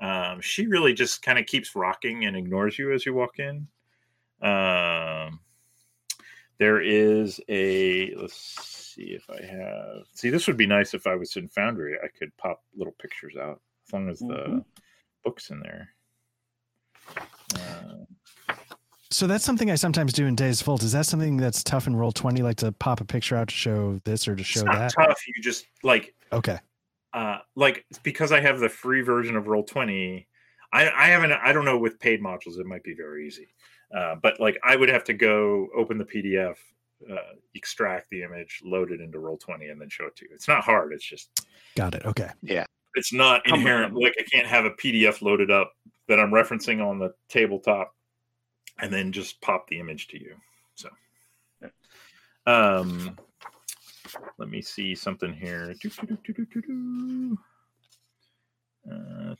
[0.00, 3.66] Um, she really just kind of keeps rocking and ignores you as you walk in.
[4.42, 5.40] Um,
[6.58, 8.36] there is a let's
[8.94, 11.96] see if I have see this would be nice if I was in Foundry.
[12.02, 14.64] I could pop little pictures out as long as the Mhm.
[15.24, 15.94] books in there.
[17.56, 18.04] Uh,
[19.14, 20.82] So that's something I sometimes do in Days of Volt.
[20.82, 23.54] Is that something that's tough in Roll Twenty, like to pop a picture out to
[23.54, 24.92] show this or to it's show not that?
[24.98, 25.20] tough.
[25.28, 26.58] You just like Okay.
[27.12, 30.26] uh like because I have the free version of Roll Twenty.
[30.72, 31.30] I I haven't.
[31.30, 33.46] I don't know with paid modules it might be very easy,
[33.96, 36.56] uh, but like I would have to go open the PDF,
[37.08, 37.16] uh,
[37.54, 40.30] extract the image, load it into Roll Twenty, and then show it to you.
[40.34, 40.92] It's not hard.
[40.92, 41.46] It's just
[41.76, 42.04] Got it.
[42.04, 42.30] Okay.
[42.42, 42.64] Yeah.
[42.96, 43.94] It's not inherent.
[43.94, 45.72] Like I can't have a PDF loaded up
[46.08, 47.94] that I'm referencing on the tabletop,
[48.80, 50.34] and then just pop the image to you.
[50.74, 50.88] So,
[52.46, 53.16] um,
[54.38, 55.74] let me see something here.
[58.90, 59.34] Uh.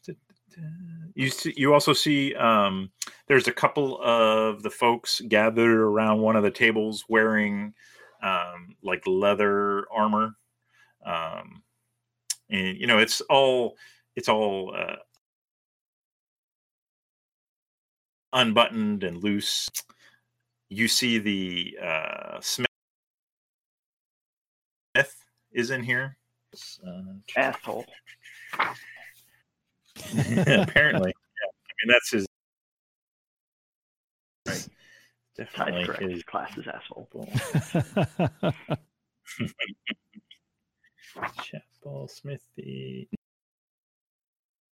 [1.14, 2.90] You see, you also see um,
[3.26, 7.74] there's a couple of the folks gathered around one of the tables wearing
[8.22, 10.36] um, like leather armor.
[11.04, 11.62] Um,
[12.50, 13.76] and you know it's all
[14.16, 14.96] it's all uh,
[18.34, 19.68] unbuttoned and loose
[20.68, 22.66] you see the uh smith
[25.52, 26.16] is in here
[26.86, 27.02] uh,
[27.36, 27.86] Asshole.
[30.46, 31.50] apparently yeah.
[31.68, 32.26] i mean that's his
[34.46, 34.68] right
[35.36, 36.02] definitely correct.
[36.02, 37.08] his His class is asshole.
[41.42, 43.08] chapel smithy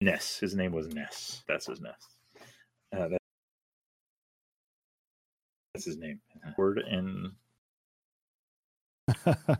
[0.01, 1.95] ness his name was ness that's his ness
[2.95, 3.22] uh, that,
[5.73, 6.19] that's his name
[6.57, 7.31] word and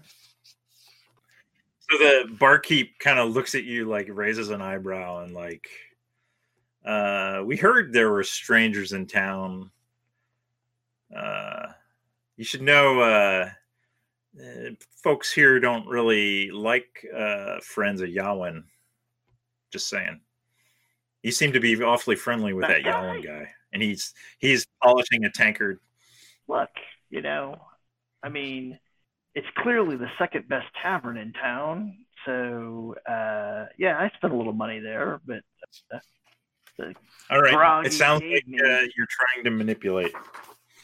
[1.90, 5.68] So the barkeep kind of looks at you like raises an eyebrow and like
[6.86, 9.70] uh we heard there were strangers in town.
[11.16, 11.68] Uh,
[12.38, 13.50] you should know uh,
[14.42, 14.70] uh,
[15.04, 18.64] folks here don't really like uh, friends of Yawen.
[19.72, 20.20] Just saying.
[21.22, 25.26] He seemed to be awfully friendly with that That Yawen guy, and he's he's polishing
[25.26, 25.80] a tankard.
[26.48, 26.70] Look,
[27.10, 27.58] you know,
[28.22, 28.80] I mean,
[29.36, 31.98] it's clearly the second best tavern in town.
[32.26, 35.42] So uh, yeah, I spent a little money there, but
[35.94, 36.00] uh,
[36.78, 36.94] the,
[37.30, 40.14] All right, it sounds like me- uh, you're trying to manipulate.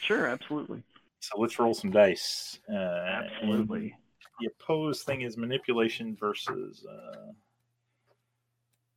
[0.01, 0.83] sure, absolutely,
[1.19, 2.59] So let's roll some dice.
[2.69, 3.95] Uh, absolutely.
[4.39, 7.31] the opposed thing is manipulation versus uh,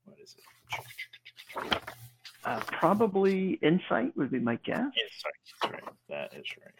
[0.05, 0.45] what is it?
[2.45, 4.79] Uh, probably insight would be my guess.
[4.79, 5.33] Insight.
[5.63, 5.95] That's right.
[6.09, 6.75] That is right.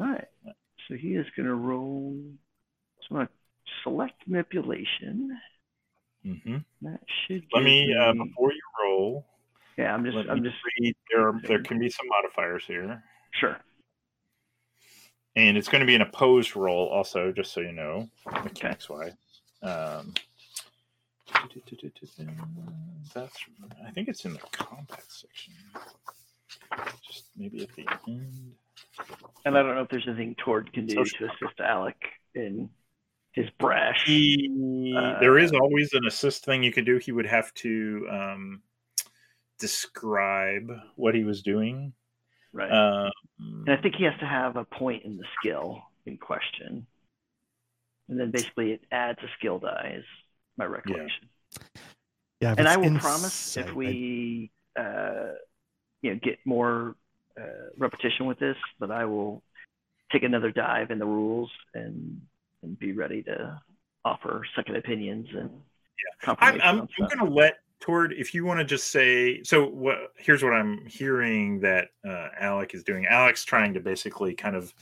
[0.00, 0.54] All right.
[0.88, 2.16] So he is going to roll.
[3.02, 3.32] So I'm going to
[3.82, 5.38] select manipulation.
[6.24, 7.44] hmm That should.
[7.52, 9.26] Let give me uh, before you roll.
[9.76, 10.16] yeah, I'm just.
[10.28, 10.56] I'm just.
[10.80, 10.94] read.
[11.12, 13.02] There, are, there can be some modifiers here,
[13.34, 13.56] Sure.
[15.36, 18.08] and it's going to be an opposed roll also, just so you know,
[18.44, 19.12] mechanics wise.
[19.62, 20.14] Um,
[23.14, 23.36] that's.
[23.86, 25.54] I think it's in the combat section.
[27.06, 28.52] Just maybe at the end.
[29.44, 31.96] And I don't know if there's anything Tord can do Social- to assist Alec
[32.34, 32.70] in
[33.32, 34.02] his brash.
[34.06, 36.98] He, Uh, there is always an assist thing you can do.
[36.98, 38.62] He would have to um,
[39.58, 41.92] describe what he was doing.
[42.52, 42.70] right.
[42.70, 46.86] Um, and I think he has to have a point in the skill in question.
[48.08, 49.96] And then basically it adds a skill die,
[50.56, 51.28] my recollection.
[52.40, 55.32] Yeah, if and I will promise if I- we, uh,
[56.02, 56.96] you know, get more
[57.40, 59.42] uh, repetition with this, that I will
[60.12, 62.20] take another dive in the rules and
[62.62, 63.60] and be ready to
[64.04, 65.50] offer second opinions and
[66.26, 69.96] I'm, I'm, I'm going to let Tord, if you want to just say, so what,
[70.16, 73.06] here's what I'm hearing that uh, Alec is doing.
[73.06, 74.72] Alec's trying to basically kind of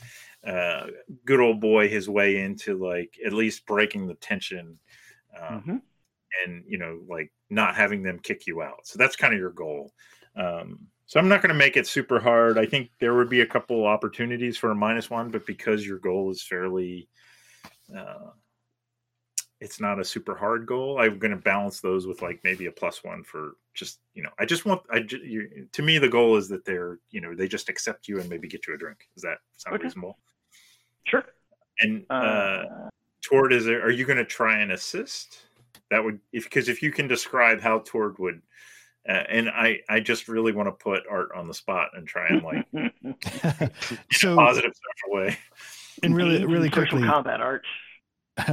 [0.47, 0.87] uh,
[1.25, 4.79] good old boy his way into like at least breaking the tension
[5.39, 5.81] um, Mhm.
[6.43, 8.85] and, you know, like not having them kick you out.
[8.87, 9.93] So that's kind of your goal.
[10.35, 12.57] Um, so I'm not going to make it super hard.
[12.57, 15.99] I think there would be a couple opportunities for a minus one, but because your
[15.99, 17.07] goal is fairly,
[17.95, 18.31] uh,
[19.61, 20.99] it's not a super hard goal.
[20.99, 24.29] I'm going to balance those with like maybe a plus one for just you know.
[24.37, 27.33] I just want I ju- you, to me the goal is that they're you know
[27.33, 29.07] they just accept you and maybe get you a drink.
[29.15, 29.85] is that sound Okay.
[29.85, 30.19] reasonable?
[31.05, 31.23] Sure.
[31.79, 32.89] And uh, Uh,
[33.29, 33.81] Tord, is there?
[33.83, 35.39] Are you going to try and assist?
[35.91, 38.41] That would if because if you can describe how Tord would.
[39.07, 42.27] Uh, and I, I just really want to put Art on the spot and try
[42.27, 42.65] and like
[44.11, 45.37] so positive social way.
[46.01, 47.63] and really really quickly combat art.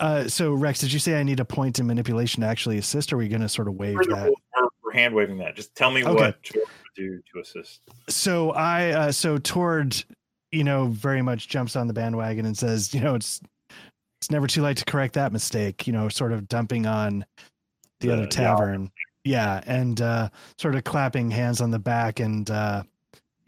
[0.00, 3.12] uh so rex did you say i need a point in manipulation to actually assist
[3.12, 5.56] or are we going to sort of wave We're, that we're, we're hand waving that.
[5.56, 6.12] Just tell me Okay.
[6.14, 7.80] what Tord would do to assist.
[8.08, 9.96] so i uh so Tord
[10.52, 13.40] you know very much jumps on the bandwagon and says you know it's
[14.20, 17.24] it's never too late to correct that mistake you know sort of dumping on
[18.00, 18.90] the, The- other tavern
[19.24, 20.28] yeah and uh
[20.58, 22.82] sort of clapping hands on the back and uh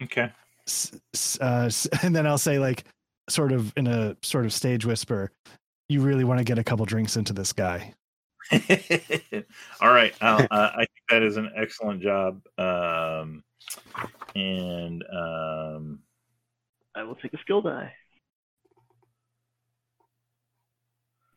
[0.02, 0.30] Okay.
[0.66, 1.70] s- s- uh,
[2.02, 2.84] and then I'll say like
[3.28, 5.30] sort of in a sort of stage whisper,
[5.90, 7.92] you really want to get a couple drinks into this guy.
[9.80, 10.14] All right.
[10.22, 12.40] I'll- uh, I think that is an excellent job.
[12.58, 13.44] Um,
[14.34, 15.98] and um,
[16.96, 17.92] I will take a skill die.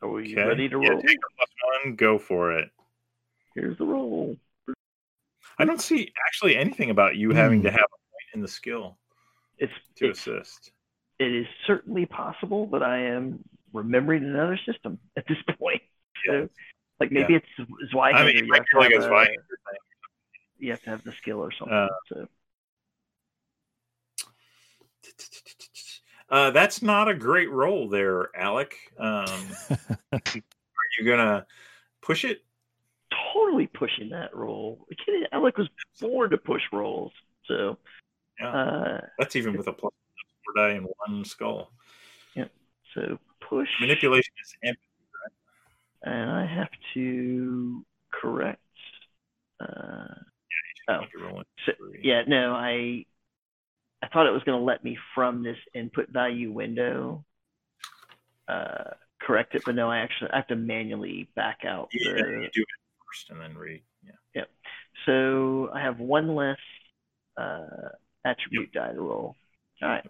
[0.03, 0.43] Are we okay.
[0.47, 1.01] ready to Yeah, roll?
[1.01, 1.49] take a plus
[1.85, 1.95] one.
[1.95, 2.69] Go for it.
[3.55, 4.35] Here's the roll.
[5.57, 8.97] I don't see actually anything about you having to have a point in the skill
[9.59, 10.71] It's, to it's assist.
[11.19, 13.39] it is certainly possible that I am
[13.71, 15.81] remembering another system at this point.
[16.25, 16.49] So,
[16.99, 17.45] like maybe it's
[17.91, 18.15] Zweig.
[18.15, 19.79] I mean, it you, might have be to like a have a- Zweihander thing.
[20.59, 21.75] you have to have the skill or something.
[21.77, 22.27] Uh, so
[26.29, 28.75] Uh, that's not a great role there, Alec.
[28.97, 29.27] Um,
[30.11, 30.19] are
[30.99, 31.45] you gonna
[32.01, 32.43] push it?
[33.33, 34.87] totally pushing that role.
[35.31, 35.69] Alec was
[36.01, 37.11] born to push roles,
[37.47, 37.77] So
[38.39, 38.47] Yeah.
[38.49, 39.93] uh, That's even with a plus
[40.45, 41.71] four die and one skull.
[42.35, 42.45] Yeah.
[42.95, 44.81] So push Manipulation is empty.
[46.03, 48.59] and I have to correct.
[49.59, 50.07] Uh,
[50.89, 50.99] Oh.
[51.13, 51.71] You're rolling so,
[52.01, 53.05] yeah, no, I
[54.03, 57.23] I thought it was going to let me from this input value window
[58.47, 61.89] uh, correct it, but no, I actually I have to manually back out.
[61.93, 62.67] Yeah, the, you do it
[63.07, 63.81] first and then read.
[64.05, 64.11] Yeah.
[64.35, 64.49] Yep.
[65.05, 66.57] So I have one less
[67.37, 67.89] uh,
[68.25, 69.35] attribute die to roll.
[69.81, 70.05] All right.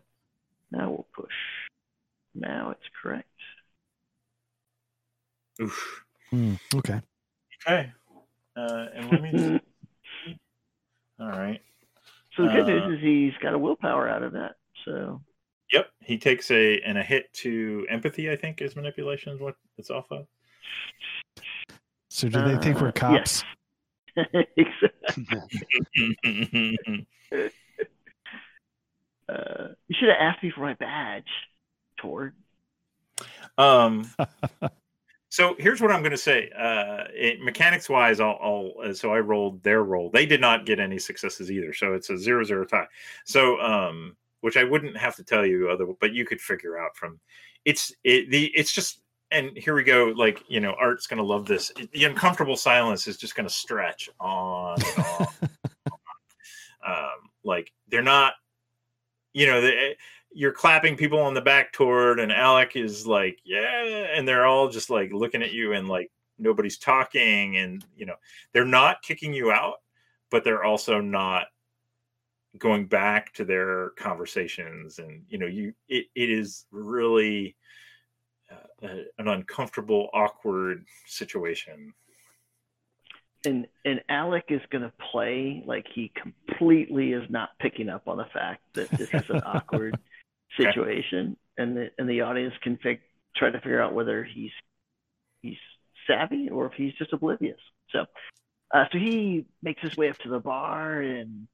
[0.71, 1.33] Now we'll push.
[2.33, 3.27] Now it's correct.
[5.61, 6.03] Oof.
[6.31, 6.99] Hmm, okay.
[7.67, 7.91] Okay.
[8.57, 9.59] Uh, and let me.
[11.19, 11.61] All right.
[12.35, 14.55] So the good Uh, news is he's got a willpower out of that.
[14.85, 15.21] So
[15.71, 18.29] Yep, he takes a and a hit to empathy.
[18.29, 20.27] I think is manipulation is what it's off of.
[22.09, 23.43] So do they think we're uh, cops?
[24.15, 24.23] yes.
[29.29, 31.29] uh, you should have asked me for my badge,
[31.99, 32.35] Tord.
[33.57, 34.07] um.
[35.33, 36.51] So here's what I'm going to say.
[36.55, 40.11] Uh, it, mechanics wise, I'll, I'll uh, so I rolled their roll.
[40.11, 42.85] They did not get any successes either, so it's a zero zero tie.
[43.25, 46.95] So um, which I wouldn't have to tell you other, but you could figure out
[46.95, 47.19] from
[47.65, 49.01] it's it the it's just
[49.31, 50.13] and here we go.
[50.15, 51.71] Like you know, Art's going to love this.
[51.93, 54.79] The uncomfortable silence is just going to stretch on.
[54.79, 55.27] And on.
[56.87, 58.33] um, like they're not,
[59.33, 59.95] you know, they,
[60.33, 64.69] you're clapping people on the back Tord, and Alec is like, yeah, and they're all
[64.69, 68.15] just like looking at you, and like nobody's talking, and you know,
[68.51, 69.75] they're not kicking you out,
[70.31, 71.47] but they're also not
[72.57, 77.55] going back to their conversations, and you know, you it, it is really
[78.51, 81.93] uh, a- an uncomfortable, awkward situation.
[83.45, 88.17] And and Alec is going to play like he completely is not picking up on
[88.17, 89.97] the fact that this is an awkward
[90.59, 90.71] Okay.
[90.71, 93.01] situation, and the and the audience can fig-
[93.35, 94.51] try to figure out whether he's
[95.41, 95.57] he's
[96.07, 97.59] savvy or if he's just oblivious.
[97.91, 98.05] So,
[98.73, 101.47] uh, so he makes his way up to the bar and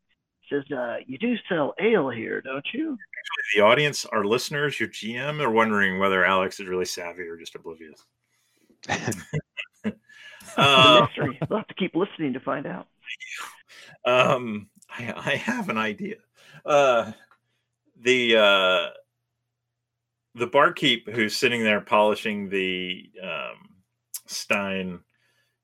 [0.50, 2.98] says, uh, "You do sell ale here, don't you?"
[3.56, 7.56] the audience, our listeners, your GM are wondering whether Alex is really savvy or just
[7.56, 8.04] oblivious.
[8.84, 9.16] The
[10.58, 11.40] um, mystery.
[11.50, 12.88] We'll have to keep listening to find out.
[14.06, 16.18] um, I, I have an idea.
[16.66, 17.12] Uh,
[18.02, 18.90] the uh,
[20.36, 23.70] the barkeep who's sitting there polishing the um,
[24.26, 25.00] stein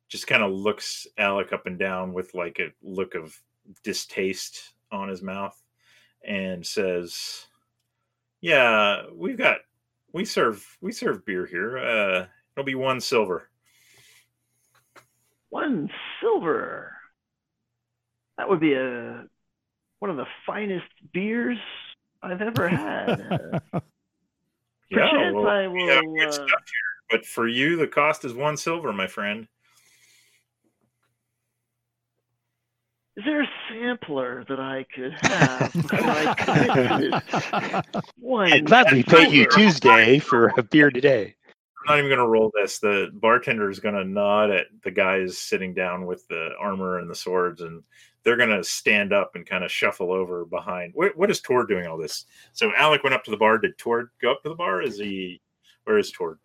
[0.10, 3.36] just kind of looks Alec up and down with like a look of
[3.84, 5.60] distaste on his mouth
[6.26, 7.46] and says,
[8.42, 9.60] "Yeah, we've got
[10.14, 11.78] we serve we serve beer here.
[11.78, 12.26] Uh,
[12.56, 13.50] it'll be one silver."
[15.50, 15.90] One
[16.22, 16.98] silver.
[18.38, 19.26] That would be a
[20.00, 21.58] one of the finest beers
[22.26, 23.62] I've ever had.
[24.92, 26.16] Perchance well, I we have will.
[26.16, 29.48] good Uh, stuff here, but for you, the cost is one silver, my friend.
[33.18, 36.68] is there a sampler that I could have before I commit
[37.24, 38.52] to this one?
[38.52, 39.48] I'm glad we paid you?
[39.50, 41.34] Tuesday for a beer today.
[41.88, 42.80] I'm not even going to roll this.
[42.80, 47.10] The bartender is going to nod at the guys sitting down with the armor and
[47.10, 47.84] the swords, and
[48.26, 50.92] they're going to stand up and kind of shuffle over behind.
[50.94, 52.26] What, what is Tord doing all this?
[52.52, 53.58] So Alec went up to the bar.
[53.58, 54.82] Did Tord go up to the bar?
[54.82, 55.42] Is he?
[55.86, 56.40] Where is Tord?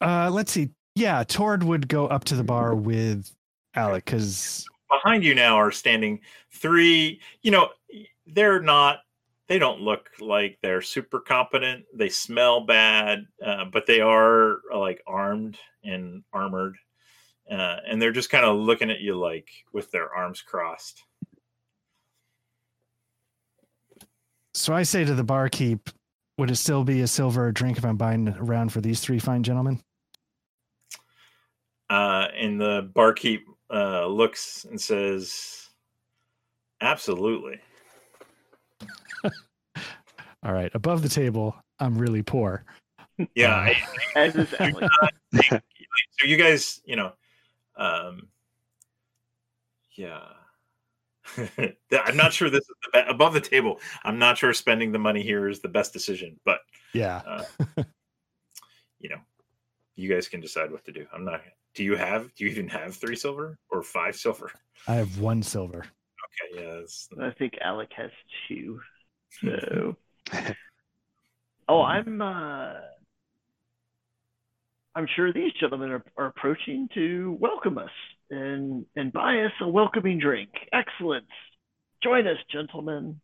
[0.00, 0.70] Uh, let's see.
[0.94, 3.30] Yeah, Tord would go up to the bar with
[3.74, 6.20] Alec because behind you now are standing
[6.52, 7.68] three you know
[8.26, 8.98] they're not
[9.48, 14.78] they don't look like they're super competent they smell bad uh, but they are uh,
[14.78, 16.76] like armed and armored
[17.50, 21.02] uh, and they're just kind of looking at you like with their arms crossed
[24.54, 25.90] so I say to the barkeep,
[26.38, 29.18] would it still be a silver drink if I'm buying a round for these three
[29.18, 29.80] fine gentlemen?
[31.90, 35.68] uh, and the barkeep uh, looks and says
[36.80, 37.60] absolutely
[40.44, 42.64] All right, above the table, I'm really poor.
[43.34, 43.76] yeah Uh, I,
[44.16, 44.90] As is Alec.
[45.40, 47.12] so you guys you know
[47.76, 48.28] um
[49.96, 50.20] yeah
[52.04, 54.98] i'm not sure this is the be- above the table i'm not sure spending the
[54.98, 56.60] money here is the best decision but
[56.92, 57.22] yeah.
[57.26, 57.44] uh,
[59.00, 59.18] you know
[59.96, 61.40] you guys can decide what to do i'm not
[61.74, 64.50] do you have do you even have three silver or five silver
[64.86, 65.78] I have one silver.
[65.78, 68.10] okay yeah that's, I think Alec has
[68.48, 68.80] two.
[69.40, 69.96] So.
[71.66, 72.20] Oh, I'm.
[72.20, 72.74] uh
[74.94, 77.90] I'm sure these gentlemen are, are approaching to welcome us
[78.34, 80.50] and and buy us a welcoming drink.
[80.72, 81.26] Excellent.
[82.02, 83.20] Join us, gentlemen.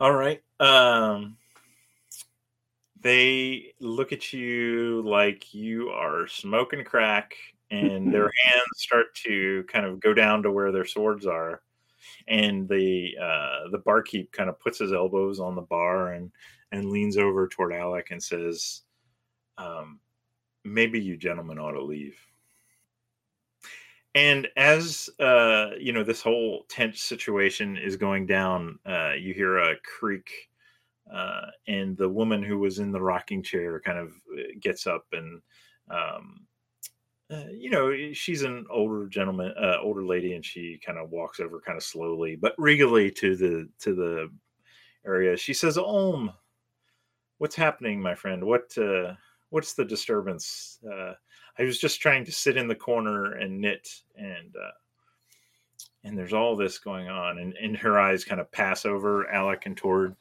[0.00, 1.36] all right um
[3.00, 7.34] they look at you like you are smoking crack
[7.70, 11.62] and their hands start to kind of go down to where their swords are
[12.26, 16.32] and the uh the barkeep kind of puts his elbows on the bar and
[16.72, 18.82] and leans over toward alec and says
[19.58, 20.00] um
[20.64, 22.18] maybe you gentlemen ought to leave
[24.14, 29.58] and as uh you know this whole tense situation is going down uh you hear
[29.58, 30.48] a creak
[31.12, 34.08] uh and the woman who was in the rocking chair kind of
[34.38, 35.40] uh, gets up and
[35.90, 36.46] um
[37.30, 41.40] uh, you know, she's an older gentleman, uh, older lady, and she kind of walks
[41.40, 44.30] over kind of slowly but regally to the to the
[45.06, 45.36] area.
[45.36, 46.32] She says, "Olm,
[47.38, 48.44] what's happening, my friend?
[48.44, 49.14] What uh,
[49.54, 50.80] what's the disturbance?
[50.84, 51.12] Uh,
[51.56, 54.72] I was just trying to sit in the corner and knit, and uh,
[56.02, 59.66] and there's all this going on." And, and her eyes kind of pass over Alec
[59.66, 60.16] and Tord.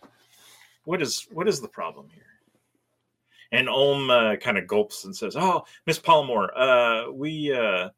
[0.85, 2.27] What is what is the problem here?
[3.51, 7.89] And Olm uh, kind of gulps and says, "Oh, Miss Palmore, uh, we uh,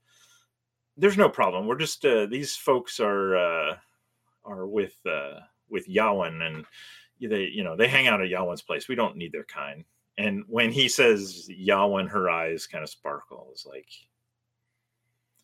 [0.96, 1.68] there's no problem.
[1.68, 3.76] We're just uh, these folks are uh,
[4.46, 6.66] are with uh, with Yawen, and
[7.20, 8.88] they you know they hang out at Yawen's place.
[8.88, 9.84] We don't need their kind."
[10.18, 13.50] And when he says Yawen, her eyes kind of sparkle.
[13.52, 13.90] It's like,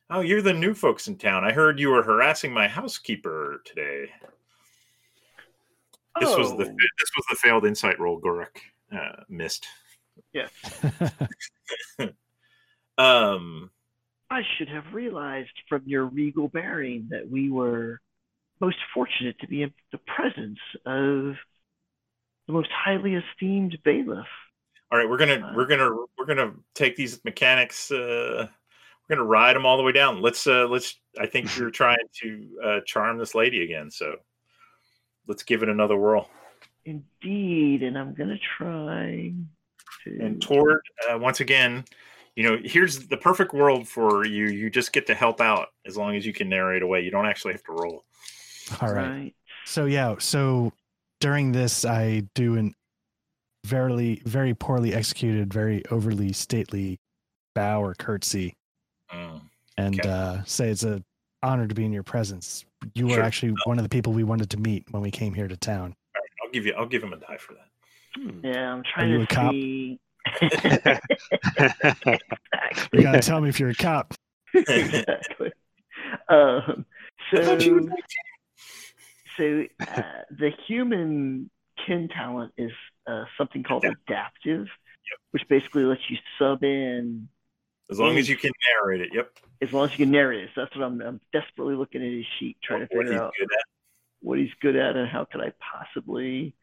[0.10, 1.44] "Oh, you're the new folks in town.
[1.44, 4.10] I heard you were harassing my housekeeper today."
[6.20, 6.76] This was the Oh.
[7.00, 8.58] this was the failed insight roll Gurok
[8.92, 9.68] uh, missed.
[10.34, 10.52] Yes.
[12.98, 13.72] Um,
[14.30, 18.00] I should have realized from your regal bearing that we were
[18.60, 21.36] most fortunate to be in the presence of
[22.46, 24.28] the most highly esteemed bailiff.
[24.92, 27.92] All right, we're gonna we're gonna we're gonna take these mechanics.
[27.92, 28.48] Uh,
[29.08, 30.22] we're gonna ride them all the way down.
[30.22, 31.00] Let's uh, let's.
[31.18, 34.16] I think you're trying to uh, charm this lady again, so
[35.28, 36.30] let's give it another whirl.
[36.84, 39.34] Indeed, and I'm gonna try
[40.04, 40.20] to.
[40.20, 41.86] And Tord uh, once again,
[42.36, 44.48] you know, here's the perfect world for you.
[44.48, 47.02] You just get to help out as long as you can narrate away.
[47.02, 48.04] You don't actually have to roll.
[48.82, 49.10] All right.
[49.10, 49.36] right.
[49.66, 50.74] So yeah, so
[51.22, 52.74] during this I do an
[53.66, 56.98] very very poorly executed, very overly stately
[57.56, 58.54] bow or curtsy
[59.14, 59.42] Mm.
[59.78, 60.10] and Okay.
[60.10, 61.04] uh, say it's a
[61.44, 62.64] honor to be in your presence.
[62.94, 65.48] You were actually one of the people we wanted to meet when we came here
[65.50, 65.94] to town.
[66.44, 66.74] I'll give you.
[66.78, 67.68] I'll give him a die for that.
[68.16, 68.40] Hmm.
[68.46, 69.52] Yeah, I'm trying you to a cop?
[69.52, 70.00] see.
[72.94, 74.14] You gotta tell me if you're a cop.
[74.54, 75.52] exactly.
[76.30, 76.86] Um,
[77.34, 77.90] I you
[79.38, 81.50] so, so uh, the human
[81.86, 82.72] kin talent is
[83.08, 84.68] uh, something called adaptive,
[85.32, 87.28] which basically lets you sub in
[87.90, 88.52] As long as you can
[88.82, 89.10] narrate it.
[89.14, 89.32] Yep.
[89.62, 90.50] as long as you can narrate it.
[90.56, 93.34] So that's what I'm, I'm desperately looking at his sheet, trying to figure he's out
[93.40, 93.66] good at.
[94.22, 96.54] what he's good at and how could I possibly.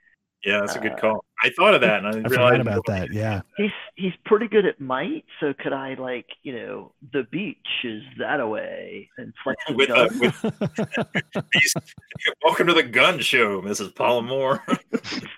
[0.45, 1.25] Yeah, that's a good Uh, call.
[1.43, 3.13] I thought of that, and I, I realized forgot about that.
[3.13, 3.41] Yeah.
[3.57, 8.03] He's he's pretty good at might, so could I like you know the beach is
[8.21, 10.19] that away and flex the With a- gun?
[10.21, 11.75] with-
[12.45, 13.95] Welcome to the gun show, Mrs.
[13.95, 14.61] Palmore.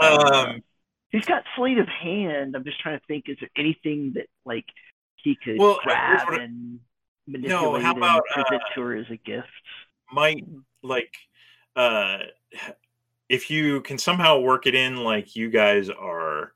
[0.00, 0.62] Uh, Um,
[1.10, 2.56] he's got sleight of hand.
[2.56, 3.28] I'm just trying to think.
[3.28, 4.66] Is there anything that like
[5.16, 6.80] he could Well, grab I- and
[7.26, 9.48] manipulate how about, and present uh, to her as a gift?
[10.12, 10.44] might
[10.82, 11.12] like
[11.76, 12.18] uh
[13.30, 16.52] if you can somehow work it in like you guys are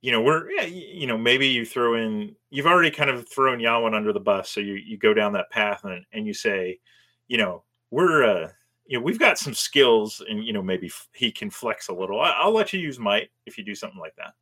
[0.00, 3.58] you know we're yeah, you know maybe you throw in you've already kind of thrown
[3.58, 6.80] Yawan under the bus so you you go down that path and and you say
[7.28, 8.48] you know we're uh
[8.92, 11.94] you know we've got some skills and you know maybe f- he can flex a
[11.94, 14.34] little I, i'll let you use might if you do something like that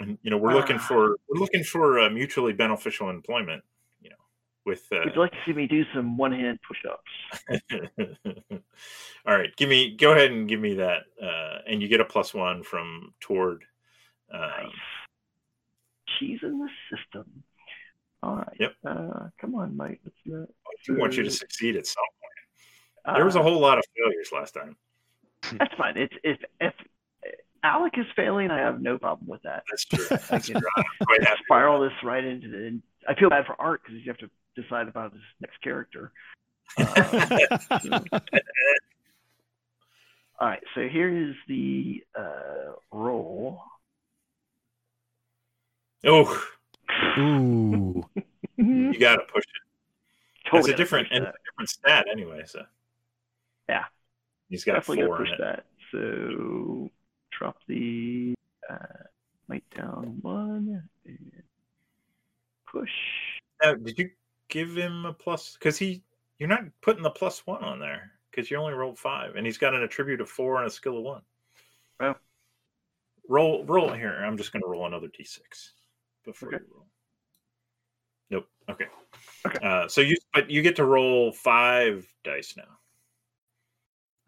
[0.00, 0.86] and you know we're looking Ah.
[0.88, 3.62] for we're looking for uh, mutually beneficial employment
[4.00, 4.16] you know
[4.64, 7.62] with uh, Would you like to see me do some one hand push ups?
[9.26, 12.04] All right, give me go ahead and give me that, uh, and you get a
[12.04, 13.64] plus one from Tord.
[14.32, 14.72] Um, Nice.
[16.18, 17.42] She's in the system.
[18.22, 18.56] All right.
[18.58, 18.72] Yep.
[18.86, 20.00] Uh, come on, Mike.
[20.04, 20.54] Let's do it.
[20.90, 22.37] I want you to succeed at some point.
[23.14, 24.76] There was a Uh, whole lot of failures last time.
[25.58, 25.96] That's fine.
[25.96, 26.74] It's if if
[27.62, 29.64] Alec is failing, I have no problem with that.
[29.70, 30.04] That's true.
[30.30, 30.60] That's true.
[30.76, 31.40] I'm quite happy.
[31.44, 32.80] Spiral this right into the.
[33.08, 34.30] I feel bad for Art because you have to
[34.60, 36.12] decide about his next character.
[36.76, 37.46] Uh,
[40.40, 43.62] all right, so here is the uh, roll.
[46.04, 46.46] Oh,
[47.18, 48.04] Ooh.
[48.56, 50.54] you got to push it.
[50.56, 52.42] It's a different, and it's a different stat anyway.
[52.46, 52.64] So
[53.68, 53.84] Yeah.
[54.48, 55.40] he's got Definitely four gotta in push it.
[55.40, 55.64] that.
[55.92, 56.90] So
[57.30, 58.34] drop the
[58.68, 58.76] uh,
[59.48, 61.32] might down one and
[62.66, 62.90] push.
[63.62, 64.10] Now, did you
[64.48, 65.54] give him a plus?
[65.58, 66.02] Because he,
[66.38, 69.58] you're not putting the plus one on there because you only rolled five, and he's
[69.58, 71.22] got an attribute of four and a skill of one.
[72.00, 72.14] Oh.
[73.28, 74.22] Roll, roll here.
[74.24, 75.40] I'm just going to roll another d6
[76.24, 76.58] before Okay.
[76.64, 76.86] you roll.
[78.30, 78.48] Nope.
[78.70, 78.86] Okay.
[79.46, 79.58] Okay.
[79.66, 82.77] Uh, so you, but you get to roll five dice now,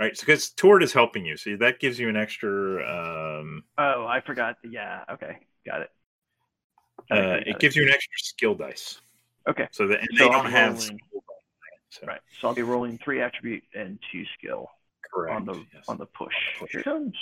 [0.01, 0.17] right?
[0.17, 3.39] So because Tord is helping you, so that gives you an extra.
[3.41, 4.57] Um, Oh, I forgot.
[4.65, 5.05] Yeah.
[5.13, 5.37] Okay,
[5.67, 5.91] got it.
[7.09, 9.01] Got uh, got it gives you an extra skill dice.
[9.49, 9.69] Okay.
[9.71, 10.73] So that and So they I'll don't be have.
[10.73, 12.21] rolling- skill dice, So, Right.
[12.41, 14.69] So I'll be rolling three attribute and two skill
[15.13, 15.35] Correct.
[15.37, 15.85] on the yes.
[15.89, 16.35] on the push.
[16.59, 16.71] push.
[16.73, 17.15] Here comes.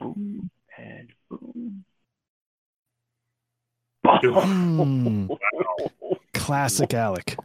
[0.00, 1.84] Boom and boom.
[4.06, 5.26] Hmm,
[6.34, 7.36] classic Alec.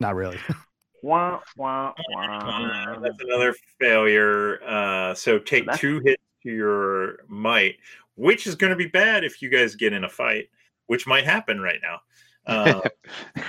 [0.00, 0.38] Not really.
[1.04, 2.98] Wah, wah, wah.
[2.98, 4.62] That's another failure.
[4.64, 7.76] Uh, so take That's- two hits to your might,
[8.14, 10.48] which is going to be bad if you guys get in a fight,
[10.86, 12.00] which might happen right now.
[12.46, 12.82] Uh,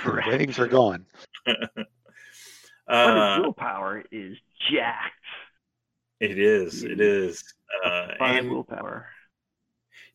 [0.06, 1.04] Ratings are gone.
[1.44, 1.56] But
[2.88, 4.38] uh, willpower is
[4.70, 5.12] jacked.
[6.18, 6.82] it is.
[6.82, 7.44] It is.
[7.84, 9.08] Uh, Five and willpower.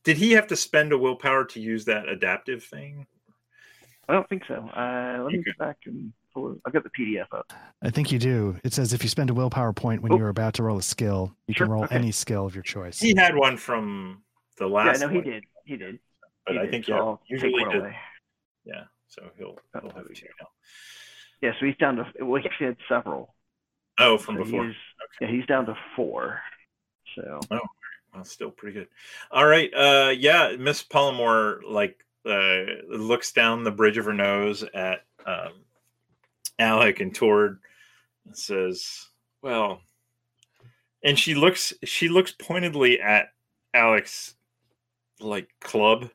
[0.03, 3.05] did he have to spend a willpower to use that adaptive thing?
[4.09, 4.55] I don't think so.
[4.55, 6.58] Uh, let You me go back and pull it.
[6.66, 7.52] I've got the PDF up.
[7.82, 8.58] I think you do.
[8.64, 10.18] It says if you spend a willpower point when Oh.
[10.18, 11.95] you're about to roll a skill, you Sure, can roll okay.
[11.95, 12.99] any skill of your choice.
[12.99, 14.24] He had one from
[14.58, 14.86] the last.
[14.86, 15.02] Yeah, last.
[15.02, 15.44] no, he did.
[15.66, 15.99] He did.
[16.45, 17.76] But He I did, think so yeah, I'll usually did.
[17.82, 17.95] away.
[18.66, 20.48] Yeah, so he'll Oh, he'll have there we two now.
[21.41, 22.06] Yeah, so he's down to.
[22.26, 23.34] Well, he actually had several.
[23.99, 24.66] Oh, from So before.
[24.68, 24.76] He's,
[25.20, 26.40] yeah, he's down to four.
[27.16, 27.60] So Oh
[28.14, 28.88] Well, still pretty good.
[29.32, 29.72] All right.
[29.74, 35.53] Uh, yeah, Miss Palmore like uh, looks down the bridge of her nose at um,
[36.62, 37.60] Alec and Tord
[38.34, 39.08] says,
[39.42, 39.82] "Well,"
[41.04, 43.30] and she looks she looks pointedly at
[43.74, 44.36] Alex
[45.20, 46.10] like club,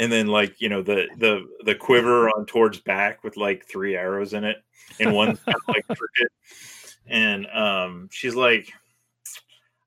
[0.00, 3.94] and then like you know the the the quiver on Tord's back with like three
[3.94, 4.58] arrows in it,
[4.98, 6.28] and one kind of, like crooked,
[7.06, 8.70] and um, she's like.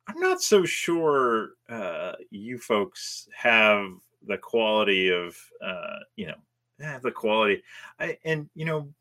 [0.07, 3.86] I'm not so sure uh, you folks have
[4.28, 6.36] the quality of, uh, you know,
[6.82, 7.64] have the quality.
[7.98, 8.91] I, and, you know,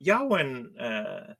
[0.00, 1.32] Yawen, uh,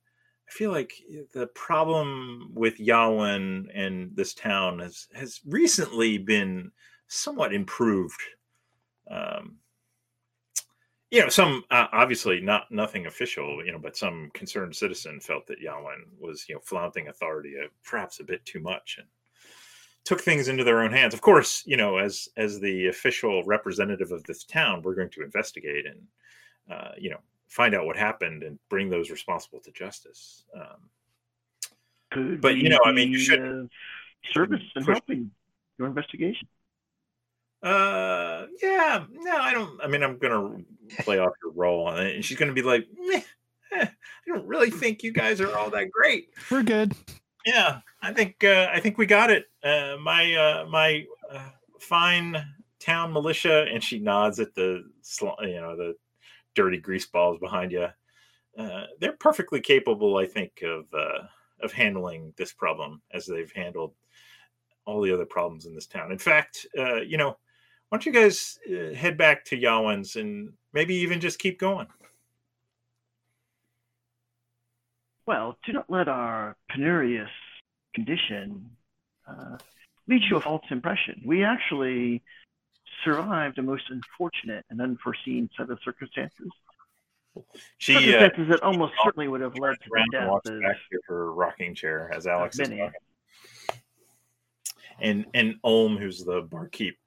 [0.47, 0.93] I feel like
[1.33, 6.71] the problem with Yawen and this town has, has recently been
[7.07, 8.21] somewhat improved.
[9.09, 9.57] Um,
[11.11, 15.47] you know, some uh, obviously not nothing official, you know, but some concerned citizen felt
[15.47, 19.07] that Yawen was, you know, flaunting authority uh, perhaps a bit too much and
[20.03, 21.13] took things into their own hands.
[21.13, 25.23] Of course, you know, as as the official representative of this town, we're going to
[25.23, 26.01] investigate and
[26.71, 30.43] uh, you know find out what happened and bring those responsible to justice.
[30.55, 30.89] Um,
[32.11, 33.71] could But, you know, I mean, you shouldn't-
[34.33, 35.31] service and push- helping
[35.77, 36.47] your investigation.
[37.63, 39.81] uh, yeah, no, I don't.
[39.83, 40.63] I mean, I'm gonna
[40.99, 43.21] play off your role on it, and she's gonna be like, Meh,
[43.71, 43.89] eh, I
[44.27, 46.29] don't really think you guys are all that great.
[46.51, 46.93] We're good.
[47.45, 49.45] Yeah, I think uh, I think we got it.
[49.63, 51.49] Uh, my uh, my uh,
[51.79, 52.37] fine
[52.79, 55.95] town militia, and she nods at the sl- you know the
[56.55, 57.87] dirty grease balls behind you.
[58.57, 61.27] Uh, they're perfectly capable, I think, of uh,
[61.61, 63.93] of handling this problem as they've handled
[64.85, 66.11] all the other problems in this town.
[66.11, 67.37] In fact, uh, you know,
[67.89, 71.87] why don't you guys uh, head back to Yawen's and maybe even just keep going?
[75.25, 77.29] Well, do not let our penurious
[77.95, 78.69] condition
[79.27, 79.57] uh,
[80.07, 81.21] lead you a false impression.
[81.25, 82.21] We actually
[83.05, 86.49] survived a most unfortunate and unforeseen set of circumstances.
[87.77, 90.77] She uh, circumstances that almost certainly would have led to the death walks of back
[90.91, 92.91] to her rocking chair as Alex is talking.
[94.99, 96.97] And and Olm, who's the barkeep,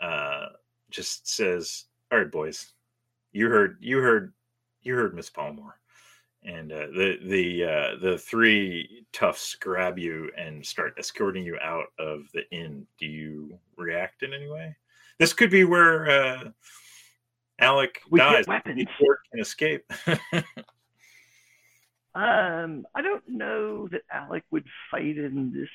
[0.00, 0.46] uh,
[0.90, 2.72] just says, "All right, boys,
[3.32, 4.32] you heard, you heard,
[4.82, 5.74] you heard Miss Palmore."
[6.42, 11.86] And uh, the the uh, the three toughs grab you and start escorting you out
[11.98, 12.86] of the inn.
[12.98, 14.74] Do you react in any way?
[15.18, 16.44] This could be where uh,
[17.60, 18.84] Alec We get weapons.
[18.84, 19.92] Before he can escape.
[22.14, 25.68] Um, I don't know that Alec would fight in this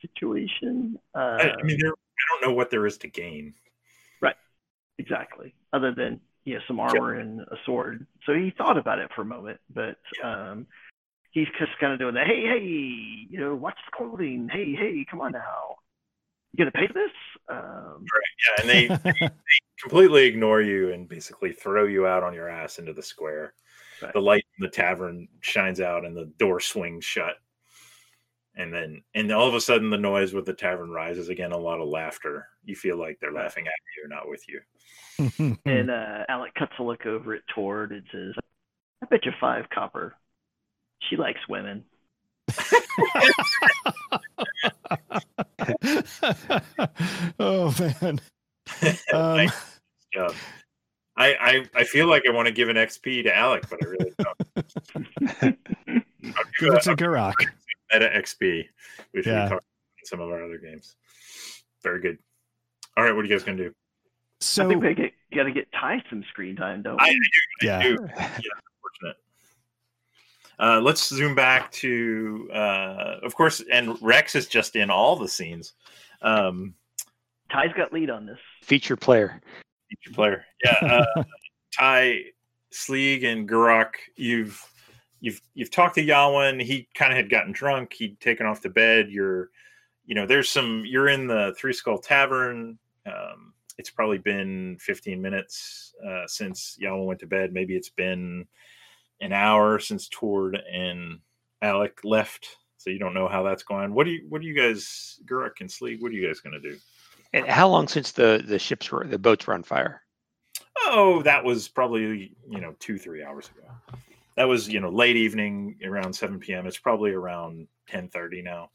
[0.00, 0.96] situation.
[1.12, 3.54] Uh, I, I mean, there, I don't know what there is to gain.
[4.20, 4.36] Right.
[4.98, 5.54] Exactly.
[5.72, 8.06] Other than yeah, some armor and a sword.
[8.26, 10.66] So he thought about it for a moment, but um,
[11.32, 14.48] he's just kind of doing the hey, hey, you know, watch the clothing.
[14.52, 15.76] Hey, hey, come on now.
[16.52, 17.10] You gonna pay for this?
[17.48, 18.04] Um,
[18.58, 18.70] Yeah, and
[19.20, 19.30] they
[19.80, 23.54] completely ignore you and basically throw you out on your ass into the square.
[24.00, 24.12] Right.
[24.12, 27.34] The light in the tavern shines out and the door swings shut.
[28.54, 31.52] And then, and all of a sudden, the noise with the tavern rises again.
[31.52, 32.48] A lot of laughter.
[32.64, 35.58] You feel like they're laughing at you, or not with you.
[35.64, 38.34] and uh, Alec cuts a look over at Tord and says,
[39.02, 40.14] "I bet you five copper.
[41.08, 41.84] She likes women."
[47.38, 48.20] oh man.
[49.12, 49.80] Um, Nice
[50.14, 50.32] job.
[51.16, 53.88] I, I I feel like I want to give an XP to Alec, but I
[53.88, 54.38] really don't.
[55.42, 55.52] I'll
[56.58, 57.34] give give it a- to Gurok.
[57.92, 58.64] meta XP,
[59.10, 59.44] which Yeah.
[59.44, 59.64] we talked about
[60.00, 60.94] in some of our other games.
[61.82, 62.18] Very good.
[62.96, 63.74] All right, what are you guys gonna do?
[64.40, 67.18] I think we get, got to get Ty some screen time, don't I, I do,
[67.18, 67.82] I Yeah.
[67.82, 67.88] do.
[67.88, 68.44] Yeah, unfortunate.
[70.58, 75.28] Uh, let's zoom back to, uh, of course, and Rex is just in all the
[75.28, 75.74] scenes.
[76.20, 76.74] Um,
[77.50, 78.38] Ty's got lead on this.
[78.62, 79.40] Feature player.
[79.90, 80.44] Feature player.
[80.64, 81.04] Yeah.
[81.16, 81.24] Uh,
[81.78, 82.20] Ty,
[82.72, 84.62] Sleeg, and Gurok, you've
[85.20, 86.60] you've you've talked to Yawen.
[86.62, 87.92] He kind of had gotten drunk.
[87.94, 89.10] He'd taken off to bed.
[89.10, 89.50] You're,
[90.06, 90.84] you know, there's some.
[90.86, 92.78] You're in the Three Skull Tavern.
[93.06, 97.52] Um, it's probably been 15 minutes uh, since Yawen went to bed.
[97.52, 98.46] Maybe it's been
[99.22, 101.20] an hour since Tord and
[101.62, 102.56] Alec left.
[102.76, 103.94] So you don't know how that's going.
[103.94, 104.26] What do you?
[104.28, 106.02] What do you guys, Gurok and Sleeg?
[106.02, 106.76] What are you guys going to do?
[107.32, 110.02] And how long since the the ships were the boats were on fire?
[110.86, 113.68] Oh, that was probably you know two three hours ago.
[114.36, 116.66] That was you know late evening around seven p.m.
[116.66, 118.70] It's probably around ten thirty now.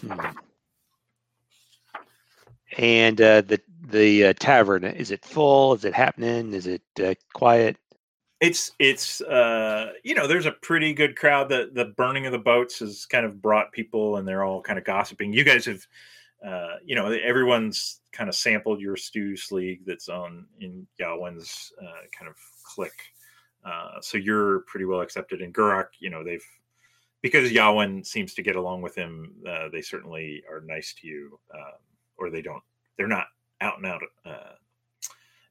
[0.00, 0.20] Hmm.
[2.76, 5.74] And uh, the the uh, tavern is it full?
[5.74, 6.52] Is it happening?
[6.52, 7.76] Is it uh, quiet?
[8.42, 11.48] It's it's uh you know there's a pretty good crowd.
[11.48, 14.80] The the burning of the boats has kind of brought people and they're all kind
[14.80, 15.32] of gossiping.
[15.32, 15.86] You guys have
[16.44, 22.06] uh you know everyone's kind of sampled your stew Sleeg that's on in Yawen's uh,
[22.16, 22.92] kind of click.
[23.64, 25.40] Uh, so you're pretty well accepted.
[25.40, 26.44] And Gurok, you know, they've
[27.22, 29.34] because Yawen seems to get along with him.
[29.48, 31.78] Uh, they certainly are nice to you, um,
[32.16, 32.62] or they don't.
[32.98, 33.26] They're not
[33.60, 34.54] out and out uh,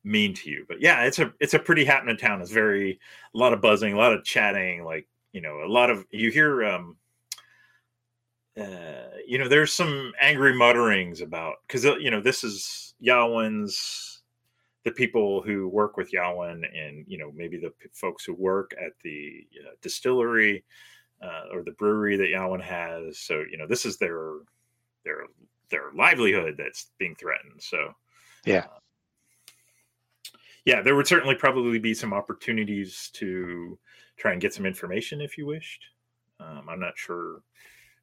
[0.03, 0.65] mean to you.
[0.67, 2.41] But yeah, it's a it's a pretty happening town.
[2.41, 2.99] It's very
[3.33, 4.83] a lot of buzzing, a lot of chatting.
[4.83, 6.63] Like you know, a lot of you hear.
[6.63, 6.97] Um,
[8.59, 14.21] uh, you know, there's some angry mutterings about because you know this is Yawen's
[14.83, 18.73] the people who work with Yawen and you know maybe the p- folks who work
[18.83, 20.63] at the uh, distillery
[21.21, 23.19] uh, or the brewery that Yawen has.
[23.19, 24.33] So you know this is their
[25.05, 25.25] their
[25.69, 27.61] their livelihood that's being threatened.
[27.61, 27.93] So
[28.45, 28.65] Yeah.
[30.65, 33.77] Yeah, there would certainly probably be some opportunities to
[34.17, 35.83] try and get some information if you wished.
[36.39, 37.41] Um, I'm not sure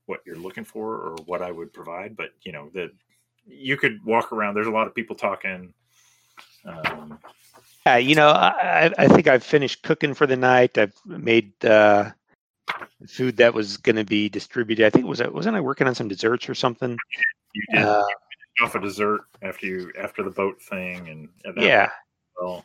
[0.06, 2.90] what you're looking for or what I would provide, but you know that
[3.46, 4.54] you could walk around.
[4.54, 5.72] There's a lot of people talking.
[6.64, 7.18] Um,
[7.86, 10.76] Yeah, you know, I, I- think I've finished cooking for the night.
[10.76, 12.10] I've made uh,
[13.06, 14.84] food that was going to be distributed.
[14.86, 16.96] I think was I wasn't I working on some desserts or something?
[17.54, 18.04] you did Uh,
[18.62, 21.90] off a dessert after you after the boat thing, and, and that yeah.
[22.40, 22.64] Went.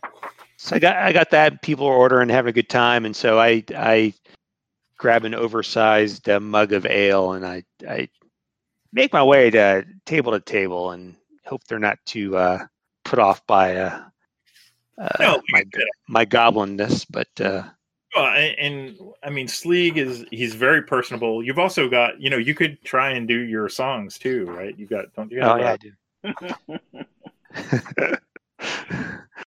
[0.57, 1.61] So I got I got that.
[1.61, 4.13] People are ordering, having a good time, and so I I
[4.97, 8.07] grab an oversized uh, mug of ale and I I
[8.93, 12.59] make my way to table to table and hope they're not too uh,
[13.03, 14.01] put off by uh,
[14.97, 15.63] uh, No, my
[16.07, 17.03] my goblinness.
[17.05, 17.63] But uh,
[18.15, 21.43] Well, and, and I mean, Sleeg is he's very personable.
[21.43, 24.77] You've also got you know you could try and do your songs too, right?
[24.77, 25.41] You've got don't you?
[25.41, 25.81] oh have
[26.23, 26.71] yeah, I
[28.07, 28.17] do.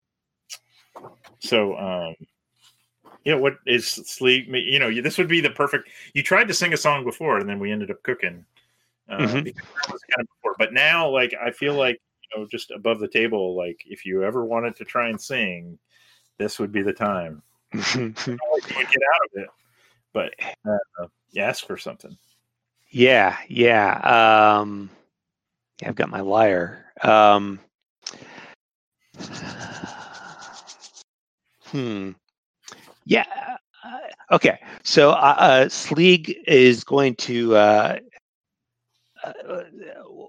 [1.46, 2.14] So, um,
[3.24, 4.46] you know, what is Sleeg?
[4.48, 5.88] You know, this would be the perfect.
[6.14, 8.44] You tried to sing a song before, and then we ended up cooking.
[9.08, 9.44] Uh, Mhm.
[9.44, 10.56] because that was kind of before.
[10.58, 14.24] But now, like, I feel like you know, just above the table, like, if you
[14.24, 15.78] ever wanted to try and sing,
[16.38, 17.42] this would be the time.
[17.72, 19.48] You would get out of it,
[20.12, 21.06] but uh,
[21.36, 22.16] ask for something.
[22.88, 24.58] Yeah, yeah.
[24.58, 24.90] Um,
[25.80, 26.92] yeah, I've got my lyre.
[27.02, 27.60] Um,
[31.76, 32.10] hmm.
[33.04, 33.24] Yeah.
[33.84, 33.98] uh,
[34.32, 34.58] Okay.
[34.82, 37.54] So uh, uh, Sleeg is going to.
[37.56, 37.98] Uh,
[39.24, 39.62] uh,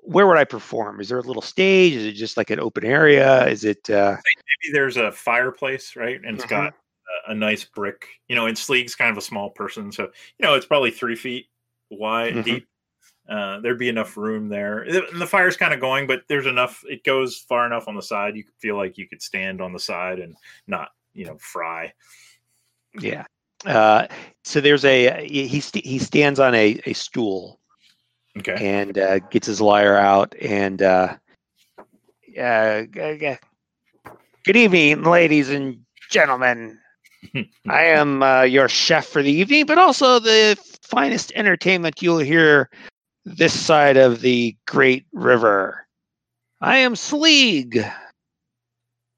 [0.03, 1.01] where would I perform?
[1.01, 1.93] Is there a little stage?
[1.93, 3.45] Is it just like an open area?
[3.47, 3.89] Is it?
[3.89, 4.15] Uh,
[4.63, 6.19] Maybe there's a fireplace, right?
[6.23, 6.73] And it's got
[7.27, 8.07] a, a nice brick.
[8.27, 11.15] You know, and Sleeg's kind of a small person, so you know it's probably three
[11.15, 11.47] feet
[11.89, 12.43] wide Mhm.
[12.43, 12.67] deep.
[13.29, 14.83] Uh, there'd be enough room there.
[14.83, 16.81] And the fire's kind of going, but there's enough.
[16.87, 18.37] It goes far enough on the side.
[18.37, 21.91] You feel like you could stand on the side and not, you know, fry.
[22.99, 23.25] yeah.
[23.65, 24.07] Uh,
[24.43, 27.59] so there's a he st- he stands on a, a stool
[28.37, 28.55] Okay.
[28.63, 31.15] and uh, gets his lyre out and uh,
[32.39, 32.83] uh,
[34.45, 35.79] good evening ladies and
[36.11, 36.77] gentlemen
[37.67, 42.69] i am uh, your chef for the evening but also the finest entertainment you'll hear
[43.25, 45.83] this side of the great river
[46.61, 47.91] i am sleeg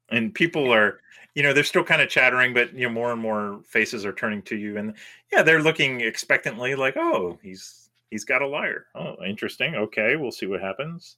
[0.08, 0.99] and people are
[1.34, 4.12] you know they're still kind of chattering but you know more and more faces are
[4.12, 4.94] turning to you and
[5.32, 9.74] yeah they're looking expectantly like oh he's he's got a lyre oh interesting.
[9.74, 11.16] Okay we'll see what happens.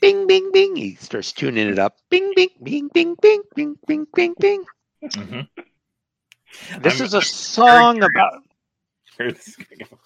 [0.00, 0.74] Bing bing bing.
[0.74, 1.98] He starts tuning it up.
[2.10, 4.64] Bing bing bing bing bing bing bing bing bing.
[5.04, 5.48] Mhm.
[6.80, 8.42] this I'm- is a song about
[9.16, 9.98] Where this is gonna go.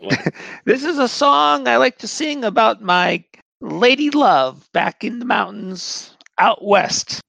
[0.00, 0.34] Like,
[0.64, 3.24] This is a song I like to sing about my
[3.60, 7.20] lady love back in the mountains out west.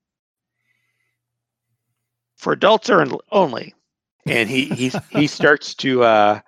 [2.43, 3.73] For adults or only.
[4.25, 6.41] And he he he starts to uh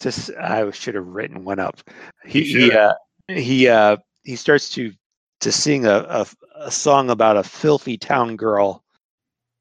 [0.00, 1.80] to I should have written one up.
[2.26, 2.94] He You he uh
[3.28, 4.92] he uh he starts to
[5.40, 6.26] to sing a, a,
[6.56, 8.84] a song about a filthy town girl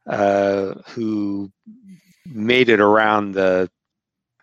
[0.06, 1.50] uh, who
[2.26, 3.70] made it around the.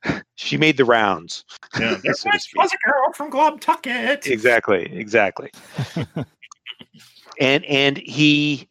[0.39, 1.45] She made the rounds.
[1.81, 4.27] Yeah, there so was, was a girl from Globtucket.
[4.27, 5.51] Exactly, exactly.
[7.41, 8.69] and and he,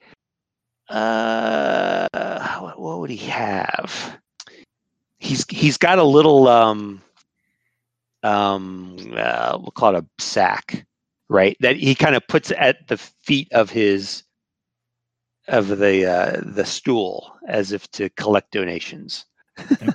[0.89, 2.07] uh,
[2.59, 4.19] what, what would he have?
[5.19, 7.01] He's he's got a little um
[8.23, 10.85] um uh, we'll call it a sack,
[11.29, 11.57] right?
[11.59, 14.23] That he kind of puts at the feet of his
[15.47, 19.25] of the uh, the stool as if to collect donations.
[19.59, 19.91] Okay.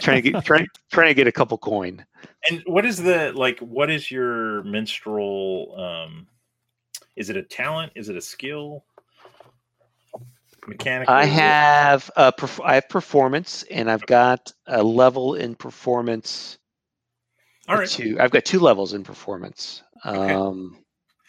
[0.00, 2.04] trying to get trying trying to get a couple coin.
[2.50, 3.58] And what is the like?
[3.60, 5.74] What is your minstrel?
[5.78, 6.26] Um,
[7.16, 7.92] is it a talent?
[7.94, 8.84] Is it a skill?
[10.66, 16.58] Mechanically, I have a perf- I have performance, and I've got a level in performance.
[17.68, 17.88] All right.
[17.88, 18.16] Two.
[18.20, 19.82] I've got two levels in performance.
[20.04, 20.34] Okay.
[20.34, 20.78] Um,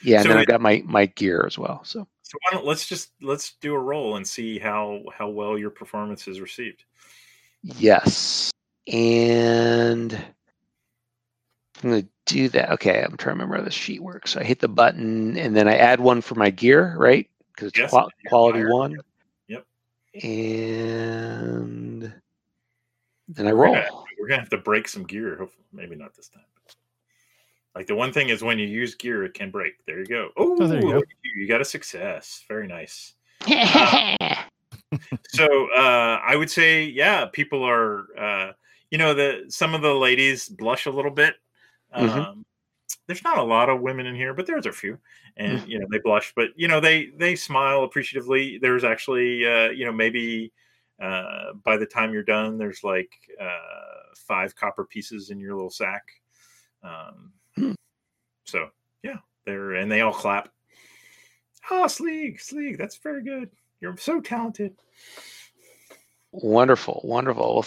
[0.02, 1.84] yeah, and then it- I've got my my gear as well.
[1.84, 5.58] So So why don't let's just let's do a roll and see how how well
[5.58, 6.84] your performance is received.
[7.64, 8.52] yes,
[8.88, 10.14] and
[11.84, 12.72] I'm gonna do that.
[12.74, 14.32] Okay, I'm trying to remember how the sheet works.
[14.32, 17.30] So I hit the button, and then I add one for my gear, right?
[17.54, 18.74] Because it's Yes, qua- yeah, quality higher.
[18.74, 18.98] one.
[20.24, 20.24] Yep.
[20.24, 22.14] And
[23.28, 23.74] then I We're roll.
[23.76, 23.90] gonna,
[24.20, 25.36] we're gonna have to break some gear.
[25.38, 26.44] Hopefully, maybe not this time.
[27.76, 29.86] Like the one thing is when you use gear, it can break.
[29.86, 30.30] There you go.
[30.38, 30.98] Oh, there you go.
[31.24, 31.42] you.
[31.42, 32.44] You got a success.
[32.48, 33.14] Very nice.
[35.28, 38.52] so uh, I would say, yeah, people are, uh,
[38.90, 41.36] you know, the some of the ladies blush a little bit.
[41.94, 42.44] Um, Mhm.
[43.08, 45.00] There's not a lot of women in here, but there's a few,
[45.38, 48.58] and you know they blush, but you know they they smile appreciatively.
[48.58, 50.52] There's actually, uh, you know, maybe
[51.02, 53.12] uh, by the time you're done, there's like
[53.42, 56.04] uh, five copper pieces in your little sack.
[56.84, 57.74] Um, Hmm.
[58.46, 58.70] So
[59.04, 60.50] yeah, they're and they all clap.
[61.70, 63.50] Oh, Sleeg, Sleeg, that's very good.
[63.82, 64.76] You're so talented.
[66.32, 67.66] Wonderful, wonderful.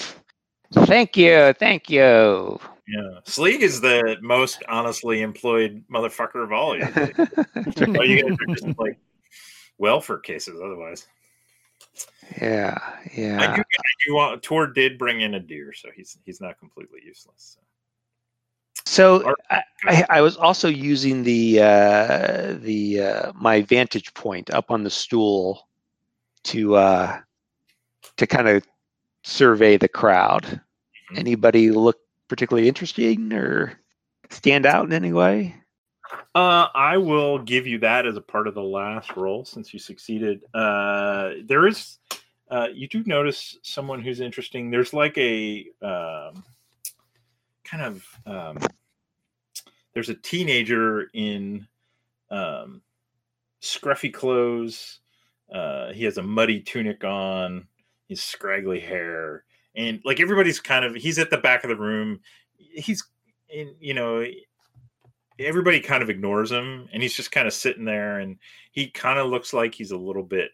[0.72, 2.58] Thank you, thank you.
[2.90, 6.76] Yeah, Sleeg is the most honestly employed motherfucker of all.
[6.76, 6.84] You,
[7.98, 8.98] all you guys are just like
[9.78, 10.60] welfare cases.
[10.60, 11.06] Otherwise,
[12.40, 13.56] yeah, I yeah.
[13.56, 13.62] do.
[13.62, 14.42] I do want.
[14.42, 17.58] Tord did bring in a deer, so he's he's not completely useless.
[18.86, 24.50] So Or- I, I, I was also using the uh, the uh, my vantage point
[24.50, 25.68] up on the stool
[26.44, 27.20] to uh,
[28.16, 28.66] to kind of
[29.22, 30.60] survey the crowd.
[31.12, 31.18] Mhm.
[31.18, 31.98] Anybody look
[32.30, 33.76] particularly interesting or
[34.30, 35.54] stand out in any way?
[36.34, 39.80] Uh, I will give you that as a part of the last roll since you
[39.80, 40.44] succeeded.
[40.54, 41.98] Uh, there is,
[42.48, 44.70] uh, you do notice someone who's interesting.
[44.70, 46.44] There's like a um,
[47.64, 48.58] kind of, um,
[49.92, 51.66] there's a teenager in
[52.30, 52.80] um,
[53.60, 55.00] scruffy clothes.
[55.52, 57.66] Uh, he has a muddy tunic on,
[58.08, 59.44] his scraggly hair,
[59.80, 62.20] and like everybody's kind of, he's at the back of the room.
[62.56, 63.02] He's
[63.48, 64.24] in, you know,
[65.38, 68.36] everybody kind of ignores him and he's just kind of sitting there and
[68.72, 70.50] he kind of looks like he's a little bit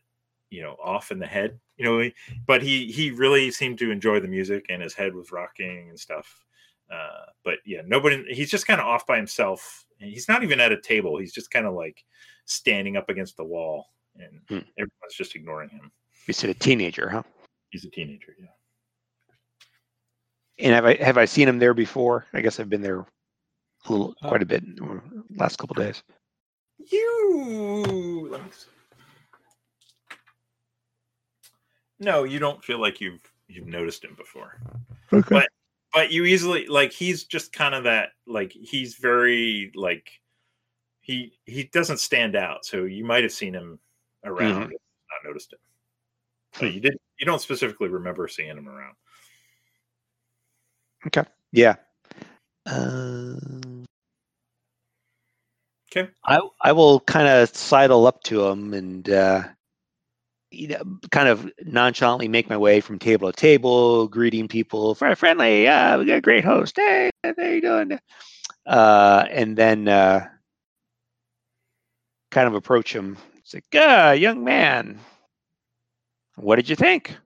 [0.51, 2.09] you know off in the head you know
[2.47, 5.99] but he he really seemed to enjoy the music and his head was rocking and
[5.99, 6.45] stuff
[6.89, 10.61] uh but yeah nobody he's just kind of off by himself and he's not even
[10.61, 12.05] at a table he's just kind of like
[12.45, 13.87] standing up against the wall
[14.21, 14.65] and Hmm.
[14.79, 15.91] everyone's just ignoring him
[16.29, 17.25] You said a teenager, huh?
[17.71, 18.47] he's a teenager yeah
[20.59, 22.27] And have I have I seen him there before?
[22.33, 23.07] I guess I've been there a
[23.93, 25.01] little, Uh, quite a bit in the
[25.37, 26.03] last couple days.
[26.79, 28.67] you let me see.
[31.99, 34.61] no you don't feel like you've you've noticed him before
[35.13, 35.29] Okay.
[35.31, 35.49] But-
[35.93, 40.11] but you easily like he's just kind of that like he's very like
[41.01, 43.79] he he doesn't stand out so you might have seen him
[44.25, 45.59] around and not noticed him
[46.61, 48.95] but you did you don't specifically remember seeing him around
[51.53, 51.77] Yeah.
[52.67, 53.85] Um,
[55.93, 56.11] Okay.
[56.25, 59.45] I I will kind of sidle up to him and uh,
[60.51, 65.15] you know, kind of nonchalantly make my way from table to table, greeting people, "Fri-
[65.15, 65.65] friendly.
[65.65, 66.77] Yeah, we got a great host.
[66.77, 67.99] Hey, how you doing?
[68.67, 70.29] Uh, and then uh,
[72.31, 73.17] kind of approach him.
[73.39, 74.99] It's like, ah, young man,
[76.37, 77.17] what did you think?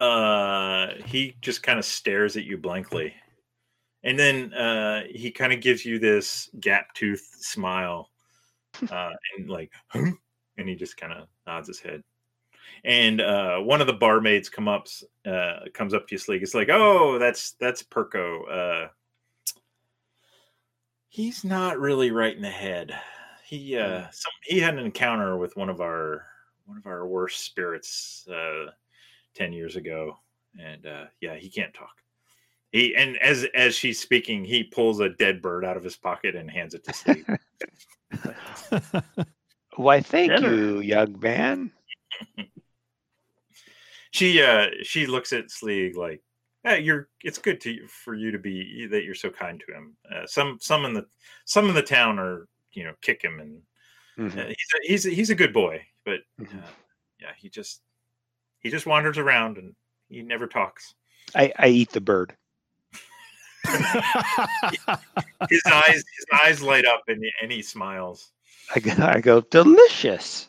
[0.00, 3.12] Uh he just kind of stares at you blankly
[4.04, 8.10] and then uh he kind of gives you this gap tooth smile
[8.90, 10.12] uh and like huh?
[10.56, 12.02] and he just kind of nods his head
[12.84, 14.86] and uh one of the barmaids come up
[15.26, 18.88] uh comes up to you Sleeg it's like oh that's that's perko uh
[21.10, 22.94] He's not really right in the head.
[23.44, 26.26] He uh some, he had an encounter with one of our
[26.66, 28.66] one of our worst spirits uh
[29.34, 30.16] 10 years ago
[30.58, 31.94] and uh yeah, he can't talk.
[32.72, 36.34] He and as as she's speaking, he pulls a dead bird out of his pocket
[36.36, 37.26] and hands it to Steve.
[39.76, 40.54] Why, thank Dinner.
[40.54, 41.70] you, young man.
[44.10, 46.22] she uh she looks at Sleeg like
[46.64, 49.96] hey, you're it's good to for you to be that you're so kind to him.
[50.12, 51.06] Uh, some some in the
[51.44, 53.62] some in the town are you know kick him and
[54.18, 54.36] Mhm.
[54.40, 56.62] uh, he's a, he's a, he's a good boy, but uh, Mhm.
[57.20, 57.82] yeah, he just
[58.60, 59.74] he just wanders around and
[60.08, 60.94] he never talks.
[61.34, 62.34] I, I eat the bird.
[65.50, 68.32] His eyes his eyes light up and and he smiles.
[68.74, 70.48] I go, I go delicious.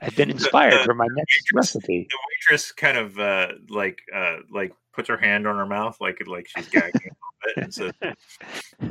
[0.00, 2.08] I've been inspired for my next recipe.
[2.10, 2.18] the
[2.50, 6.48] waitress kind of uh like uh like puts her hand on her mouth like like
[6.48, 7.92] she's gagging a little bit and says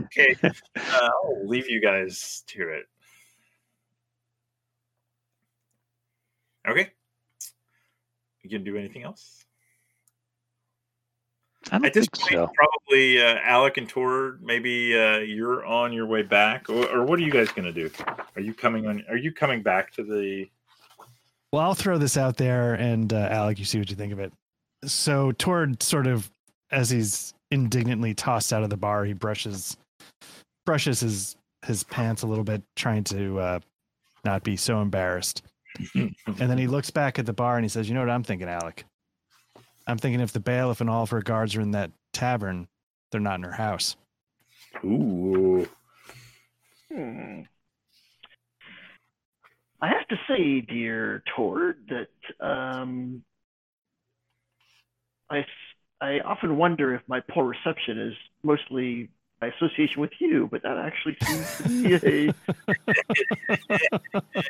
[0.05, 0.51] okay uh,
[1.23, 2.85] i'll leave you guys to it
[6.67, 6.89] okay
[8.51, 9.45] you can do anything else
[11.71, 12.51] I don't at this think point so.
[12.55, 17.19] probably uh, alec and Tord maybe uh you're on your way back or, or what
[17.19, 17.89] are you guys gonna do
[18.35, 20.49] are you coming on are you coming back to the
[21.51, 24.19] Well, I'll throw this out there, and uh, Alec, you see what you think of
[24.19, 24.31] it.
[24.85, 26.29] So, Tord sort of,
[26.69, 29.75] as he's indignantly tossed out of the bar, he brushes
[30.65, 31.35] brushes his
[31.65, 33.59] his pants a little bit, trying to uh,
[34.23, 35.41] not be so embarrassed.
[35.95, 36.15] And
[36.49, 38.47] then he looks back at the bar and he says, "You know what I'm thinking,
[38.47, 38.85] Alec?
[39.87, 42.67] I'm thinking if the bailiff and all of her guards are in that tavern,
[43.11, 43.95] they're not in her house."
[44.83, 45.67] ooh
[46.91, 47.41] Hmm.
[49.81, 53.23] I have to say, dear Tord, that um,
[55.29, 55.45] I, s-
[56.01, 60.77] I often wonder if my poor reception is mostly by association with you, but that
[60.77, 62.33] actually seems to be a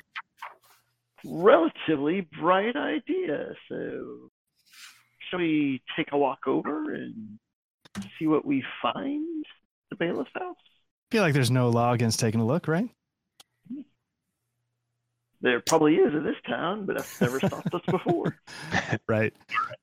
[1.25, 3.53] relatively bright idea.
[3.69, 4.29] So,
[5.29, 7.39] shall we take a walk over and
[8.17, 9.45] see what we find?
[9.89, 10.55] The bailiff's house.
[11.09, 12.89] feel like there's no law against taking a look, right?
[15.41, 18.37] There probably is in this town, but that's never stopped us before.
[19.07, 19.33] Right.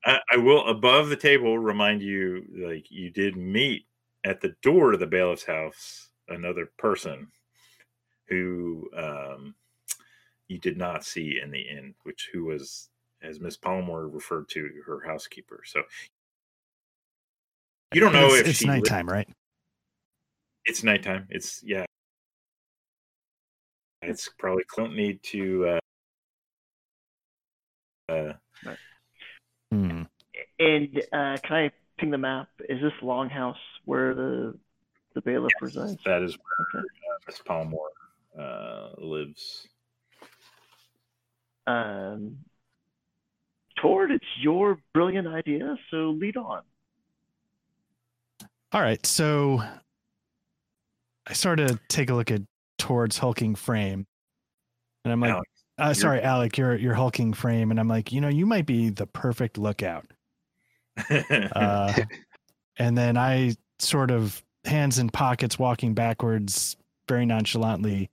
[0.05, 3.85] I, I will above the table remind you like you did meet
[4.23, 7.27] at the door of the bailiff's house another person
[8.27, 9.55] who um,
[10.47, 12.89] you did not see in the inn, which who was
[13.21, 15.61] as Miss Palmore referred to her housekeeper.
[15.65, 15.83] So
[17.93, 19.27] you don't know it's, if it's she li- nighttime, right?
[20.65, 21.27] it's nighttime.
[21.29, 21.85] It's yeah.
[24.01, 25.79] It's probably don't need to.
[28.09, 28.33] Uh, uh,
[29.71, 30.03] Hmm.
[30.59, 32.47] And uh, can I ping the map?
[32.69, 34.57] Is this Longhouse where the
[35.13, 35.97] the bailiff resides?
[36.05, 36.87] that is where Okay.
[36.87, 37.89] uh, Miss Palmore
[38.39, 39.67] uh, lives.
[41.67, 42.37] Um,
[43.79, 46.61] Tord, it's your brilliant idea, so lead on.
[48.71, 49.61] All right, so
[51.27, 52.41] I sort of take a look at
[52.77, 54.07] Tord's hulking frame,
[55.03, 58.21] and I'm like, Alex, uh, "Sorry, Alec, your your hulking frame," and I'm like, "You
[58.21, 60.05] know, you might be the perfect lookout."
[61.55, 61.93] Uh,
[62.77, 66.75] and then I sort of hands in pockets, walking backwards,
[67.07, 68.09] very nonchalantly,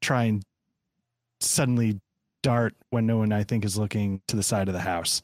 [0.00, 0.42] try and
[1.40, 2.00] suddenly
[2.42, 5.22] dart when no one I think is looking to the side of the house.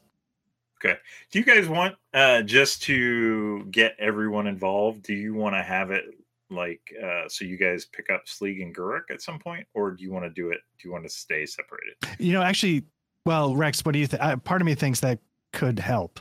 [0.83, 0.97] Okay.
[1.31, 5.03] Do you guys want uh just to get everyone involved?
[5.03, 6.05] Do you want to have it
[6.49, 10.03] like uh so you guys pick up Sleeg and Guruk at some point, or do
[10.03, 10.59] you want to do it?
[10.79, 11.95] Do you want to stay separated?
[12.19, 12.83] You know, actually,
[13.25, 14.21] well, Rex, what do you think?
[14.21, 15.19] Uh, part of me thinks that
[15.51, 16.19] could help.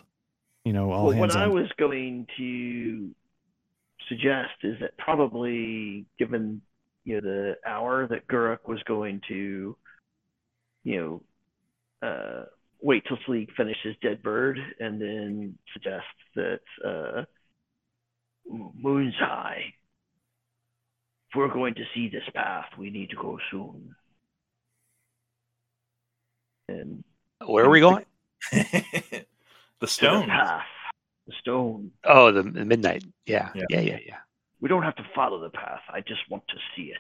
[0.65, 3.11] You know, all well, what hands I was going to
[4.09, 6.61] suggest is that probably, given
[7.05, 9.77] you know the hour that Guruk was going to,
[10.87, 11.21] you
[12.01, 12.45] know, uh,
[12.81, 16.05] wait till Sleeg finishes Dead Bird and then suggest
[16.37, 17.25] that uh,
[18.49, 19.75] Moon's High.
[21.29, 23.97] If we're going to see this path, we need to go soon.
[26.69, 27.03] And
[27.45, 28.05] Where are we going?
[28.53, 29.27] the
[29.81, 30.21] to stone.
[30.21, 30.63] the path,
[31.27, 31.91] the stone.
[32.05, 33.03] Oh, the, the midnight.
[33.27, 33.51] Yeah.
[33.57, 33.65] Yeah.
[33.71, 34.19] yeah, yeah, yeah.
[34.61, 35.81] we don't have to follow the path.
[35.93, 36.99] I just want to see it.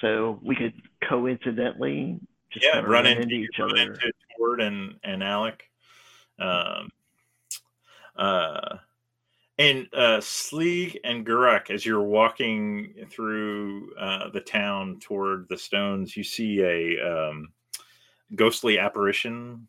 [0.00, 0.74] So we could
[1.08, 2.20] coincidentally
[2.50, 3.92] just Yeah, kind of run run, into, each run other.
[3.92, 5.70] into Tord and and Alec.
[6.38, 6.90] Um,
[8.16, 8.76] uh,
[9.58, 16.14] and uh, Sleeg and Guruk, as you're walking through uh, the town toward the stones,
[16.14, 17.48] you see a um,
[18.34, 19.66] ghostly apparition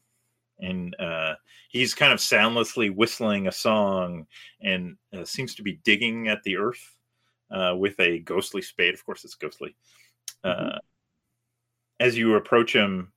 [0.59, 1.35] and uh,
[1.69, 4.25] he's kind of soundlessly whistling a song
[4.61, 6.97] and uh, seems to be digging at the earth
[7.51, 8.93] uh, with a ghostly spade.
[8.93, 9.75] Of course, it's ghostly.
[10.47, 10.79] Uh,
[11.99, 13.11] as you approach him,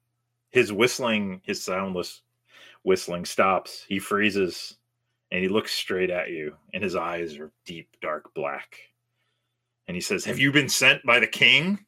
[0.50, 2.22] his whistling, his soundless
[2.82, 3.84] whistling stops.
[3.88, 4.76] He freezes
[5.30, 8.76] and he looks straight at you, and his eyes are deep, dark black.
[9.86, 11.86] And he says, Have you been sent by the king?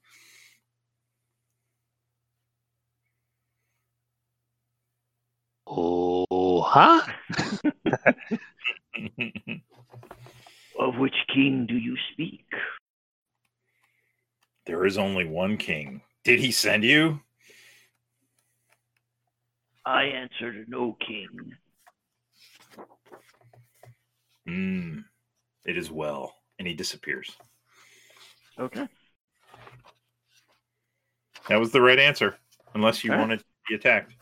[5.67, 7.03] Oh, huh?
[10.79, 12.47] Of which king do you speak?
[14.67, 16.03] There is only one king.
[16.25, 17.21] Did he send you?
[19.85, 21.57] I answered no king.
[24.47, 24.99] Hmm.
[25.65, 26.35] It is well.
[26.59, 27.37] And he disappears.
[28.59, 28.89] Okay.
[31.49, 32.37] That was the right answer,
[32.75, 33.23] unless you All right.
[33.23, 34.13] wanted to be attacked.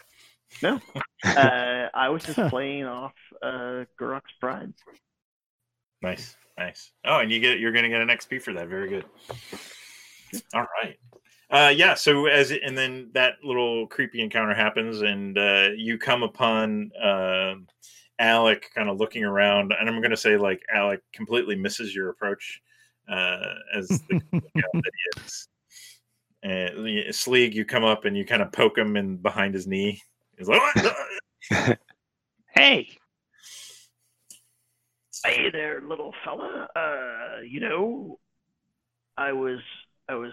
[0.62, 0.80] No.
[1.24, 3.12] uh, I was just playing off
[3.42, 4.72] uh, Gurok's pride.
[6.02, 6.92] Nice, nice.
[7.04, 8.68] Oh, and you get you're going to get an XP for that.
[8.68, 9.04] Very good.
[10.54, 10.98] All right.
[11.50, 11.94] Uh, yeah.
[11.94, 16.90] So as it, and then that little creepy encounter happens, and uh, you come upon
[17.02, 17.54] uh,
[18.18, 22.10] Alec kind of looking around, and I'm going to say like Alec completely misses your
[22.10, 22.60] approach
[23.08, 25.48] uh, as the lookout that he is.
[26.42, 29.66] And the- Sleeg, you come up and you kind of poke him in behind his
[29.66, 30.00] knee.
[30.38, 31.78] He's like, "What?"
[32.54, 32.88] Hey,
[35.24, 36.66] Hey there, little fella.
[36.74, 38.18] Uh, you know,
[39.18, 39.58] I was
[40.10, 40.32] I was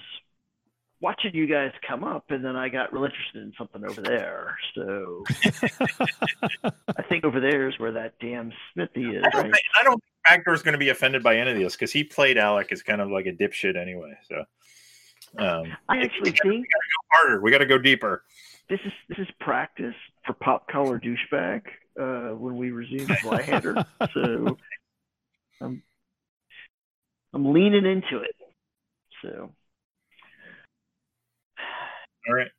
[1.02, 4.58] watching you guys come up, and then I got real interested in something over there.
[4.74, 5.24] So
[6.98, 9.54] I think over there is where that damn Smithy is, I don't right?
[9.54, 12.04] think, I don't think Backdoor's going to be offended by any of this because he
[12.04, 14.18] played Alec as kind of like a dipshit anyway.
[14.28, 14.38] So,
[15.38, 17.42] um, I actually think we got to go harder.
[17.42, 18.24] We got to go deeper.
[18.68, 19.96] this is this is practice
[20.26, 21.62] for pop collar douchebag
[22.00, 23.86] uh, when we resume Flyhander.
[24.12, 24.58] so
[25.62, 25.84] I'm
[27.34, 28.36] I'm leaning into it.
[29.22, 29.52] So
[32.28, 32.52] All right.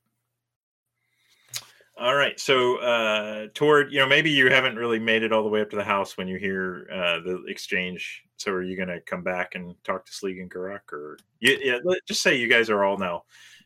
[1.98, 2.38] All right.
[2.38, 5.70] So, uh, Tord you know, maybe you haven't really made it all the way up
[5.70, 8.22] to the house when you hear uh, the exchange.
[8.36, 11.56] So, are you going to come back and talk to Sleeg and Gurok, or yeah,
[11.60, 11.78] yeah?
[12.06, 13.24] Just say you guys are all now,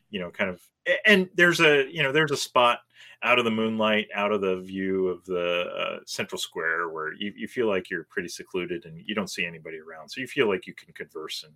[0.09, 0.61] you know, kind of.
[1.05, 2.79] And there's a you know there's a spot
[3.21, 7.31] out of the moonlight, out of the view of the uh, central square where you,
[7.37, 10.09] you feel like you're pretty secluded and you don't see anybody around.
[10.09, 11.53] So you feel like you can converse and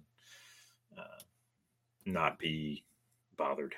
[0.97, 1.21] uh,
[2.05, 2.85] not be
[3.35, 3.75] bothered.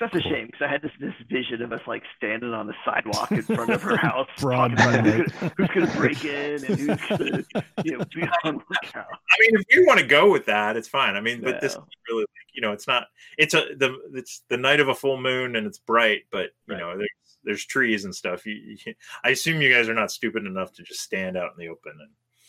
[0.00, 2.66] It's such a shame because I had this this vision of us like standing on
[2.66, 6.24] the sidewalk in front of her house, Broad talking about who's gonna, who's gonna break
[6.24, 7.44] in and who's gonna
[7.84, 9.06] you know be on lookout.
[9.06, 11.16] I mean, if you want to go with that, it's fine.
[11.16, 11.76] I mean, but this
[12.08, 13.06] really, you know, it's not.
[13.38, 16.74] It's a the it's the night of a full moon and it's bright, but you
[16.74, 16.80] Right.
[16.80, 17.08] know, there's
[17.44, 18.44] there's trees and stuff.
[18.46, 18.94] You, you,
[19.24, 21.92] I assume you guys are not stupid enough to just stand out in the open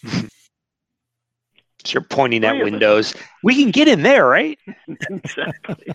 [0.03, 0.29] and
[1.85, 3.15] so you're pointing at Oh, yeah, but- windows.
[3.43, 4.57] We can get in there, right?
[5.09, 5.87] exactly.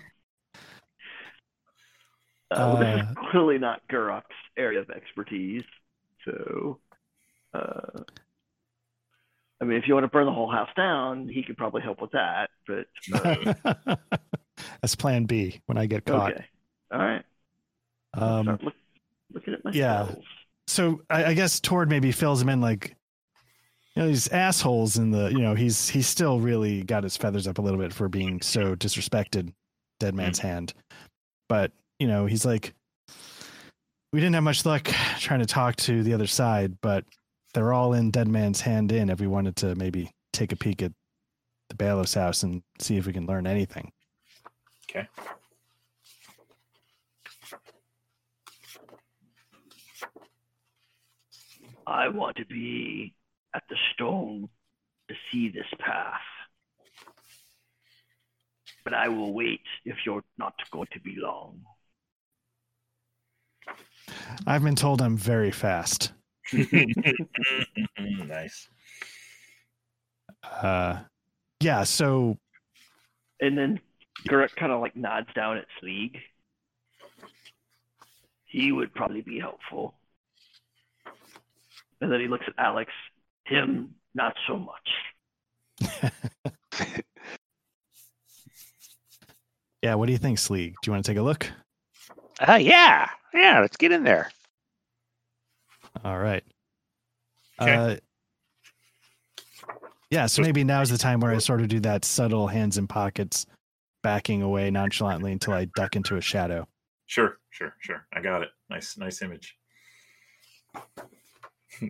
[2.51, 4.25] Uh, this is clearly not Gurok's
[4.57, 5.65] area of expertise.
[6.25, 6.79] So,
[7.53, 8.03] uh,
[9.61, 12.01] I mean, if you want to burn the whole house down, he could probably help
[12.01, 12.51] with that.
[12.66, 13.97] But uh,
[14.83, 16.33] That's plan B when I get caught.
[16.33, 16.45] okay,
[16.93, 17.25] all right.
[18.15, 18.75] Um, Start look,
[19.33, 20.09] looking at my yeah.
[20.66, 22.95] so I, I guess Tord maybe fills him in like
[23.95, 27.47] you know these assholes in the you know he's he's still really got his feathers
[27.47, 29.53] up a little bit for being so disrespected
[30.01, 30.75] dead man's hand
[31.49, 32.75] but you know he's like
[34.12, 34.85] we didn't have much luck
[35.19, 37.05] trying to talk to the other side but
[37.53, 40.83] they're all in dead man's hand in if we wanted to maybe take a peek
[40.83, 40.93] at
[41.69, 43.91] the bailiff's house and see if we can learn anything
[44.89, 45.09] okay.
[51.87, 53.15] I want to be
[53.55, 54.49] at the stone
[55.09, 56.21] to see this path.
[58.85, 61.61] But I will wait if you're not going to be long.
[64.47, 66.12] I've been told i'm very fast
[67.98, 68.68] nice.
[70.43, 70.98] uh
[71.60, 72.39] yeah so
[73.40, 73.81] And then
[74.28, 76.16] Guruk kind of like nods down at Sleeg.
[78.44, 79.94] He would probably be helpful.
[82.01, 82.93] And then he looks at Alex.
[83.47, 84.89] Him, not so much.
[89.82, 91.51] yeah what do you think sleeg do you want to take a look
[92.47, 93.61] Uh, yeah, yeah.
[93.61, 94.31] Let's get in there.
[96.05, 96.44] All right.
[97.61, 97.74] Okay.
[97.74, 97.97] Uh,
[100.11, 102.86] yeah, so maybe now's the time where I sort of do that subtle hands in
[102.86, 103.47] pockets,
[104.02, 106.69] backing away nonchalantly until I duck into a shadow.
[107.06, 108.06] Sure, sure, sure.
[108.12, 108.51] I got it.
[108.70, 109.56] Nice, nice image.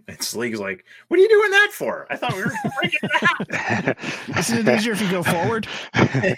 [0.08, 2.06] And Sleeg's like, "What are you doing that for?
[2.08, 5.66] I thought we were breaking the house." Isn't it easier if you go forward?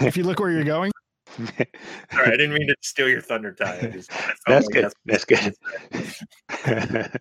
[0.00, 0.92] If you look where you're going?
[2.12, 3.78] Sorry, I didn't mean to steal your thunder tie.
[3.82, 4.92] I just- I That's like good.
[5.04, 7.20] That's good.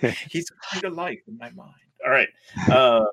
[0.30, 1.72] he's coming to life in my mind.
[2.04, 2.28] All right.
[2.70, 3.04] Uh,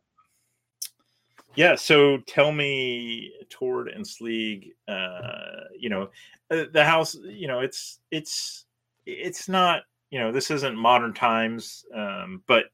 [1.55, 1.75] yeah.
[1.75, 4.71] So tell me, Tord and Sleeg.
[4.87, 6.09] Uh, you know,
[6.51, 7.15] uh, the house.
[7.15, 8.65] You know, it's it's
[9.05, 9.83] it's not.
[10.09, 11.85] You know, this isn't modern times.
[11.93, 12.65] Um, but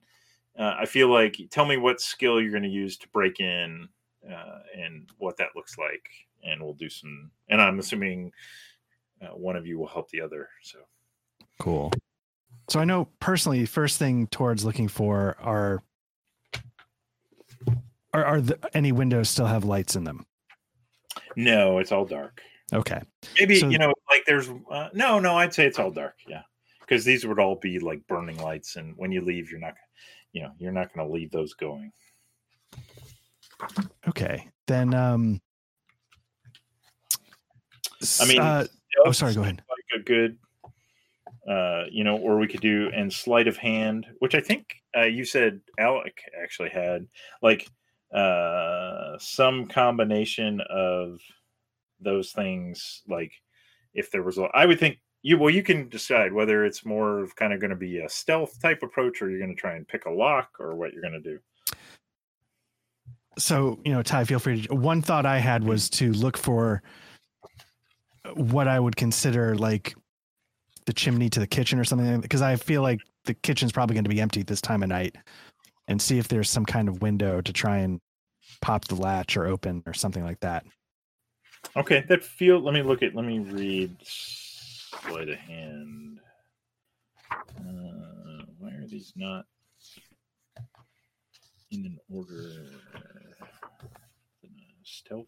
[0.58, 3.88] uh, I feel like tell me what skill you're going to use to break in
[4.30, 6.04] uh, and what that looks like,
[6.44, 7.32] and we'll do some.
[7.50, 8.32] And I'm assuming
[9.22, 10.50] uh, one of you will help the other.
[10.62, 10.80] So.
[11.60, 11.92] Cool.
[12.70, 15.82] So I know personally, first thing Tord's looking for are
[18.14, 20.26] are, are the, any windows still have lights in them?
[21.36, 22.42] No, it's all dark.
[22.74, 23.02] Okay.
[23.40, 25.36] Maybe So- you know, like there's uh, no, no.
[25.36, 26.16] I'd say it's all dark.
[26.28, 26.44] Yeah,
[26.82, 29.74] because these would all be like burning lights, and when you leave, you're not,
[30.34, 31.92] you know, you're not going to leave those going.
[34.08, 34.48] Okay.
[34.68, 35.42] Then um
[38.22, 38.66] I mean, uh,
[39.06, 39.62] oh sorry, go ahead.
[39.70, 40.38] Like a good,
[41.50, 45.04] uh, you know, or we could do and sleight of hand, which I think uh,
[45.06, 47.08] you said Alec actually had
[47.42, 47.68] like
[48.14, 51.20] uh some combination of
[52.00, 53.04] those things.
[53.08, 53.34] Like
[53.94, 57.20] if there was, a, I would think you well, you can decide whether it's more
[57.20, 59.76] of kind of going to be a stealth type approach, or you're going to try
[59.76, 61.40] and pick a lock, or what you're going to do.
[63.38, 66.82] So, you know, Ty, feel free to one thought I had was to look for
[68.36, 69.96] what I would consider like
[70.86, 74.06] the chimney to the kitchen or something because I feel like the kitchen's probably going
[74.06, 75.16] to be empty this time of night
[75.88, 78.00] and see if there's some kind of window to try and
[78.62, 80.66] pop the latch or open or something like that.
[81.76, 82.60] Okay, that feel.
[82.60, 83.16] Let me look at.
[83.16, 86.20] Let me read sleight of hand.
[87.32, 89.46] Uh, why are these not
[91.72, 92.66] in an order?
[94.84, 95.28] Stealth.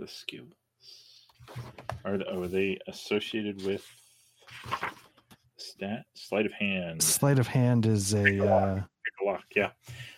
[0.00, 0.54] The skills
[2.06, 3.86] are the, are they associated with
[5.58, 7.02] stat sleight of hand?
[7.02, 9.72] Sleight of hand is a uh, pick a lock yeah.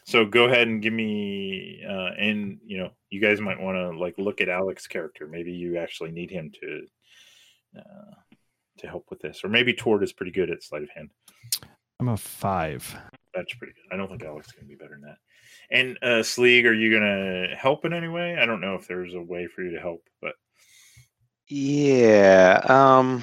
[0.06, 3.98] So go ahead and give me uh and you know you guys might want to
[3.98, 5.26] like look at alex's character.
[5.26, 6.86] Maybe you actually need him to
[7.76, 8.14] uh
[8.78, 9.42] to help with this.
[9.42, 11.10] Or maybe tord is pretty good at sleight of hand.
[11.98, 12.96] I'm a five.
[13.34, 13.92] that's pretty good.
[13.92, 15.18] I don't think alex can be better than that
[15.72, 19.14] and uh sleeg are you gonna help in any way i don't know if there's
[19.14, 20.34] a way for you to help but
[21.48, 22.60] yeah.
[22.64, 23.22] Um.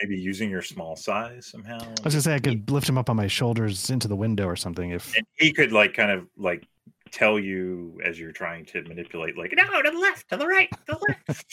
[0.00, 3.10] maybe using your small size somehow I was gonna say I could lift him up
[3.10, 6.26] on my shoulders into the window or something if and he could like kind of
[6.36, 6.66] like
[7.10, 10.70] tell you as you're trying to manipulate like no to the left to the right
[10.86, 11.44] to the left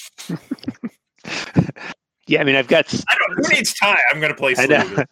[2.27, 2.41] Yeah.
[2.41, 2.93] I mean, I've got.
[2.93, 3.45] I don't.
[3.45, 3.97] Who needs tie?
[4.11, 5.03] I'm going to play I know.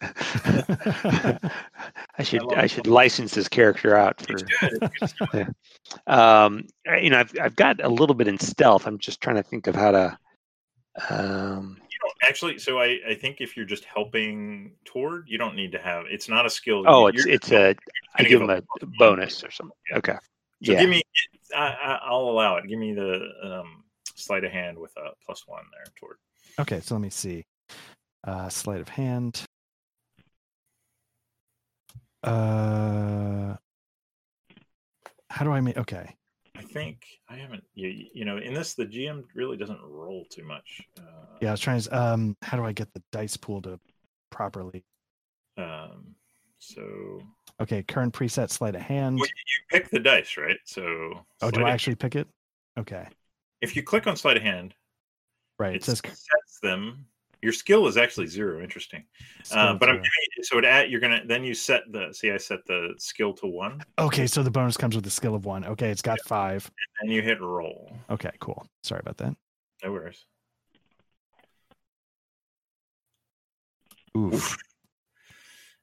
[2.18, 2.52] I should.
[2.54, 2.68] I it.
[2.68, 4.34] should license this character out for.
[4.34, 4.90] It's good.
[5.00, 5.50] It's.
[6.06, 6.66] Um.
[7.00, 8.86] You know, I've I've got a little bit in stealth.
[8.86, 10.18] I'm just trying to think of how to.
[11.10, 11.76] Um.
[11.90, 12.58] You don't actually.
[12.58, 16.06] So I, I think if you're just helping Tord, you don't need to have.
[16.10, 16.84] It's not a skill.
[16.86, 17.76] Oh, You're- it's it's a.
[18.16, 19.76] I give him a a bonus or something.
[19.90, 19.98] Yeah.
[19.98, 20.16] Okay.
[20.64, 20.80] So yeah.
[20.80, 21.02] give me.
[21.54, 22.66] I, I, I'll allow it.
[22.68, 23.84] Give me the um,
[24.14, 26.16] sleight of hand with a plus one there Tord.
[26.58, 27.44] Okay, so let me see.
[28.26, 29.42] Uh sleight of hand.
[32.22, 33.56] Uh
[35.30, 36.14] how do I make okay.
[36.56, 37.64] I think I haven't.
[37.74, 40.80] You, you know, in this, the GM really doesn't roll too much.
[40.96, 41.02] Uh,
[41.40, 43.78] Yeah, I was trying to um how do I get the dice pool to
[44.30, 44.84] properly
[45.58, 46.14] Um.
[46.58, 47.20] So
[47.60, 49.18] okay, current preset sleight of hand.
[49.18, 50.56] well, you pick the dice, right?
[50.64, 51.26] So.
[51.42, 52.26] Oh, do I actually pick it?
[52.78, 53.06] Okay.
[53.60, 54.74] If you click on sleight of hand,
[55.64, 55.74] Right.
[55.74, 57.06] It it says sets them.
[57.40, 58.62] Your skill is actually zero.
[58.62, 59.04] Interesting.
[59.40, 62.12] Uh, skill but I'm giving you, so it at you're gonna then you set the
[62.12, 65.34] see I set the skill to one Okay, so the bonus comes with a skill
[65.34, 65.64] of one.
[65.64, 66.70] Okay, it's got five.
[67.00, 67.96] and you hit roll.
[68.10, 68.66] Okay, cool.
[68.82, 69.36] Sorry about that.
[69.82, 70.24] No worries.
[74.16, 74.56] Oof.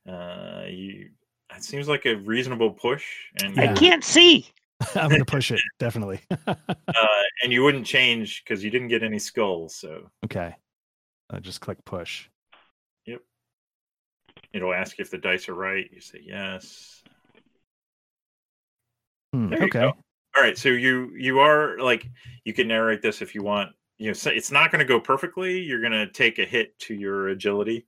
[0.07, 1.09] Uh, you
[1.55, 3.05] it seems like a reasonable push,
[3.43, 3.71] and Yeah.
[3.71, 4.47] I can't see.
[4.95, 6.21] I'm gonna push it, definitely.
[6.47, 6.55] uh,
[7.43, 10.55] and you wouldn't change because you didn't get any skulls, so okay.
[11.29, 12.27] I just click push.
[13.05, 13.21] Yep.
[14.53, 15.89] It'll ask if the dice are right.
[15.91, 17.03] You say yes.
[19.33, 19.83] Hmm, okay.
[19.83, 22.09] All right, so you you are like
[22.45, 23.71] you can narrate this if you want.
[23.97, 25.59] You know, so it's not going to go perfectly.
[25.59, 27.85] You're going to take a hit to your agility,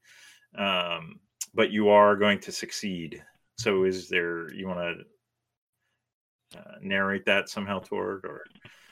[0.56, 1.20] um,
[1.54, 3.24] but you are going to succeed.
[3.58, 5.06] So, is there you want to
[6.58, 8.46] uh, narrate that somehow Tord or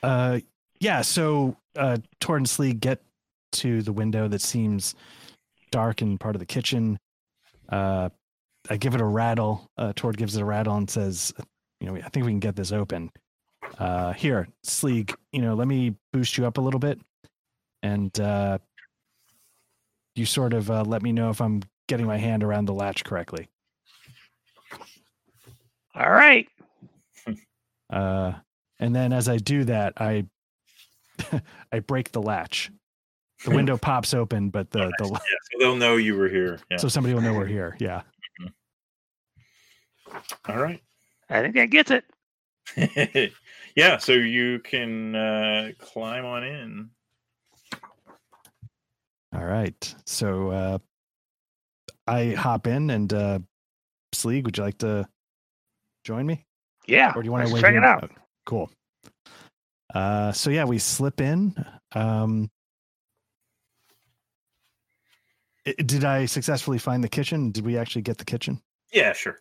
[0.03, 0.39] Uh,
[0.79, 1.01] yeah.
[1.01, 3.01] So, uh, Tord and Sleeg get
[3.53, 4.95] to the window that seems
[5.71, 6.99] dark in part of the kitchen.
[7.69, 8.09] Uh,
[8.69, 9.69] I give it a rattle.
[9.77, 11.33] Uh, Tord gives it a rattle and says,
[11.79, 13.11] "You know, I think we can get this open.
[13.77, 16.99] Uh, here, Sleeg, you know, let me boost you up a little bit,
[17.83, 18.57] and uh,
[20.15, 23.03] you sort of uh, let me know if I'm getting my hand around the latch
[23.03, 23.49] correctly."
[25.95, 26.47] All right.
[27.91, 28.33] Uh,
[28.79, 30.25] and then as I do that, I
[31.71, 32.71] I break the latch.
[33.45, 36.59] The window pops open, but the the Yeah, so they'll know you were here.
[36.69, 36.77] Yeah.
[36.77, 37.75] so somebody will know we're here.
[37.79, 38.01] Yeah.
[40.47, 40.81] All right.
[41.29, 43.33] I think that gets it.
[43.75, 46.89] yeah, so you can uh, climb on in.
[49.33, 49.95] All right.
[50.05, 50.77] So uh,
[52.05, 53.39] I hop in and uh,
[54.13, 55.07] Sleeg, would you like to
[56.03, 56.45] join me?
[56.87, 57.13] Yeah.
[57.15, 58.09] Or do you want to wait check it out?
[58.11, 58.71] Oh, cool.
[59.93, 61.53] Uh, so yeah, we slip in.
[61.93, 62.49] Um,
[65.65, 67.51] did I successfully find the kitchen?
[67.51, 68.61] Did we actually get the kitchen?
[68.91, 69.37] Yeah, sure.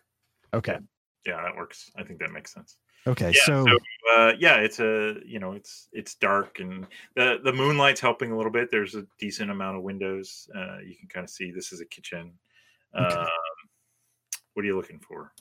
[0.53, 0.77] Okay.
[1.25, 1.91] Yeah, that works.
[1.95, 2.77] I think that makes sense.
[3.07, 3.31] Okay.
[3.33, 3.77] Yeah, so, so
[4.15, 6.85] uh, yeah, it's a you know it's it's dark and
[7.15, 8.69] the the moonlight's helping a little bit.
[8.69, 10.47] There's a decent amount of windows.
[10.55, 12.33] Uh, you can kind of see this is a kitchen.
[12.95, 13.15] Okay.
[13.15, 13.27] Um,
[14.53, 15.31] what are you looking for?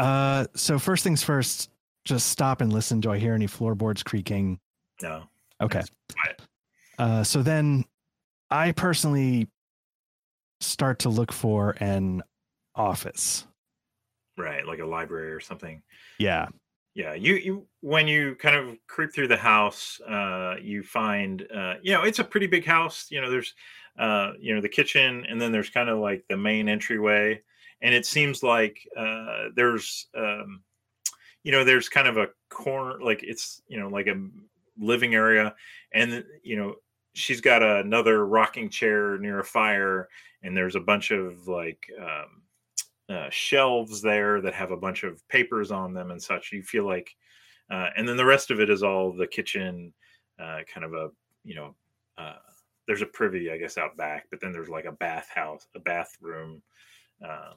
[0.00, 1.70] Uh, so first things first,
[2.04, 3.00] just stop and listen.
[3.00, 4.58] Do I hear any floorboards creaking?
[5.02, 5.24] No.
[5.60, 5.82] Okay.
[6.98, 7.84] Uh, so then
[8.50, 9.48] I personally
[10.60, 12.22] start to look for an
[12.74, 13.46] office.
[14.36, 15.82] Right, like a library or something.
[16.18, 16.48] Yeah.
[16.94, 21.74] Yeah, you you when you kind of creep through the house, uh, you find uh,
[21.82, 23.06] you know it's a pretty big house.
[23.10, 23.54] You know, there's
[23.98, 27.42] uh, you know the kitchen, and then there's kind of like the main entryway,
[27.82, 30.62] and it seems like uh, there's um,
[31.42, 34.28] you know there's kind of a corner, like it's you know like a
[34.78, 35.54] living area,
[35.92, 36.74] and you know
[37.14, 40.08] she's got another rocking chair near a fire,
[40.42, 41.90] and there's a bunch of like.
[42.00, 42.42] Um,
[43.10, 46.52] uh, shelves there that have a bunch of papers on them and such.
[46.52, 47.16] You feel like,
[47.68, 49.92] uh, and then the rest of it is all the kitchen,
[50.38, 51.10] uh, kind of a
[51.42, 51.74] you know,
[52.18, 52.36] uh,
[52.86, 56.62] there's a privy I guess out back, but then there's like a bathhouse, a bathroom,
[57.24, 57.54] uh,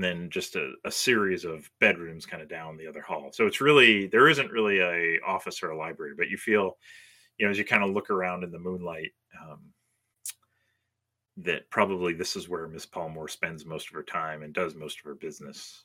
[0.00, 3.28] and then just a, a series of bedrooms kind of down the other hall.
[3.34, 6.78] So it's really there isn't really a office or a library, but you feel,
[7.36, 9.10] you know, as you kind of look around in the moonlight.
[9.38, 9.60] Um,
[11.36, 14.98] that probably this is where Miss Palmore spends most of her time and does most
[14.98, 15.84] of her business.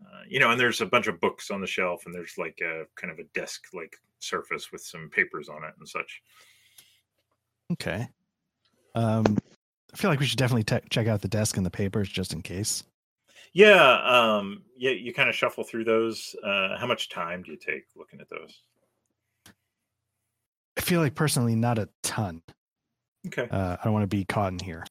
[0.00, 2.58] Uh, you know, and there's a bunch of books on the shelf, and there's like
[2.62, 6.22] a kind of a desk like surface with some papers on it and such.
[7.72, 8.08] Okay.
[8.94, 9.36] Um,
[9.92, 12.32] I feel like we should definitely te- check out the desk and the papers just
[12.32, 12.84] in case.
[13.52, 16.34] Yeah, um, yeah, you kind of shuffle through those.
[16.42, 18.62] Uh, how much time do you take looking at those?
[20.76, 22.42] I feel like personally not a ton.
[23.26, 23.48] Okay.
[23.50, 24.84] Uh, I don't want to be caught in here.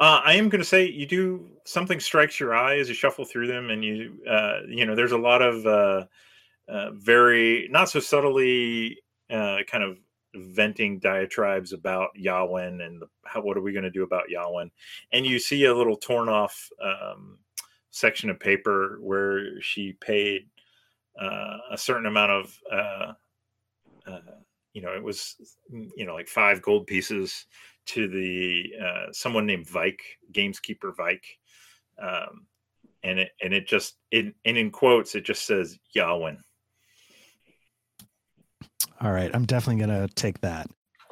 [0.00, 3.26] Uh, I am going to say you do something strikes your eye as you shuffle
[3.26, 6.06] through them, and you uh, you know there's a lot of uh,
[6.68, 8.98] uh, very not so subtly
[9.28, 9.98] uh, kind of
[10.34, 14.70] venting diatribes about Yawen and the, how what are we going to do about Yawen,
[15.12, 17.38] and you see a little torn off um,
[17.90, 20.46] section of paper where she paid
[21.20, 23.12] uh, a certain amount of uh,
[24.06, 24.20] uh,
[24.72, 25.36] you know it was
[25.70, 27.46] you know like five gold pieces
[27.86, 30.02] to the uh, someone named Vike,
[30.32, 31.26] gameskeeper Vike,
[32.00, 32.46] um,
[33.02, 36.38] and it and it just it and in quotes it just says Yawen.
[39.00, 40.68] All right, I'm definitely gonna take that.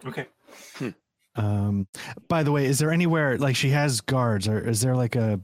[0.06, 0.26] Okay.
[1.36, 1.86] Um,
[2.26, 5.40] by the way, is there anywhere like she has guards, or is there like a?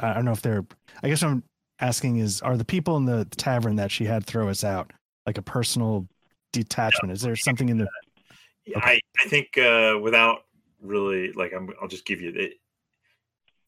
[0.00, 0.64] I don't know if they're.
[1.02, 1.42] I guess what I'm
[1.78, 4.92] asking is, are the people in the tavern that she had throw us out
[5.26, 6.08] like a personal
[6.52, 7.12] detachment?
[7.12, 7.88] Is there something in the?
[8.76, 10.44] I I think uh, without
[10.80, 12.54] really like I'm, I'll just give you it.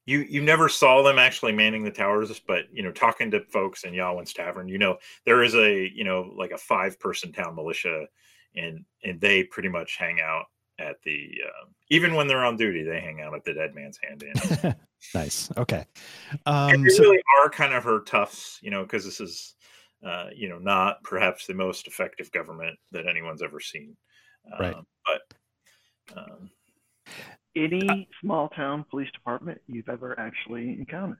[0.08, 3.84] You you never saw them actually manning the towers, but you know talking to folks
[3.84, 7.54] in Yawen's tavern, you know there is a you know like a five person town
[7.54, 8.06] militia,
[8.56, 10.46] and and they pretty much hang out
[10.78, 13.98] at the uh, even when they're on duty, they hang out at the dead man's
[14.02, 14.74] hand inn.
[15.14, 15.50] nice.
[15.58, 15.84] Okay.
[16.46, 19.56] and Um, they so, really are kind of her toughs, you know, because this is,
[20.06, 23.96] uh, you know, not perhaps the most effective government that anyone's ever seen.
[24.58, 24.74] Right.
[24.74, 26.50] Um, but um,
[27.56, 31.18] Any small town police department you've ever actually encountered.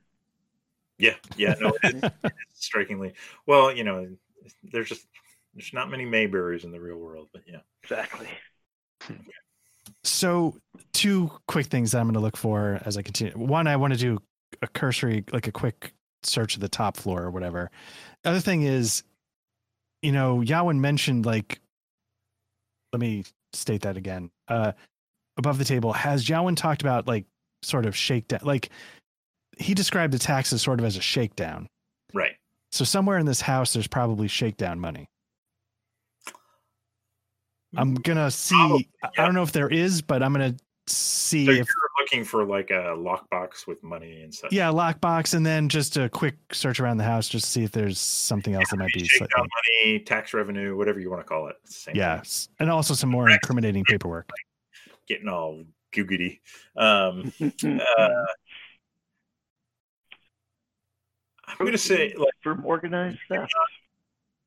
[0.99, 3.15] yeah, yeah, no, it is, it is strikingly
[3.47, 3.73] well.
[3.73, 4.09] You know,
[4.63, 5.07] there's just
[5.55, 7.61] there's not many Mayberries in the real world, but yeah.
[7.83, 8.29] Exactly.
[10.05, 10.55] so
[10.93, 13.33] two quick things that I'm going to look for as I continue.
[13.35, 14.19] One, I want to do
[14.63, 15.93] a cursory, like a quick
[16.23, 17.71] search of the top floor or whatever.
[18.23, 19.03] The other thing is,
[20.03, 21.61] you know, Yawen mentioned like,
[22.93, 24.31] let me state that again.
[24.49, 24.73] uh,
[25.39, 27.25] above the table, has Yawen talked about like
[27.63, 28.41] sort of shakedown?
[28.43, 28.69] Like
[29.59, 31.67] he described the taxes sort of as a shakedown.
[32.13, 32.37] Right.
[32.73, 35.09] So somewhere in this house, there's probably shakedown money.
[37.77, 38.55] I'm gonna see.
[38.57, 40.57] Probably, I- I don't know if there is, but I'm gonna
[40.87, 44.53] see So if you're looking for like a lockbox with money and stuff.
[44.53, 47.73] yeah, lockbox, and then just a quick search around the house just to see if
[47.73, 49.05] there's something else that might be.
[49.05, 49.49] Shakedown Slightly,
[49.85, 51.57] money, tax revenue, whatever you want to call it.
[51.65, 52.01] It's the same thing.
[52.01, 52.23] yeah,
[52.59, 54.31] and also some more incriminating paperwork.
[55.09, 56.41] Getting all googity.
[56.77, 58.25] Um, uh,
[61.47, 63.53] I'm gonna say like from organized theft.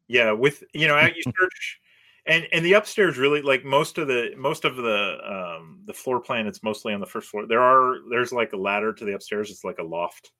[0.07, 1.79] yeah with you know you search
[2.25, 6.19] and and the upstairs really like most of the most of the um the floor
[6.19, 9.13] plan it's mostly on the first floor there are there's like a ladder to the
[9.13, 10.31] upstairs it's like a loft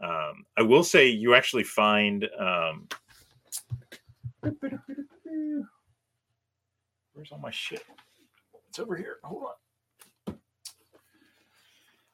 [0.00, 2.88] um i will say you actually find um
[7.12, 7.84] where's all my shit
[8.78, 9.44] it's over here hold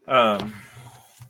[0.09, 0.55] on um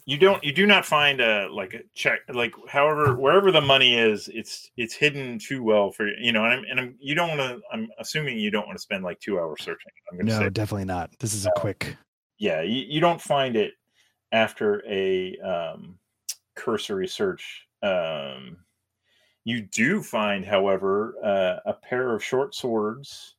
[0.07, 3.99] you don't you do not find a like a check like however wherever the money
[3.99, 7.37] is it's it's hidden too well for you know and I'm, and I'm you don't
[7.37, 10.31] want to I'm assuming you don't want to spend like two hours searching I'm gonna
[10.31, 11.11] No, say definitely not.
[11.19, 11.97] This is a quick.
[12.39, 13.73] yeah you, you don't find it
[14.33, 15.99] after a um,
[16.55, 18.59] cursory search um,
[19.45, 23.34] you do find however uh, a pair of short swords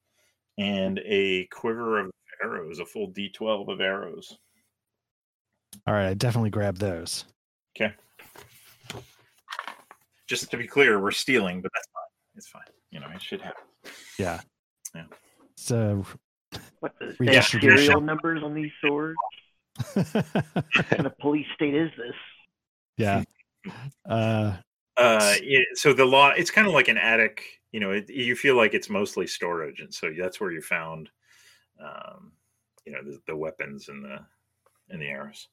[0.57, 2.11] and a quiver of
[2.43, 4.37] arrows a full d12 of arrows
[5.87, 7.25] All right, I definitely grabbed those.
[7.75, 7.93] okay
[10.27, 12.03] just to be clear we're stealing but that's fine
[12.35, 13.63] it's fine you know it should happen
[14.17, 14.39] Yeah.
[14.95, 15.03] Yeah.
[15.55, 16.05] So
[16.79, 19.15] What the We serial numbers on these swords?
[19.93, 22.15] What kind of police state is this?
[22.97, 23.23] yeah.
[24.09, 24.57] Uh
[24.97, 27.41] Uh, yeah, so the law, it's kind of like an attic.
[27.75, 31.09] You know, it, you feel like it's mostly storage, and so that's where you found,
[31.77, 32.31] um,
[32.85, 34.17] you know, the, the weapons and the
[34.91, 35.49] and the arrows.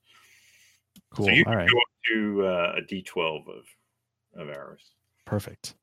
[1.12, 1.26] cool.
[1.26, 1.68] So you All can right.
[1.68, 3.64] go up to uh, a D twelve of
[4.40, 4.92] of arrows.
[5.24, 5.74] Perfect.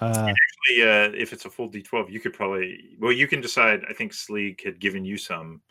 [0.00, 3.40] Uh Actually, uh, if it's a full D twelve, you could probably well, you can
[3.40, 3.80] decide.
[3.90, 5.62] I think Sleeg had given you some,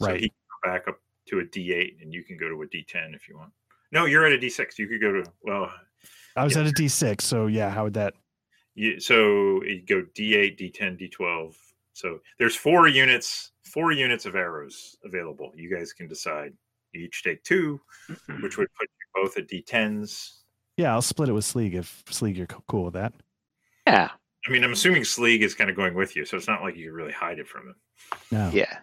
[0.00, 0.20] so Right.
[0.20, 2.66] he can go back up to a D eight, and you can go to a
[2.68, 3.50] D ten if you want.
[3.90, 4.78] No, you're at a D six.
[4.78, 5.72] You could go to well,
[6.36, 6.60] I was yeah.
[6.62, 8.14] at a D six, so yeah, how would that
[8.76, 11.56] You, so you go D8, D10, D12.
[11.94, 15.50] So there's four units, four units of arrows available.
[15.56, 16.52] You guys can decide.
[16.92, 17.80] You each take two,
[18.40, 20.42] which would put you both at D10s.
[20.76, 23.12] Yeah, I'll split it with Sleeg if Sleeg you're cool with that.
[23.86, 24.10] Yeah.
[24.46, 26.76] I mean, I'm assuming Sleeg is kind of going with you, so it's not like
[26.76, 27.74] you can really hide it from him.
[28.30, 28.50] No.
[28.52, 28.78] Yeah.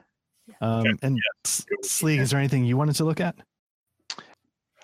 [0.60, 3.36] Um and S- Sleeg, is there anything you wanted to look at?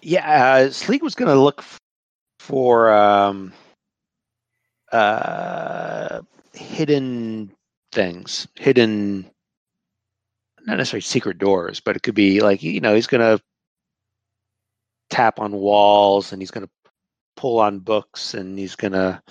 [0.01, 0.53] Yeah.
[0.53, 1.63] Uh, Sleeg was going to look
[2.39, 3.53] for um,
[4.91, 6.21] uh,
[6.53, 7.51] hidden
[7.91, 9.29] things, hidden,
[10.65, 13.43] not necessarily secret doors, but it could be like, you know, he's going to
[15.09, 16.71] tap on walls and he's going to
[17.35, 19.21] pull on books and he's going to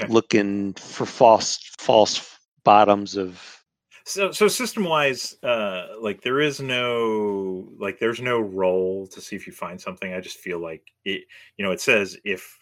[0.00, 0.12] Okay.
[0.12, 3.64] look in for false, false bottoms of
[4.04, 9.34] So, so system wise, uh, like there is no like there's no roll to see
[9.34, 10.12] if you find something.
[10.12, 11.22] I just feel like it.
[11.56, 12.56] You know, it says if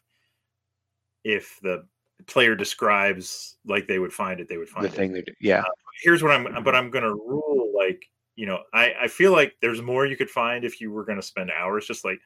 [1.22, 1.86] if the
[2.26, 4.94] player describes like they would find it, they would find the it.
[4.94, 5.64] thing that, yeah.
[6.02, 8.04] here's what I'm but I'm gonna rule like
[8.36, 11.22] you know I I feel like there's more you could find if you were gonna
[11.22, 12.18] spend hours just like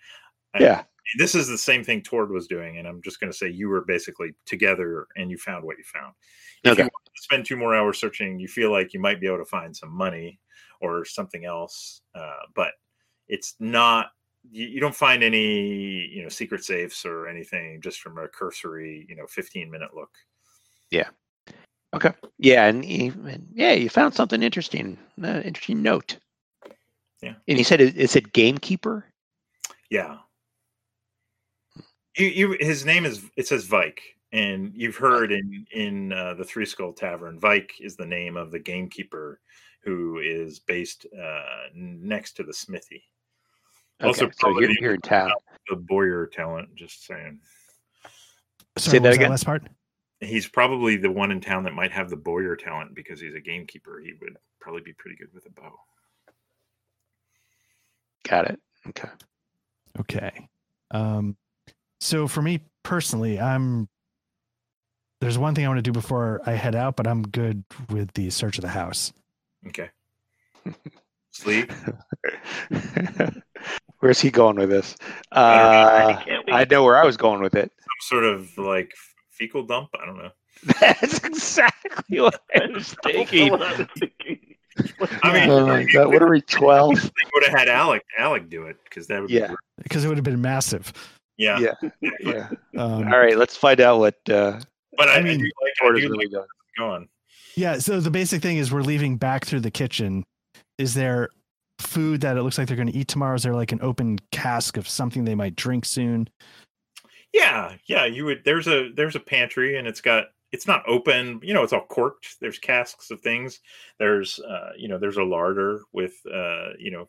[0.54, 0.84] I- Yeah.
[1.18, 3.82] this is the same thing Tord was doing and I'm just gonna say you were
[3.84, 6.14] basically together and you found what you found.
[6.64, 6.82] If Okay.
[6.84, 9.44] you to spend two more hours searching, you feel like you might be able to
[9.44, 10.38] find some money
[10.80, 12.72] or something else, uh, but
[13.28, 14.10] it's not.
[14.50, 19.06] You, you don't find any, you know, secret safes or anything just from a cursory,
[19.08, 20.10] you know, 15 minute look.
[20.90, 21.08] Yeah.
[21.94, 22.12] Okay.
[22.38, 24.98] Yeah, and, he, and yeah, you found something interesting.
[25.22, 26.18] Uh, interesting note.
[27.22, 27.34] Yeah.
[27.48, 29.06] And he said it, it said gamekeeper.
[29.90, 30.18] Yeah.
[32.16, 33.22] You, you, his name is.
[33.36, 34.02] It says Vike,
[34.32, 38.50] and you've heard in in uh, the Three Skull Tavern, Vike is the name of
[38.50, 39.40] the gamekeeper
[39.84, 43.04] who is based uh, next to the smithy.
[44.00, 45.32] Okay, Also so probably here, the- here in town.
[45.68, 46.74] The Bowyer talent.
[46.74, 47.40] Just saying,
[48.76, 49.30] Sorry, Say that was again?
[49.30, 49.62] last part?
[50.20, 53.40] he's probably the one in town that might have the Bowyer talent because he's a
[53.40, 54.00] gamekeeper.
[54.00, 55.72] He would probably be pretty good with a bow.
[58.28, 58.60] Got it.
[58.88, 59.08] Okay.
[60.00, 60.48] Okay.
[60.90, 61.36] Um,
[62.00, 63.88] so for me personally, I'm
[65.20, 68.12] there's one thing I want to do before I head out, but I'm good with
[68.14, 69.12] the search of the house.
[69.68, 69.90] Okay.
[71.30, 71.70] Sleep.
[74.00, 74.96] Where's he going with this?
[75.32, 76.44] I Uh, can't.
[76.52, 77.70] I know where I was going with it.
[77.80, 78.92] Some sort of like
[79.30, 79.88] fecal dump.
[80.00, 80.30] I don't know.
[80.80, 83.50] That's exactly what I was thinking.
[83.52, 84.38] what I was thinking.
[85.22, 86.94] I mean, Oh my god, what are we twelve?
[87.00, 89.52] they would have had Alec Alec do it because that would Yeah.
[89.82, 90.92] because it would have been massive.
[91.36, 91.58] yeah.
[91.58, 91.90] Yeah.
[92.20, 92.48] Yeah.
[92.76, 94.60] Um, All right, let's find out what uh,
[94.96, 96.44] But I, I I mean, do like, I do is like really doing.
[96.76, 97.08] going.
[97.56, 97.78] Yeah.
[97.78, 100.24] So the basic thing is we're leaving back through the kitchen.
[100.78, 101.30] Is there
[101.78, 103.34] food that it looks like they're going to eat tomorrow?
[103.34, 106.28] Is there like an open cask of something they might drink soon?
[107.32, 108.06] Yeah, yeah.
[108.06, 108.44] You would.
[108.44, 111.40] There's a there's a pantry and it's got it's not open.
[111.42, 112.36] You know, it's all corked.
[112.40, 113.60] There's casks of things.
[113.98, 117.08] There's uh, you know, there's a larder with uh, you know.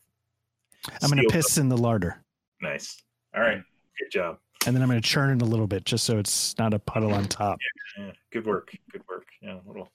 [1.01, 2.23] I'm going to sealed piss in the larder
[2.61, 3.01] Nice.
[3.35, 3.61] All right.
[3.97, 4.37] Good job.
[4.65, 6.79] and then I'm going to churn it a little bit just so it's not a
[6.79, 7.57] puddle on top.
[7.97, 8.71] Yeah, good work.
[8.91, 9.25] Good work.
[9.41, 9.89] Yeah, a little,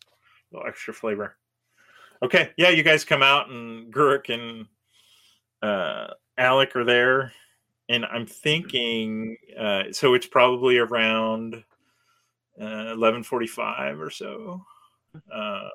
[0.53, 1.37] little extra flavor.
[2.25, 2.53] Okay.
[2.57, 4.67] Yeah, you guys come out and Gurok and
[5.61, 7.33] uh, Alec are there,
[7.91, 11.63] and I'm thinking uh, so it's probably around
[12.59, 14.65] uh, 11:45 or so.
[15.31, 15.71] Um,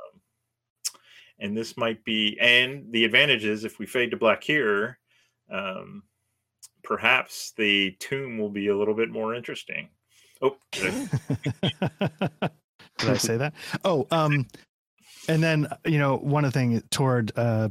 [1.39, 4.97] and this might be, and the advantage is if we fade to black here,
[5.51, 6.01] um,
[6.83, 9.87] perhaps the tomb will be a little bit more interesting.
[10.41, 11.09] Oh, did
[11.61, 12.49] I
[12.97, 13.53] Did I say that?
[13.85, 14.45] Oh, um,
[15.29, 17.69] and then you know one of the thing Tord uh,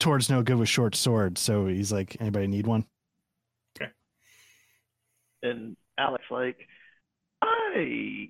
[0.00, 1.38] Tord's no good with short sword.
[1.38, 2.84] So he's like, anybody need one?
[3.80, 3.90] Okay.
[5.42, 6.58] And Alex like,
[7.40, 8.28] I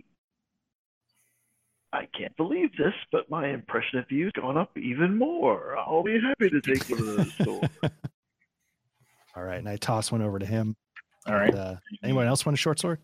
[1.92, 5.76] I can't believe this, but my impression of you's gone up even more.
[5.78, 7.68] I'll be happy to take one of those swords.
[9.36, 10.76] All right, and I toss one over to him.
[11.26, 11.48] All right.
[11.48, 13.00] And, uh, anyone else want a short sword?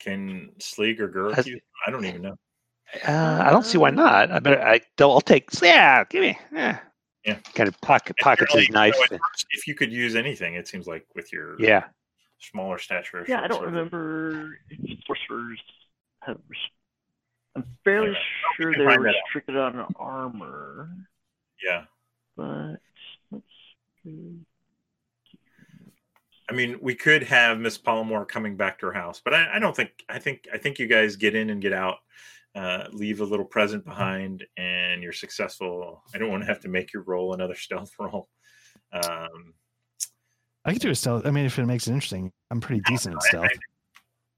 [0.00, 1.38] Can Sleeg or Gurok
[1.86, 2.36] I don't even know.
[3.06, 4.30] Uh, I don't see why not.
[4.30, 6.78] I better I I'll take yeah, give me yeah.
[7.24, 7.38] Yeah.
[7.54, 8.96] Kind of pocket pockets Generally, his knife.
[9.10, 11.84] you know, if you could use anything, it seems like with your Yeah.
[12.40, 13.24] smaller stature.
[13.28, 15.60] yeah, I don't remember if sorcerers
[16.22, 16.38] have.
[17.54, 18.18] I'm fairly Anyway,
[18.58, 20.88] we sure they're find restricted on armor,
[21.62, 21.84] Yeah.
[22.36, 22.76] but
[23.30, 23.44] let's
[24.02, 24.40] see.
[26.50, 29.58] I mean, we could have Miss Palmore coming back to her house, but I, I
[29.58, 29.90] don't think.
[30.08, 30.48] I think.
[30.52, 31.98] I think you guys get in and get out,
[32.54, 36.02] uh, leave a little present behind, and you're successful.
[36.14, 38.28] I don't want to have to make you roll another stealth roll.
[38.92, 39.54] Um,
[40.64, 41.26] I could do a stealth.
[41.26, 43.46] I mean, if it makes it interesting, I'm pretty decent at stealth.
[43.46, 43.58] I-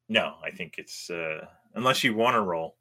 [0.09, 2.77] no, I think it's uh, unless you want to roll.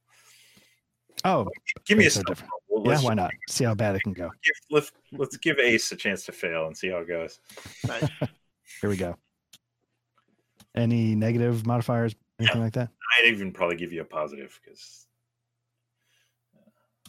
[1.24, 1.48] Oh,
[1.86, 2.52] Give me a so stealth different.
[2.70, 2.82] roll.
[2.84, 3.32] Well, yeah, let's why not?
[3.48, 4.30] See how bad it can go.
[4.44, 7.40] Give, let's let's give Ace a chance to fail and see how it goes.
[7.88, 8.10] Nice.
[8.82, 9.16] Here we go.
[10.76, 12.90] Any negative modifiers, anything like that?
[13.20, 15.06] I'd even probably give you a positive because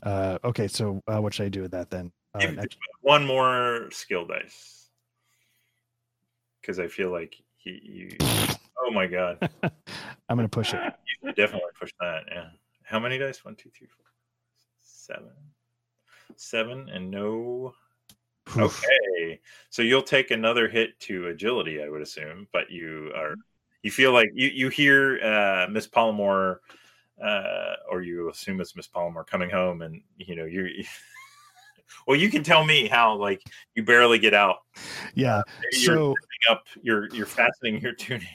[0.05, 2.13] Uh, okay, so uh, what should I do with that then?
[2.35, 4.91] Uh, next- one more skill dice
[6.61, 8.17] because I feel like he, you.
[8.87, 9.39] Oh my god,
[10.29, 10.81] I'm gonna push it.
[11.23, 12.25] you definitely push that.
[12.31, 12.49] Yeah.
[12.83, 13.43] How many dice?
[13.43, 14.05] One, two, three, four,
[14.83, 15.31] seven,
[16.37, 17.73] seven, and no.
[18.59, 18.85] Oof.
[18.85, 23.37] Okay, so you'll take another hit to agility, I would assume, but you are
[23.83, 26.59] you feel like you you hear uh, Miss Palmore,
[27.23, 30.69] uh, or you assume it's Miss Palmore coming home, and you know you.
[32.07, 33.43] well, you can tell me how like
[33.75, 34.59] you barely get out.
[35.15, 35.43] Yeah.
[35.73, 36.15] You're So
[36.51, 38.29] up, you're you're fastening your tunic.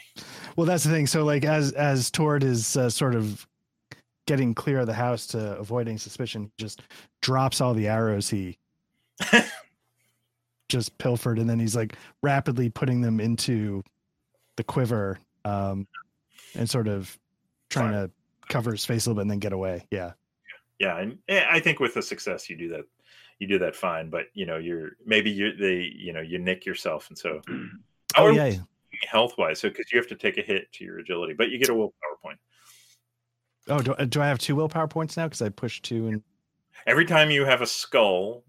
[0.55, 1.07] Well, that's the thing.
[1.07, 3.47] So, like, as as Tord is uh, sort of
[4.25, 6.81] getting clear of the house to avoid any suspicion, he just
[7.21, 8.57] drops all the arrows he
[10.69, 13.83] just pilfered, and then he's like rapidly putting them into
[14.55, 15.87] the quiver, um,
[16.55, 17.17] and sort of
[17.69, 18.11] trying to
[18.49, 19.85] cover his face a little bit and then get away.
[19.91, 20.11] Yeah.
[20.79, 22.81] yeah and eh, i think with the success you do that
[23.39, 26.65] you do that fine but you know you're maybe you they you know you nick
[26.65, 27.41] yourself and so
[28.17, 28.55] Oh Or yeah.
[29.07, 31.59] health wise so because you have to take a hit to your agility but you
[31.59, 32.39] get a willpower point
[33.67, 35.25] Oh, do, do I have two willpower points now?
[35.27, 36.23] Because I pushed two and
[36.87, 38.43] every time you have a skull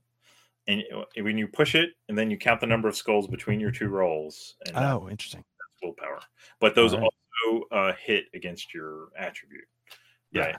[0.67, 0.83] and
[1.19, 3.89] when you push it and then you count the number of skulls between your two
[3.89, 5.45] rolls and oh, interesting.
[5.83, 6.21] willpower
[6.59, 7.11] but those Alright.
[7.47, 9.65] Also uh, hit against your attribute
[10.33, 10.47] Yeah.
[10.47, 10.57] right?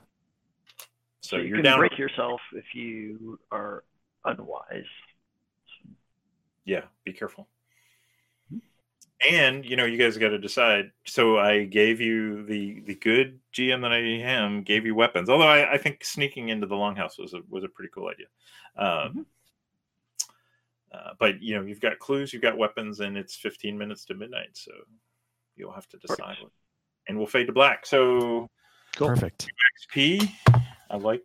[1.22, 3.84] So, So you you're can down break yourself if you are
[4.26, 4.86] unwise.
[6.66, 7.48] yeah be careful.
[9.30, 10.92] And you know you guys got to decide.
[11.06, 15.48] So i gave you the the good gm that i am gave you weapons although
[15.48, 18.28] i, I think sneaking into the longhouse was a was a pretty cool idea.
[18.76, 19.26] Um
[20.94, 24.14] uh, but you know you've got clues you've got weapons and it's 15 minutes to
[24.14, 24.72] midnight so
[25.56, 26.52] you'll have to decide what,
[27.08, 28.48] and we'll fade to black so
[28.96, 29.08] Cool.
[29.08, 29.48] Perfect.
[29.96, 30.30] xp
[30.90, 31.22] i like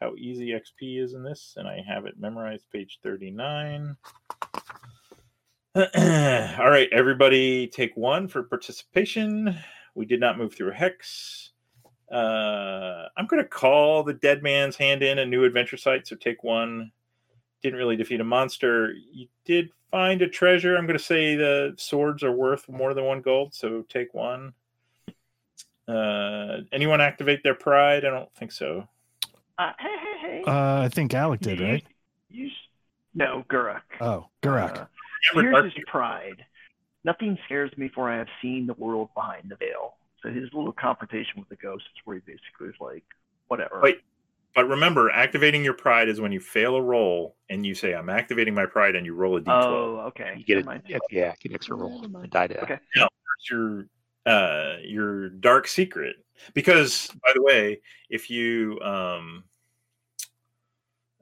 [0.00, 3.96] how easy xp is inn this and i have it memorized page 39
[5.76, 5.82] all
[6.70, 9.56] right everybody take one for participation
[9.94, 11.50] we did not move through a hex
[12.10, 16.08] Uh, I'm going to call the Dead Man's Hand in a new adventure site.
[16.08, 16.90] So take one.
[17.62, 18.92] Didn't really defeat a monster.
[19.12, 20.76] You did find a treasure.
[20.76, 23.54] I'm going to say the swords are worth more than one gold.
[23.54, 24.54] So take one.
[25.90, 28.04] Uh, anyone activate their pride?
[28.04, 28.86] I don't think so.
[29.58, 30.42] Uh, hey, hey, hey.
[30.46, 31.84] Uh, I think Alec did, right?
[32.28, 32.52] You, s-
[33.14, 33.80] no, Gurok.
[34.00, 34.82] Oh, Gurok.
[34.82, 34.86] Uh,
[35.40, 36.44] here's his pride.
[37.04, 39.94] Nothing scares me for I have seen the world behind the veil.
[40.22, 43.04] So his little confrontation with the ghost is where he basically is like,
[43.48, 43.80] whatever.
[43.82, 44.00] Wait.
[44.54, 48.10] But remember, activating your pride is when you fail a roll and you say, "I'm
[48.10, 49.48] activating my pride," and you roll a d12.
[49.48, 50.34] Oh, okay.
[50.36, 52.00] You get Never a yeah, yeah, get an extra roll.
[52.00, 52.30] Never mind.
[52.30, 52.62] die to that.
[52.64, 52.78] Okay.
[52.96, 53.86] It's your
[54.30, 56.16] uh your dark secret
[56.54, 59.44] because by the way if you um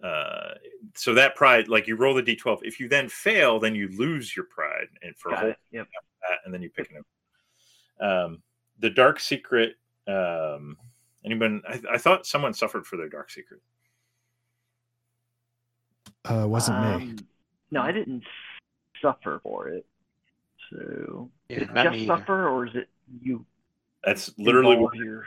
[0.03, 0.51] uh
[0.95, 4.37] so that pride like you roll the d12 if you then fail then you lose
[4.37, 5.57] your pride and for a Got whole it.
[5.73, 5.89] Yep.
[6.28, 6.99] that and then you pick it
[8.01, 8.43] up um
[8.78, 10.77] the dark secret um
[11.25, 13.61] anyone I, I thought someone suffered for their dark secret
[16.25, 16.93] Uh, wasn't me.
[16.93, 17.17] Um,
[17.70, 18.23] No, I didn't
[19.01, 19.87] suffer for it.
[20.70, 22.17] So Yeah, did it just me either.
[22.19, 22.89] suffer, or is it
[23.23, 23.45] you
[24.05, 25.25] that's literally what your?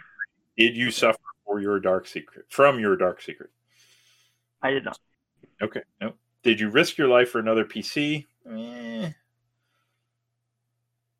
[0.58, 3.50] did you suffer for your dark secret from your dark secret
[4.64, 5.00] I did not.
[5.61, 5.82] Okay.
[6.00, 6.14] No.
[6.43, 8.26] Did you risk your life for another PC?
[8.48, 9.11] Eh.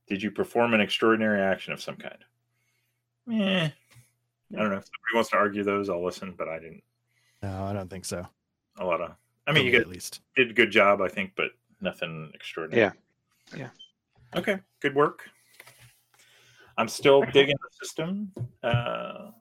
[0.07, 2.17] Did you perform an extraordinary action of some kind?
[3.31, 3.69] Eh.
[4.53, 4.77] I don't know.
[4.77, 6.83] If somebody wants to argue those, I'll listen, but I didn't.
[7.41, 8.27] No, I don't think so.
[8.77, 9.11] A lot of.
[9.48, 10.22] I mean, you For me guys at least.
[10.35, 12.91] did a good job, I think, but nothing extraordinary.
[13.53, 13.57] Yeah.
[13.57, 13.69] Yeah.
[14.40, 14.59] Okay.
[14.81, 15.30] Good work.
[16.77, 18.32] I'm still digging the system.
[18.64, 19.32] Uh,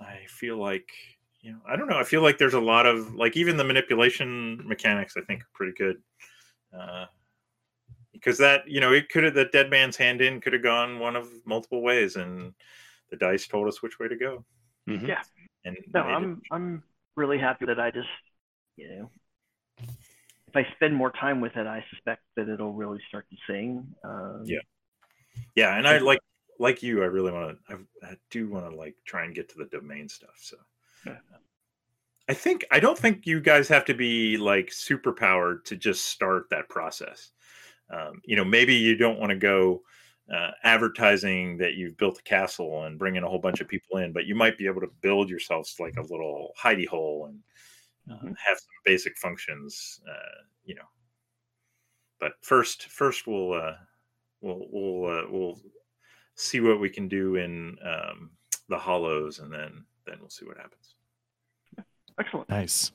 [0.00, 0.90] I feel like
[1.40, 1.98] you know, I don't know.
[1.98, 5.14] I feel like there's a lot of like even the manipulation mechanics.
[5.16, 6.02] I think are pretty good.
[6.76, 7.06] Uh,
[8.12, 10.98] because that you know it could have the dead man's hand in could have gone
[10.98, 12.54] one of multiple ways, and
[13.10, 14.44] the dice told us which way to go.
[14.88, 15.08] Mhm.
[15.08, 15.22] Yeah.
[15.64, 16.82] And No, I'm I'm
[17.16, 18.08] really happy that I just
[18.76, 19.10] you know
[19.78, 23.86] if I spend more time with it, I suspect that it'll really start to sing.
[24.04, 24.60] Um, Yeah.
[25.56, 26.20] yeah, and I like
[26.58, 27.02] like you.
[27.02, 27.74] I really want to.
[28.02, 30.36] I, I do want to like try and get to the domain stuff.
[30.36, 30.56] So.
[31.06, 31.18] Yeah.
[32.28, 36.06] I think I don't think you guys have to be like super powered to just
[36.06, 37.32] start that process.
[37.90, 39.82] Um, you know, maybe you don't want to go
[40.34, 44.10] uh, advertising that you've built a castle and bringing a whole bunch of people in,
[44.14, 47.40] but you might be able to build yourselves like a little hidey hole and
[48.10, 48.34] uh, Mhm.
[48.38, 50.00] have some basic functions.
[50.08, 50.88] Uh, you know,
[52.20, 53.76] but first, first we'll uh,
[54.40, 55.60] we'll we'll uh, we'll
[56.34, 58.30] see what we can do in um,
[58.68, 60.96] the hollows, and then then we'll see what happens.
[62.18, 62.48] Excellent.
[62.48, 62.92] Nice.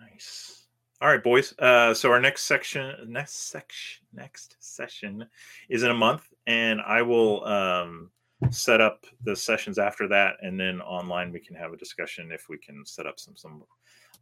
[0.00, 0.66] Nice.
[1.00, 1.54] All right, boys.
[1.58, 5.26] Uh, so our next section, next section, next session
[5.68, 8.10] is in a month, and I will um,
[8.50, 12.48] set up the sessions after that, and then online we can have a discussion if
[12.48, 13.62] we can set up some some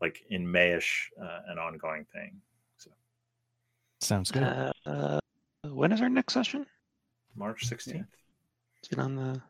[0.01, 2.41] like in Mayish uh, an ongoing thing.
[2.77, 2.91] So
[4.01, 4.45] Sounds good.
[4.45, 5.19] Uh, uh,
[5.65, 6.65] when is our next session?
[7.35, 8.07] March sixteenth.
[8.89, 9.43] Is it on the?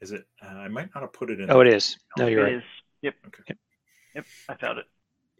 [0.00, 0.24] Is it?
[0.42, 1.50] Uh, I might not have put it in.
[1.50, 1.96] Oh, it is.
[2.18, 2.54] No, you're It right.
[2.56, 2.62] is.
[3.02, 3.14] Yep.
[3.28, 3.42] Okay.
[3.48, 3.58] Yep.
[4.16, 4.26] Yep.
[4.48, 4.86] I found it.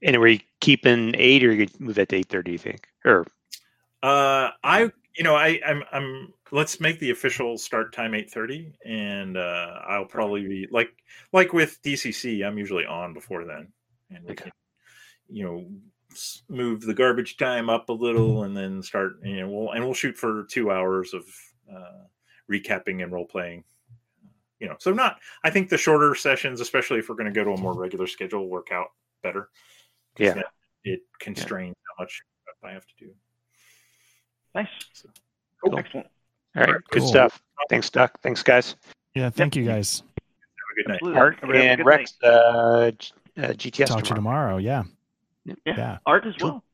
[0.03, 2.53] And are we keeping eight, or you could move that to eight thirty?
[2.53, 2.87] You think?
[3.05, 3.27] Or
[4.03, 8.75] Uh, I you know I I'm I'm let's make the official start time eight thirty,
[8.85, 10.91] and uh, I'll probably be like
[11.33, 12.45] like with DCC.
[12.47, 13.69] I'm usually on before then,
[14.11, 14.45] and we Okay.
[14.45, 14.53] can
[15.29, 15.67] you know
[16.49, 19.17] move the garbage time up a little, and then start.
[19.25, 21.25] You know, we'll and we'll shoot for two hours of
[21.75, 22.05] uh,
[22.51, 23.65] recapping and role playing.
[24.61, 25.19] You know, so not.
[25.43, 28.07] I think the shorter sessions, especially if we're going to go to a more regular
[28.07, 28.89] schedule, work out
[29.23, 29.49] better.
[30.17, 30.43] 'cause Yeah.
[30.85, 32.23] It constrains how much
[32.63, 33.15] I have to do.
[34.55, 34.69] Nice.
[34.93, 35.09] So,
[35.65, 35.79] Cool.
[35.79, 36.07] Excellent.
[36.57, 37.09] all right, good Cool.
[37.09, 37.43] stuff.
[37.71, 38.21] Thanks, Doc.
[38.23, 38.77] Thanks, guys.
[39.15, 40.01] Yeah, thank you guys.
[40.01, 40.95] have a good night.
[40.97, 41.21] Absolutely.
[41.21, 44.57] Art Everybody and good Rex, uh, G- uh, GTS Talk to you tomorrow.
[44.57, 44.57] tomorrow.
[44.59, 44.83] Yeah,
[45.45, 45.55] Yeah.
[45.67, 46.51] yeah, Art as Cool.
[46.51, 46.65] well.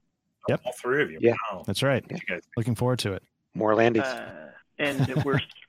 [0.48, 0.60] Yep.
[0.64, 1.18] All three of you.
[1.20, 1.34] Yeah.
[1.52, 1.62] Wow.
[1.66, 2.04] that's right.
[2.10, 2.42] You guys.
[2.56, 3.22] Looking forward to it.
[3.54, 4.06] More landings.
[4.06, 5.38] Uh, and we're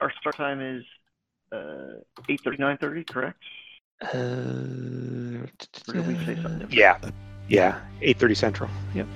[0.00, 0.84] our our start time is
[1.52, 3.42] uh, eight thirty nine thirty, correct?
[4.02, 5.46] Uh, Or
[5.92, 6.72] did we say something different?
[6.72, 6.98] yeah,
[7.48, 8.70] yeah, eight thirty central.
[8.94, 9.06] Yep.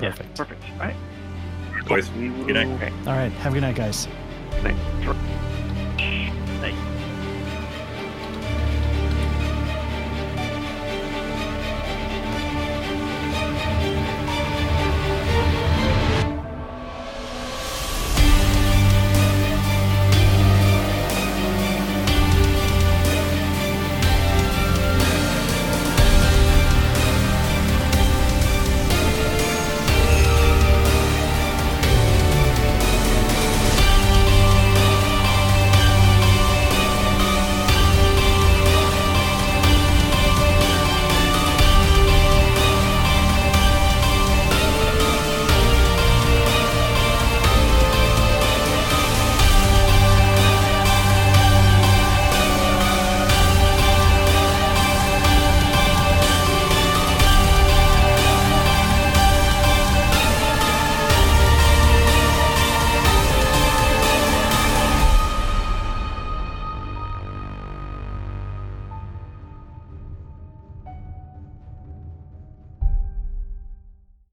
[0.00, 0.36] Yeah, Perfect.
[0.36, 0.62] Perfect.
[0.74, 0.96] All right.
[1.86, 2.10] Boys.
[2.12, 2.92] We will, Good night.
[3.06, 3.32] All right.
[3.32, 4.06] Have a good night, guys.
[4.62, 5.67] Good night.